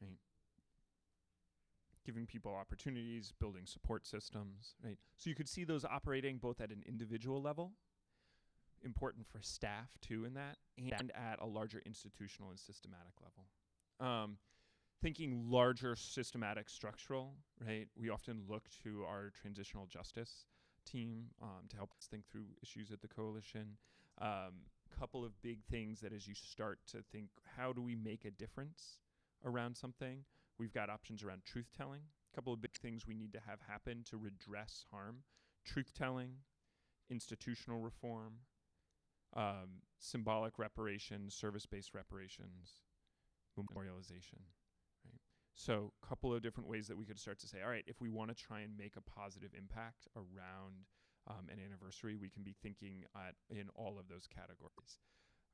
right? 0.00 0.18
Giving 2.04 2.26
people 2.26 2.54
opportunities, 2.54 3.32
building 3.38 3.66
support 3.66 4.06
systems, 4.06 4.74
right? 4.82 4.98
So 5.16 5.30
you 5.30 5.36
could 5.36 5.48
see 5.48 5.64
those 5.64 5.84
operating 5.84 6.38
both 6.38 6.60
at 6.60 6.70
an 6.70 6.82
individual 6.86 7.42
level, 7.42 7.72
important 8.82 9.26
for 9.26 9.40
staff 9.42 9.96
too, 10.00 10.24
in 10.24 10.34
that, 10.34 10.56
and 10.76 11.12
at 11.14 11.40
a 11.40 11.46
larger 11.46 11.82
institutional 11.84 12.50
and 12.50 12.58
systematic 12.58 13.14
level. 13.22 13.46
Um, 14.00 14.38
thinking 15.00 15.44
larger 15.48 15.94
systematic 15.96 16.68
structural, 16.68 17.34
right? 17.64 17.88
We 17.96 18.10
often 18.10 18.42
look 18.48 18.64
to 18.82 19.04
our 19.04 19.30
transitional 19.40 19.86
justice 19.86 20.46
team 20.84 21.26
um, 21.42 21.68
to 21.68 21.76
help 21.76 21.92
us 21.98 22.06
think 22.10 22.26
through 22.28 22.46
issues 22.62 22.90
at 22.90 23.00
the 23.00 23.08
coalition. 23.08 23.76
Um, 24.20 24.54
couple 24.98 25.24
of 25.24 25.40
big 25.42 25.62
things 25.70 26.00
that 26.00 26.12
as 26.12 26.26
you 26.26 26.34
start 26.34 26.78
to 26.88 26.98
think, 27.12 27.28
how 27.56 27.72
do 27.72 27.82
we 27.82 27.94
make 27.94 28.24
a 28.24 28.30
difference 28.30 28.98
around 29.44 29.76
something? 29.76 30.24
We've 30.58 30.72
got 30.72 30.90
options 30.90 31.22
around 31.22 31.42
truth 31.44 31.68
telling. 31.76 32.00
A 32.32 32.34
couple 32.34 32.52
of 32.52 32.60
big 32.60 32.74
things 32.74 33.06
we 33.06 33.14
need 33.14 33.32
to 33.32 33.40
have 33.46 33.60
happen 33.68 34.02
to 34.10 34.16
redress 34.16 34.84
harm: 34.90 35.18
truth 35.64 35.92
telling, 35.96 36.30
institutional 37.10 37.80
reform, 37.80 38.34
um, 39.36 39.82
symbolic 39.98 40.58
reparations, 40.58 41.34
service-based 41.34 41.94
reparations, 41.94 42.80
memorialization. 43.58 44.40
So, 45.58 45.90
a 46.00 46.06
couple 46.06 46.32
of 46.32 46.40
different 46.40 46.68
ways 46.68 46.86
that 46.86 46.96
we 46.96 47.04
could 47.04 47.18
start 47.18 47.40
to 47.40 47.48
say, 47.48 47.58
all 47.64 47.70
right, 47.70 47.82
if 47.88 48.00
we 48.00 48.08
want 48.08 48.30
to 48.30 48.36
try 48.36 48.60
and 48.60 48.78
make 48.78 48.94
a 48.94 49.00
positive 49.00 49.50
impact 49.58 50.06
around 50.14 50.86
um, 51.26 51.50
an 51.50 51.58
anniversary, 51.58 52.14
we 52.14 52.30
can 52.30 52.44
be 52.44 52.54
thinking 52.62 53.02
at, 53.16 53.34
in 53.50 53.66
all 53.74 53.98
of 53.98 54.06
those 54.06 54.28
categories. 54.28 55.02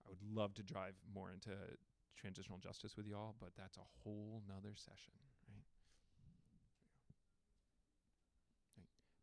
I 0.05 0.11
would 0.11 0.21
love 0.23 0.53
to 0.57 0.63
drive 0.63 0.93
more 1.15 1.31
into 1.33 1.57
transitional 2.21 2.59
justice 2.59 2.99
with 2.99 3.07
y'all, 3.07 3.35
but 3.41 3.53
that's 3.57 3.79
a 3.79 3.89
whole 4.03 4.43
nother 4.47 4.75
session? 4.77 5.15
Right. 5.49 5.65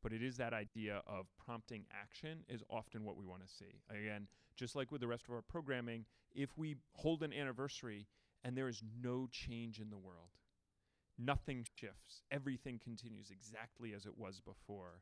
But 0.02 0.14
it 0.14 0.24
is 0.24 0.38
that 0.38 0.52
idea 0.52 1.04
of 1.06 1.28
prompting 1.38 1.86
action 1.94 2.40
is 2.50 2.64
often 2.72 3.04
what 3.04 3.18
we 3.18 3.26
want 3.28 3.46
to 3.46 3.54
see. 3.54 3.84
Again, 3.88 4.28
just 4.56 4.76
like 4.76 4.92
with 4.92 5.02
the 5.02 5.08
rest 5.08 5.26
of 5.28 5.36
our 5.36 5.44
programming, 5.44 6.06
if 6.34 6.58
we 6.58 6.78
hold 6.94 7.22
an 7.22 7.34
anniversary 7.34 8.08
and 8.44 8.58
there 8.58 8.68
is 8.68 8.82
no 9.00 9.28
change 9.32 9.80
in 9.80 9.92
the 9.92 9.98
world, 10.00 10.32
nothing 11.24 11.66
shifts, 11.76 12.22
everything 12.32 12.80
continues 12.84 13.30
exactly 13.32 13.94
as 13.94 14.06
it 14.06 14.18
was 14.18 14.40
before, 14.40 15.02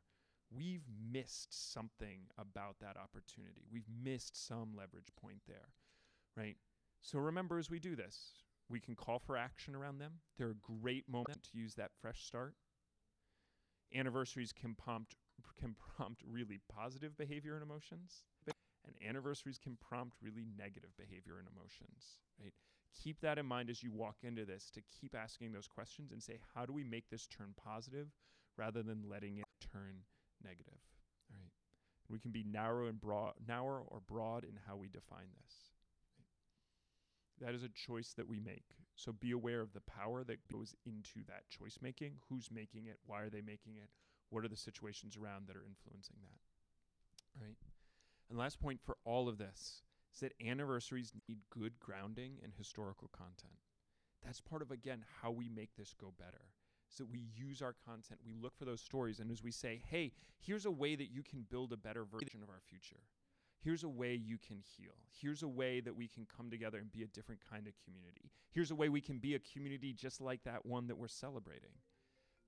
we've 0.54 0.84
missed 1.12 1.72
something 1.72 2.20
about 2.38 2.76
that 2.80 2.96
opportunity. 2.96 3.62
We've 3.72 3.88
missed 4.02 4.36
some 4.46 4.72
leverage 4.76 5.12
point 5.20 5.40
there, 5.46 5.68
right? 6.36 6.56
So 7.02 7.18
remember 7.18 7.58
as 7.58 7.70
we 7.70 7.78
do 7.78 7.96
this, 7.96 8.42
we 8.68 8.80
can 8.80 8.94
call 8.94 9.18
for 9.18 9.36
action 9.36 9.74
around 9.74 9.98
them. 9.98 10.20
They're 10.38 10.50
a 10.50 10.80
great 10.80 11.08
moment 11.08 11.42
to 11.44 11.58
use 11.58 11.74
that 11.74 11.90
fresh 12.00 12.24
start. 12.24 12.54
Anniversaries 13.94 14.52
can 14.52 14.74
prompt 14.74 15.16
can 15.58 15.74
prompt 15.96 16.22
really 16.26 16.60
positive 16.68 17.16
behavior 17.16 17.54
and 17.54 17.62
emotions, 17.62 18.24
and 18.86 18.94
anniversaries 19.06 19.58
can 19.58 19.76
prompt 19.76 20.16
really 20.22 20.44
negative 20.56 20.90
behavior 20.98 21.38
and 21.38 21.48
emotions, 21.48 22.18
right? 22.40 22.52
Keep 22.94 23.20
that 23.20 23.38
in 23.38 23.46
mind 23.46 23.70
as 23.70 23.82
you 23.82 23.92
walk 23.92 24.16
into 24.22 24.44
this 24.44 24.70
to 24.74 24.82
keep 25.00 25.14
asking 25.14 25.52
those 25.52 25.68
questions 25.68 26.12
and 26.12 26.22
say, 26.22 26.38
how 26.54 26.66
do 26.66 26.72
we 26.72 26.84
make 26.84 27.08
this 27.08 27.26
turn 27.26 27.54
positive 27.56 28.08
rather 28.56 28.82
than 28.82 29.08
letting 29.08 29.38
it 29.38 29.46
turn 29.72 30.04
negative, 30.44 30.80
right? 31.30 31.50
We 32.08 32.18
can 32.18 32.30
be 32.30 32.44
narrow 32.44 32.88
and 32.88 33.00
broad, 33.00 33.34
narrow 33.46 33.84
or 33.86 34.00
broad 34.06 34.44
in 34.44 34.58
how 34.66 34.76
we 34.76 34.88
define 34.88 35.28
this. 35.42 35.54
That 37.40 37.54
is 37.54 37.62
a 37.62 37.68
choice 37.68 38.12
that 38.16 38.28
we 38.28 38.40
make. 38.40 38.64
So 38.96 39.12
be 39.12 39.30
aware 39.30 39.60
of 39.62 39.72
the 39.72 39.80
power 39.80 40.24
that 40.24 40.46
goes 40.52 40.74
into 40.84 41.24
that 41.26 41.48
choice 41.48 41.78
making. 41.80 42.14
Who's 42.28 42.50
making 42.52 42.86
it? 42.86 42.98
Why 43.06 43.22
are 43.22 43.30
they 43.30 43.40
making 43.40 43.76
it? 43.76 43.88
What 44.28 44.44
are 44.44 44.48
the 44.48 44.56
situations 44.56 45.16
around 45.16 45.46
that 45.46 45.56
are 45.56 45.64
influencing 45.64 46.16
that? 46.20 47.42
Right? 47.42 47.56
And 48.28 48.38
last 48.38 48.60
point 48.60 48.80
for 48.84 48.96
all 49.04 49.28
of 49.28 49.38
this 49.38 49.82
is 50.12 50.20
that 50.20 50.32
anniversaries 50.44 51.12
need 51.28 51.38
good 51.50 51.78
grounding 51.78 52.38
and 52.42 52.52
historical 52.56 53.08
content. 53.12 53.58
That's 54.24 54.40
part 54.40 54.62
of, 54.62 54.70
again, 54.70 55.04
how 55.22 55.30
we 55.30 55.48
make 55.48 55.76
this 55.76 55.94
go 55.98 56.12
better. 56.18 56.42
So 56.88 57.04
we 57.04 57.20
use 57.36 57.62
our 57.62 57.74
content, 57.86 58.20
we 58.26 58.34
look 58.34 58.58
for 58.58 58.64
those 58.64 58.80
stories, 58.80 59.20
and 59.20 59.30
as 59.30 59.44
we 59.44 59.52
say, 59.52 59.80
hey, 59.88 60.12
here's 60.40 60.66
a 60.66 60.70
way 60.70 60.96
that 60.96 61.12
you 61.12 61.22
can 61.22 61.46
build 61.48 61.72
a 61.72 61.76
better 61.76 62.04
version 62.04 62.42
of 62.42 62.48
our 62.50 62.60
future. 62.68 63.00
Here's 63.62 63.84
a 63.84 63.88
way 63.88 64.14
you 64.14 64.38
can 64.38 64.58
heal. 64.76 64.94
Here's 65.20 65.42
a 65.42 65.48
way 65.48 65.80
that 65.80 65.94
we 65.94 66.08
can 66.08 66.26
come 66.36 66.50
together 66.50 66.78
and 66.78 66.90
be 66.90 67.02
a 67.02 67.08
different 67.08 67.42
kind 67.48 67.66
of 67.68 67.74
community. 67.84 68.32
Here's 68.50 68.70
a 68.70 68.74
way 68.74 68.88
we 68.88 69.00
can 69.02 69.18
be 69.18 69.34
a 69.34 69.38
community 69.38 69.92
just 69.92 70.20
like 70.20 70.42
that 70.44 70.66
one 70.66 70.88
that 70.88 70.98
we're 70.98 71.08
celebrating. 71.08 71.76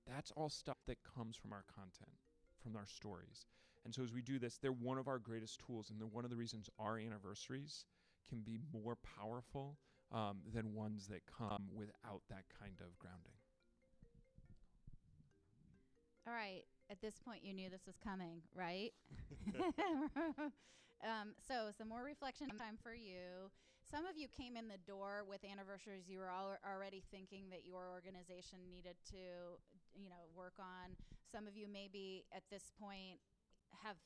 That's 0.07 0.31
all 0.31 0.49
stuff 0.49 0.79
that 0.87 0.97
comes 1.15 1.37
from 1.37 1.53
our 1.53 1.63
content, 1.73 2.17
from 2.61 2.75
our 2.75 2.87
stories. 2.87 3.45
And 3.85 3.93
so 3.93 4.03
as 4.03 4.13
we 4.13 4.21
do 4.21 4.39
this, 4.39 4.57
they're 4.57 4.71
one 4.71 4.97
of 4.97 5.07
our 5.07 5.19
greatest 5.19 5.61
tools, 5.65 5.89
and 5.89 5.99
they're 5.99 6.07
one 6.07 6.23
of 6.23 6.31
the 6.31 6.37
reasons 6.37 6.69
our 6.79 6.97
anniversaries 6.97 7.85
can 8.27 8.39
be 8.41 8.57
more 8.73 8.97
powerful 9.19 9.77
um, 10.11 10.37
than 10.53 10.73
ones 10.73 11.07
that 11.07 11.21
come 11.25 11.67
without 11.73 12.21
that 12.29 12.45
kind 12.59 12.79
of 12.79 12.97
grounding. 12.99 13.33
All 16.27 16.33
right. 16.33 16.63
At 16.89 17.01
this 17.01 17.19
point, 17.19 17.43
you 17.43 17.53
knew 17.53 17.69
this 17.69 17.85
was 17.85 17.97
coming, 17.97 18.41
right? 18.55 18.91
um, 21.03 21.33
so, 21.45 21.67
some 21.77 21.89
more 21.89 22.03
reflection 22.03 22.47
time 22.49 22.77
for 22.81 22.93
you. 22.93 23.51
Some 23.83 24.05
of 24.05 24.15
you 24.15 24.27
came 24.31 24.55
in 24.55 24.67
the 24.71 24.79
door 24.87 25.27
with 25.27 25.43
anniversaries 25.43 26.07
you 26.07 26.19
were 26.19 26.31
al- 26.31 26.59
already 26.63 27.03
thinking 27.11 27.51
that 27.51 27.67
your 27.67 27.91
organization 27.91 28.59
needed 28.65 28.95
to, 29.11 29.59
you 29.93 30.07
know, 30.07 30.31
work 30.35 30.55
on. 30.59 30.95
Some 31.29 31.47
of 31.47 31.57
you 31.57 31.67
maybe 31.67 32.23
at 32.31 32.43
this 32.49 32.71
point 32.79 33.19
have 33.81 33.97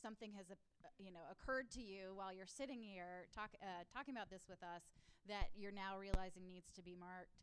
something 0.00 0.32
has 0.36 0.50
uh, 0.50 0.54
you 0.98 1.12
know 1.12 1.24
occurred 1.30 1.70
to 1.70 1.80
you 1.80 2.12
while 2.14 2.32
you're 2.32 2.48
sitting 2.48 2.82
here 2.82 3.26
talk, 3.34 3.50
uh, 3.62 3.84
talking 3.92 4.14
about 4.14 4.30
this 4.30 4.44
with 4.48 4.62
us 4.62 4.82
that 5.28 5.48
you're 5.56 5.74
now 5.74 5.96
realizing 5.96 6.46
needs 6.46 6.70
to 6.72 6.82
be 6.82 6.94
marked. 6.94 7.40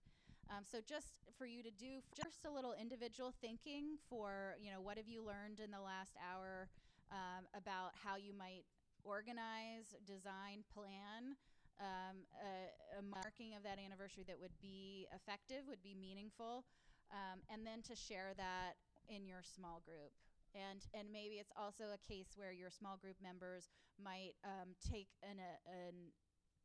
Um, 0.49 0.65
so 0.67 0.79
just 0.83 1.15
for 1.37 1.45
you 1.45 1.63
to 1.63 1.71
do 1.71 2.03
just 2.15 2.45
a 2.45 2.51
little 2.51 2.75
individual 2.79 3.33
thinking 3.41 3.97
for 4.09 4.57
you 4.61 4.71
know 4.71 4.81
what 4.81 4.97
have 4.97 5.07
you 5.07 5.23
learned 5.23 5.59
in 5.59 5.71
the 5.71 5.81
last 5.81 6.13
hour 6.19 6.69
um, 7.11 7.45
about 7.55 7.91
how 7.97 8.15
you 8.15 8.33
might 8.33 8.65
organize, 9.03 9.97
design, 10.05 10.63
plan 10.73 11.35
um, 11.81 12.29
a, 12.37 12.69
a, 12.99 13.01
marking 13.01 13.57
of 13.57 13.65
that 13.65 13.81
anniversary 13.81 14.23
that 14.29 14.37
would 14.37 14.53
be 14.61 15.09
effective, 15.09 15.65
would 15.67 15.81
be 15.81 15.97
meaningful, 15.97 16.63
um, 17.09 17.41
and 17.49 17.65
then 17.65 17.81
to 17.89 17.95
share 17.97 18.37
that 18.37 18.77
in 19.09 19.25
your 19.25 19.41
small 19.41 19.81
group. 19.81 20.13
And, 20.51 20.83
and 20.93 21.07
maybe 21.11 21.39
it's 21.39 21.51
also 21.55 21.95
a 21.95 22.01
case 22.03 22.35
where 22.35 22.51
your 22.51 22.69
small 22.69 22.97
group 22.97 23.15
members 23.23 23.71
might 23.95 24.35
um, 24.43 24.75
take 24.83 25.07
an, 25.23 25.39
a, 25.39 25.53
an 25.69 26.11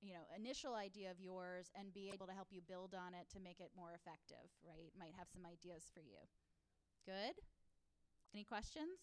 you 0.02 0.12
know 0.12 0.28
initial 0.36 0.74
idea 0.74 1.10
of 1.10 1.20
yours 1.20 1.72
and 1.72 1.94
be 1.94 2.10
able 2.12 2.26
to 2.26 2.36
help 2.36 2.48
you 2.50 2.60
build 2.60 2.92
on 2.92 3.14
it 3.14 3.30
to 3.32 3.40
make 3.40 3.60
it 3.60 3.70
more 3.72 3.96
effective 3.96 4.50
right? 4.60 4.92
Might 4.98 5.16
have 5.16 5.30
some 5.32 5.46
ideas 5.46 5.88
for 5.94 6.00
you. 6.00 6.20
Good? 7.06 7.38
Any 8.34 8.44
questions? 8.44 9.00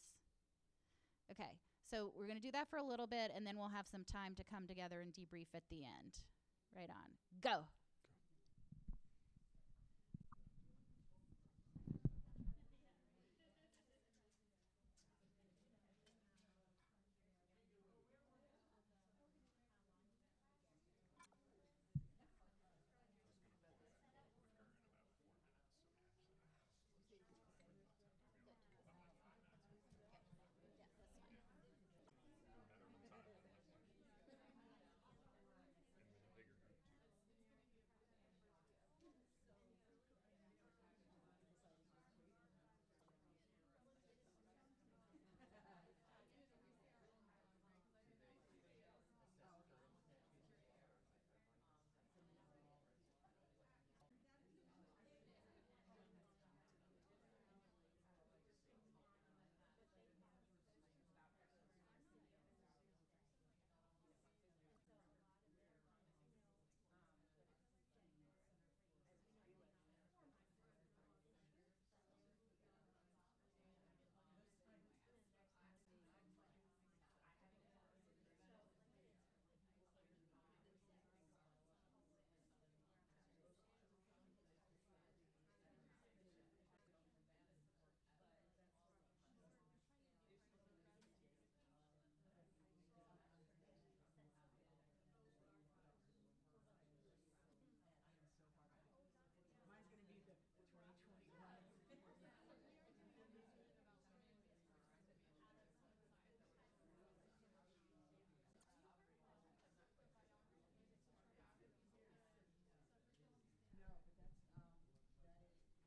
Okay 1.32 1.58
so 1.90 2.12
we're 2.18 2.28
going 2.28 2.40
to 2.40 2.44
do 2.44 2.52
that 2.52 2.70
for 2.70 2.78
a 2.78 2.86
little 2.86 3.08
bit 3.08 3.32
and 3.36 3.46
then 3.46 3.58
we'll 3.58 3.74
have 3.74 3.88
some 3.88 4.04
time 4.04 4.36
to 4.36 4.44
come 4.44 4.68
together 4.68 5.02
and 5.02 5.14
debrief 5.14 5.50
at 5.54 5.64
the 5.70 5.84
end. 5.84 6.22
Right 6.76 6.90
on. 6.90 7.10
Go 7.42 7.66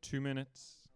Two 0.06 0.20
minutes. 0.20 0.86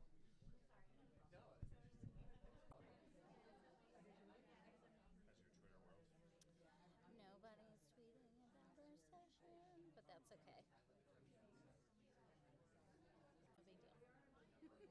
Nobody's 7.18 7.82
tweeting 7.90 8.22
about 8.30 9.18
our 9.18 9.34
session, 9.42 9.82
but 9.98 10.06
that's 10.06 10.30
okay. 10.30 10.62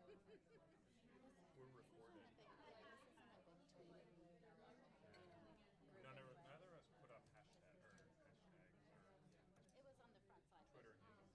No 0.03 0.20
big 0.28 0.43
deal. 0.51 0.67
We're 1.55 1.72
recording. 1.80 2.28
None 6.03 6.20
of, 6.20 6.28
neither 6.43 6.67
of 6.67 6.76
us 6.76 6.91
put 6.99 7.07
up 7.15 7.24
hashtag 7.32 7.72
or 7.72 7.88
hashtags 7.88 8.43
or 8.43 8.59
It 9.80 9.88
was 9.88 9.95
on 10.03 10.11
the 10.11 10.20
front 10.28 10.43
side. 10.51 10.67
Twitter 10.76 10.91
handles. 10.99 11.30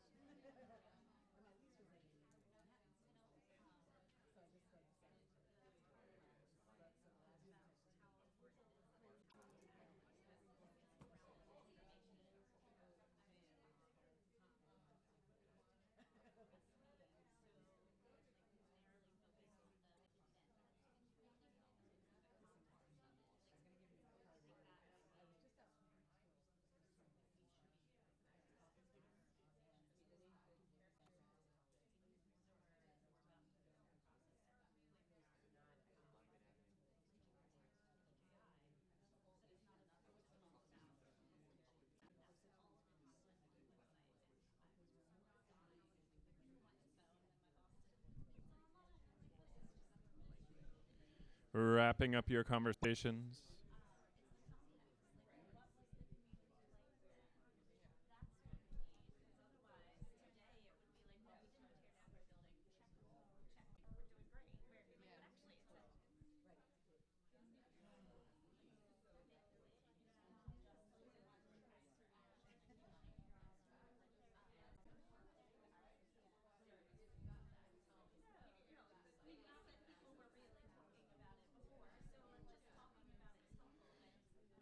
Wrapping 51.55 52.15
up 52.15 52.29
your 52.29 52.45
conversations. 52.45 53.39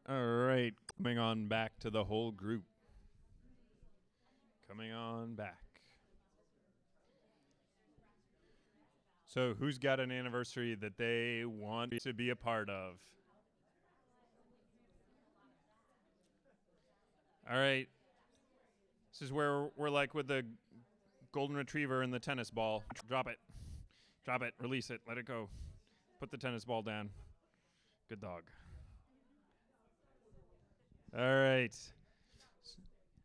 All 0.09 0.27
right, 0.27 0.75
coming 1.03 1.19
on 1.19 1.49
back 1.49 1.73
to 1.81 1.91
the 1.91 2.05
whole 2.05 2.31
group. 2.31 2.63
Coming 4.69 4.93
on 4.93 5.35
back. 5.35 5.59
So, 9.27 9.55
who's 9.59 9.79
got 9.79 9.99
an 9.99 10.13
anniversary 10.13 10.77
that 10.77 10.97
they 10.99 11.45
want 11.45 11.93
to 12.03 12.13
be 12.13 12.31
a 12.31 12.37
part 12.37 12.69
of? 12.71 12.95
All 17.51 17.59
right. 17.59 17.89
This 19.13 19.23
is 19.23 19.33
where 19.33 19.71
we're 19.77 19.91
like 19.91 20.15
with 20.15 20.29
the 20.29 20.45
golden 21.33 21.57
retriever 21.57 22.03
and 22.03 22.15
the 22.15 22.21
tennis 22.21 22.51
ball. 22.51 22.85
Drop 23.09 23.27
it. 23.27 23.39
Drop 24.25 24.43
it. 24.43 24.55
Release 24.61 24.91
it. 24.91 25.01
Let 25.09 25.19
it 25.19 25.27
go. 25.27 25.49
Put 26.21 26.31
the 26.31 26.39
tennis 26.39 26.65
ball 26.65 26.83
down. 26.83 27.11
Good 28.09 28.21
dog. 28.21 28.43
All 31.17 31.21
right. 31.25 31.75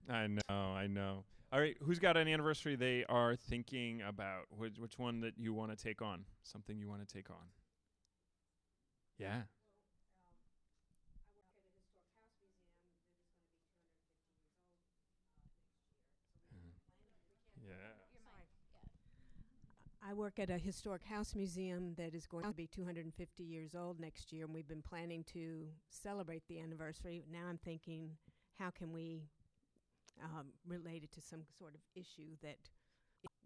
I 0.09 0.27
know, 0.27 0.41
I 0.73 0.88
know. 0.88 1.23
All 1.51 1.59
right, 1.59 1.77
who's 1.81 1.99
got 1.99 2.18
an 2.18 2.27
anniversary 2.27 2.76
they 2.76 3.05
are 3.07 3.35
thinking 3.35 4.01
about? 4.01 4.43
Which, 4.49 4.77
which 4.77 4.99
one 4.99 5.22
that 5.22 5.34
you 5.38 5.53
want 5.53 5.77
to 5.77 5.81
take 5.81 6.01
on? 6.01 6.26
Something 6.43 6.77
you 6.77 6.89
want 6.89 7.07
to 7.07 7.14
take 7.14 7.30
on? 7.30 7.47
Yeah. 9.19 9.43
Yeah. 17.61 17.73
Your 18.14 18.22
mic. 18.23 18.47
I 20.09 20.13
work 20.13 20.39
at 20.39 20.49
a 20.49 20.57
historic 20.57 21.03
house 21.03 21.35
museum 21.35 21.93
that 21.97 22.13
is 22.13 22.25
going 22.25 22.45
to 22.45 22.53
be 22.53 22.65
250 22.67 23.43
years 23.43 23.75
old 23.75 23.99
next 23.99 24.31
year, 24.31 24.45
and 24.45 24.53
we've 24.53 24.67
been 24.67 24.81
planning 24.81 25.25
to 25.34 25.65
celebrate 25.89 26.47
the 26.47 26.61
anniversary. 26.61 27.25
Now 27.29 27.47
I'm 27.49 27.57
thinking, 27.57 28.11
how 28.57 28.69
can 28.69 28.93
we 28.93 29.23
um, 30.23 30.47
relate 30.65 31.03
it 31.03 31.11
to 31.13 31.21
some 31.21 31.41
sort 31.57 31.73
of 31.75 31.81
issue 31.93 32.38
that 32.41 32.57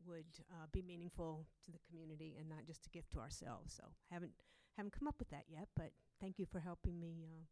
would 0.05 0.25
uh, 0.51 0.67
be 0.71 0.83
meaningful 0.83 1.47
to 1.65 1.71
the 1.71 1.79
community 1.89 2.35
and 2.39 2.47
not 2.47 2.65
just 2.67 2.85
a 2.85 2.89
gift 2.89 3.11
to 3.13 3.19
ourselves? 3.19 3.73
So 3.73 3.83
haven't 4.11 4.33
haven't 4.77 4.97
come 4.97 5.07
up 5.07 5.15
with 5.17 5.29
that 5.29 5.45
yet, 5.49 5.67
but 5.75 5.91
thank 6.19 6.37
you 6.37 6.45
for 6.45 6.59
helping 6.59 6.99
me 6.99 7.25
uh, 7.25 7.43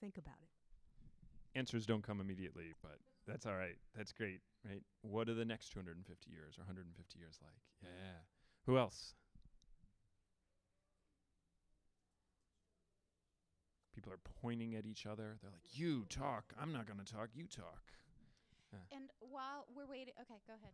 think 0.00 0.18
about 0.18 0.38
it. 0.40 1.58
Answers 1.58 1.84
don't 1.84 2.02
come 2.02 2.20
immediately, 2.20 2.74
but 2.80 2.98
that's 3.26 3.44
all 3.44 3.56
right. 3.56 3.76
That's 3.96 4.12
great, 4.12 4.40
right? 4.64 4.82
What 5.02 5.28
are 5.28 5.34
the 5.34 5.44
next 5.44 5.72
250 5.72 6.30
years 6.30 6.58
or 6.58 6.62
150 6.62 7.18
years 7.18 7.38
like? 7.42 7.60
Yeah. 7.82 8.22
Who 8.66 8.78
else? 8.78 9.14
People 13.94 14.12
are 14.12 14.20
pointing 14.40 14.74
at 14.74 14.86
each 14.86 15.06
other. 15.06 15.36
They're 15.40 15.50
like, 15.50 15.78
"You 15.78 16.06
talk. 16.08 16.52
I'm 16.60 16.72
not 16.72 16.86
going 16.86 16.98
to 16.98 17.12
talk. 17.12 17.30
You 17.34 17.46
talk." 17.46 17.92
And 18.90 19.10
while 19.20 19.66
we're 19.74 19.86
waiting, 19.86 20.14
okay, 20.20 20.40
go 20.46 20.54
ahead. 20.54 20.72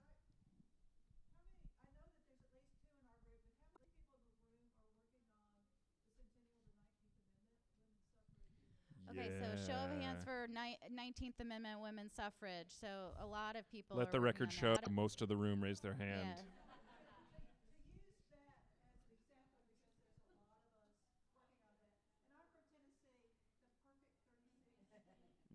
Okay, 9.10 9.30
so 9.40 9.66
show 9.66 9.78
of 9.84 9.90
hands 10.00 10.22
for 10.22 10.46
ni- 10.48 10.78
19th 10.94 11.40
Amendment 11.40 11.80
women's 11.80 12.12
suffrage. 12.14 12.68
So 12.80 12.86
a 13.20 13.26
lot 13.26 13.56
of 13.56 13.68
people. 13.70 13.96
Let 13.96 14.08
are 14.08 14.12
the 14.12 14.20
record 14.20 14.52
show 14.52 14.74
that. 14.74 14.90
most 14.90 15.22
of 15.22 15.28
the 15.28 15.36
room 15.36 15.62
raised 15.62 15.82
their 15.82 15.94
hand. 15.94 16.28
Yeah. 16.36 16.42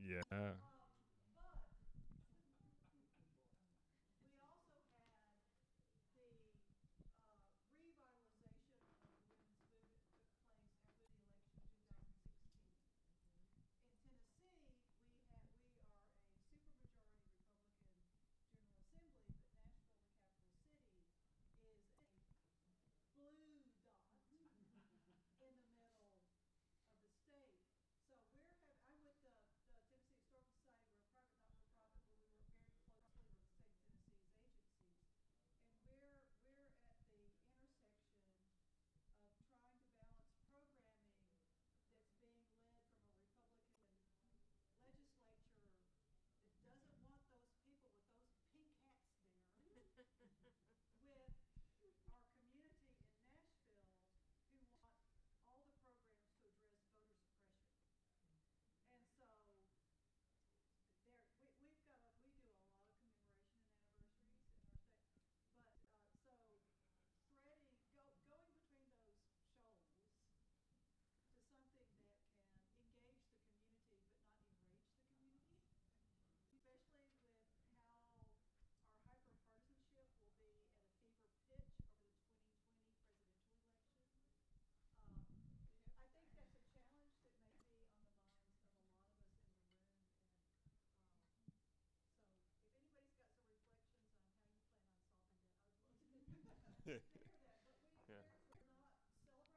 Yeah. 0.03 0.53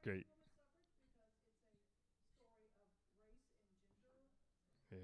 Great. 0.03 0.25
Yeah. 4.91 4.97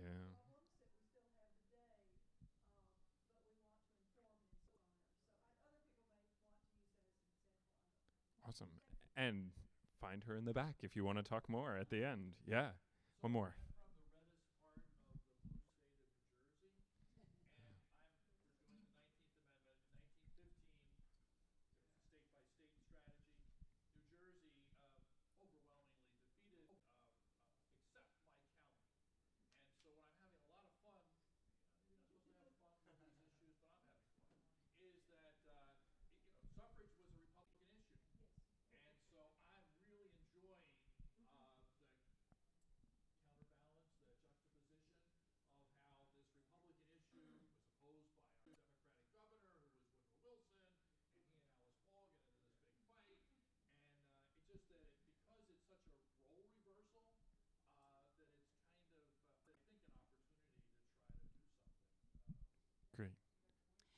Awesome. 8.48 8.68
And 9.16 9.52
find 10.00 10.24
her 10.26 10.36
in 10.36 10.45
the 10.45 10.54
back 10.54 10.76
if 10.82 10.95
you 10.95 11.04
want 11.04 11.18
to 11.18 11.24
talk 11.24 11.50
more 11.50 11.78
at 11.78 11.90
the 11.90 12.06
end. 12.06 12.34
Yeah. 12.48 12.70
One 13.22 13.32
more. 13.34 13.56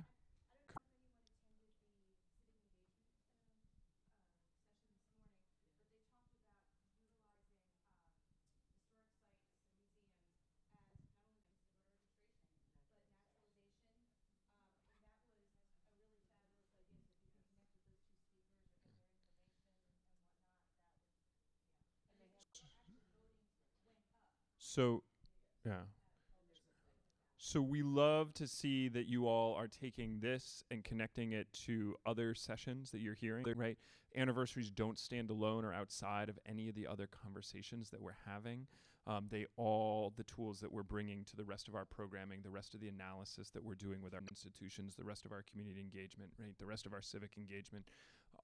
So, 24.59 25.03
yeah. 25.65 25.81
So 27.43 27.59
we 27.59 27.81
love 27.81 28.35
to 28.35 28.47
see 28.47 28.87
that 28.89 29.07
you 29.07 29.27
all 29.27 29.55
are 29.55 29.67
taking 29.67 30.19
this 30.19 30.63
and 30.69 30.83
connecting 30.83 31.31
it 31.31 31.51
to 31.65 31.95
other 32.05 32.35
sessions 32.35 32.91
that 32.91 33.01
you're 33.01 33.15
hearing, 33.15 33.43
right? 33.55 33.79
Anniversaries 34.15 34.69
don't 34.69 34.99
stand 34.99 35.31
alone 35.31 35.65
or 35.65 35.73
outside 35.73 36.29
of 36.29 36.37
any 36.47 36.69
of 36.69 36.75
the 36.75 36.85
other 36.85 37.07
conversations 37.07 37.89
that 37.89 37.99
we're 37.99 38.17
having. 38.27 38.67
Um, 39.07 39.25
they 39.31 39.47
all, 39.57 40.13
the 40.15 40.23
tools 40.23 40.59
that 40.59 40.71
we're 40.71 40.83
bringing 40.83 41.23
to 41.25 41.35
the 41.35 41.43
rest 41.43 41.67
of 41.67 41.73
our 41.73 41.85
programming, 41.85 42.41
the 42.43 42.51
rest 42.51 42.75
of 42.75 42.79
the 42.79 42.89
analysis 42.89 43.49
that 43.49 43.63
we're 43.63 43.73
doing 43.73 44.03
with 44.03 44.13
our 44.13 44.21
institutions, 44.29 44.93
the 44.95 45.03
rest 45.03 45.25
of 45.25 45.31
our 45.31 45.43
community 45.49 45.81
engagement, 45.81 46.33
right? 46.37 46.55
The 46.59 46.67
rest 46.67 46.85
of 46.85 46.93
our 46.93 47.01
civic 47.01 47.37
engagement, 47.37 47.85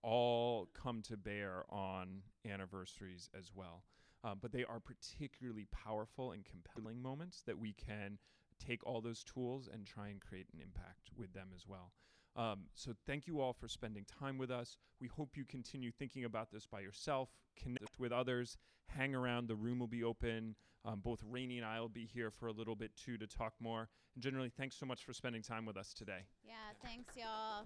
all 0.01 0.69
come 0.73 1.03
to 1.03 1.17
bear 1.17 1.65
on 1.69 2.23
anniversaries 2.49 3.29
as 3.37 3.51
well. 3.53 3.83
Um, 4.27 4.39
but 4.41 4.51
they 4.51 4.65
are 4.65 4.79
particularly 4.79 5.67
powerful 5.71 6.31
and 6.31 6.43
compelling 6.43 7.01
moments 7.01 7.43
that 7.45 7.57
we 7.57 7.73
can 7.73 8.17
take 8.59 8.85
all 8.85 8.99
those 8.99 9.23
tools 9.23 9.69
and 9.71 9.85
try 9.85 10.09
and 10.09 10.19
create 10.19 10.47
an 10.53 10.59
impact 10.61 11.11
with 11.17 11.33
them 11.33 11.49
as 11.55 11.65
well. 11.67 11.93
Um, 12.35 12.65
so 12.73 12.91
thank 13.05 13.25
you 13.25 13.39
all 13.39 13.53
for 13.53 13.67
spending 13.67 14.05
time 14.05 14.37
with 14.37 14.51
us. 14.51 14.77
We 14.99 15.07
hope 15.07 15.37
you 15.37 15.45
continue 15.45 15.91
thinking 15.91 16.25
about 16.25 16.51
this 16.51 16.65
by 16.65 16.81
yourself, 16.81 17.29
connect 17.55 17.99
with 17.99 18.11
others, 18.11 18.57
hang 18.89 19.15
around. 19.15 19.47
The 19.47 19.55
room 19.55 19.79
will 19.79 19.87
be 19.87 20.03
open. 20.03 20.55
Um, 20.83 20.99
both 20.99 21.19
Rainey 21.23 21.57
and 21.57 21.65
I 21.65 21.79
will 21.79 21.89
be 21.89 22.05
here 22.05 22.31
for 22.31 22.47
a 22.47 22.51
little 22.51 22.75
bit 22.75 22.91
too 22.95 23.17
to 23.17 23.27
talk 23.27 23.53
more. 23.59 23.89
And 24.15 24.23
generally, 24.23 24.51
thanks 24.55 24.75
so 24.75 24.85
much 24.85 25.03
for 25.03 25.13
spending 25.13 25.41
time 25.41 25.65
with 25.65 25.77
us 25.77 25.93
today. 25.93 26.25
Yeah, 26.43 26.53
thanks, 26.83 27.15
y'all. 27.15 27.65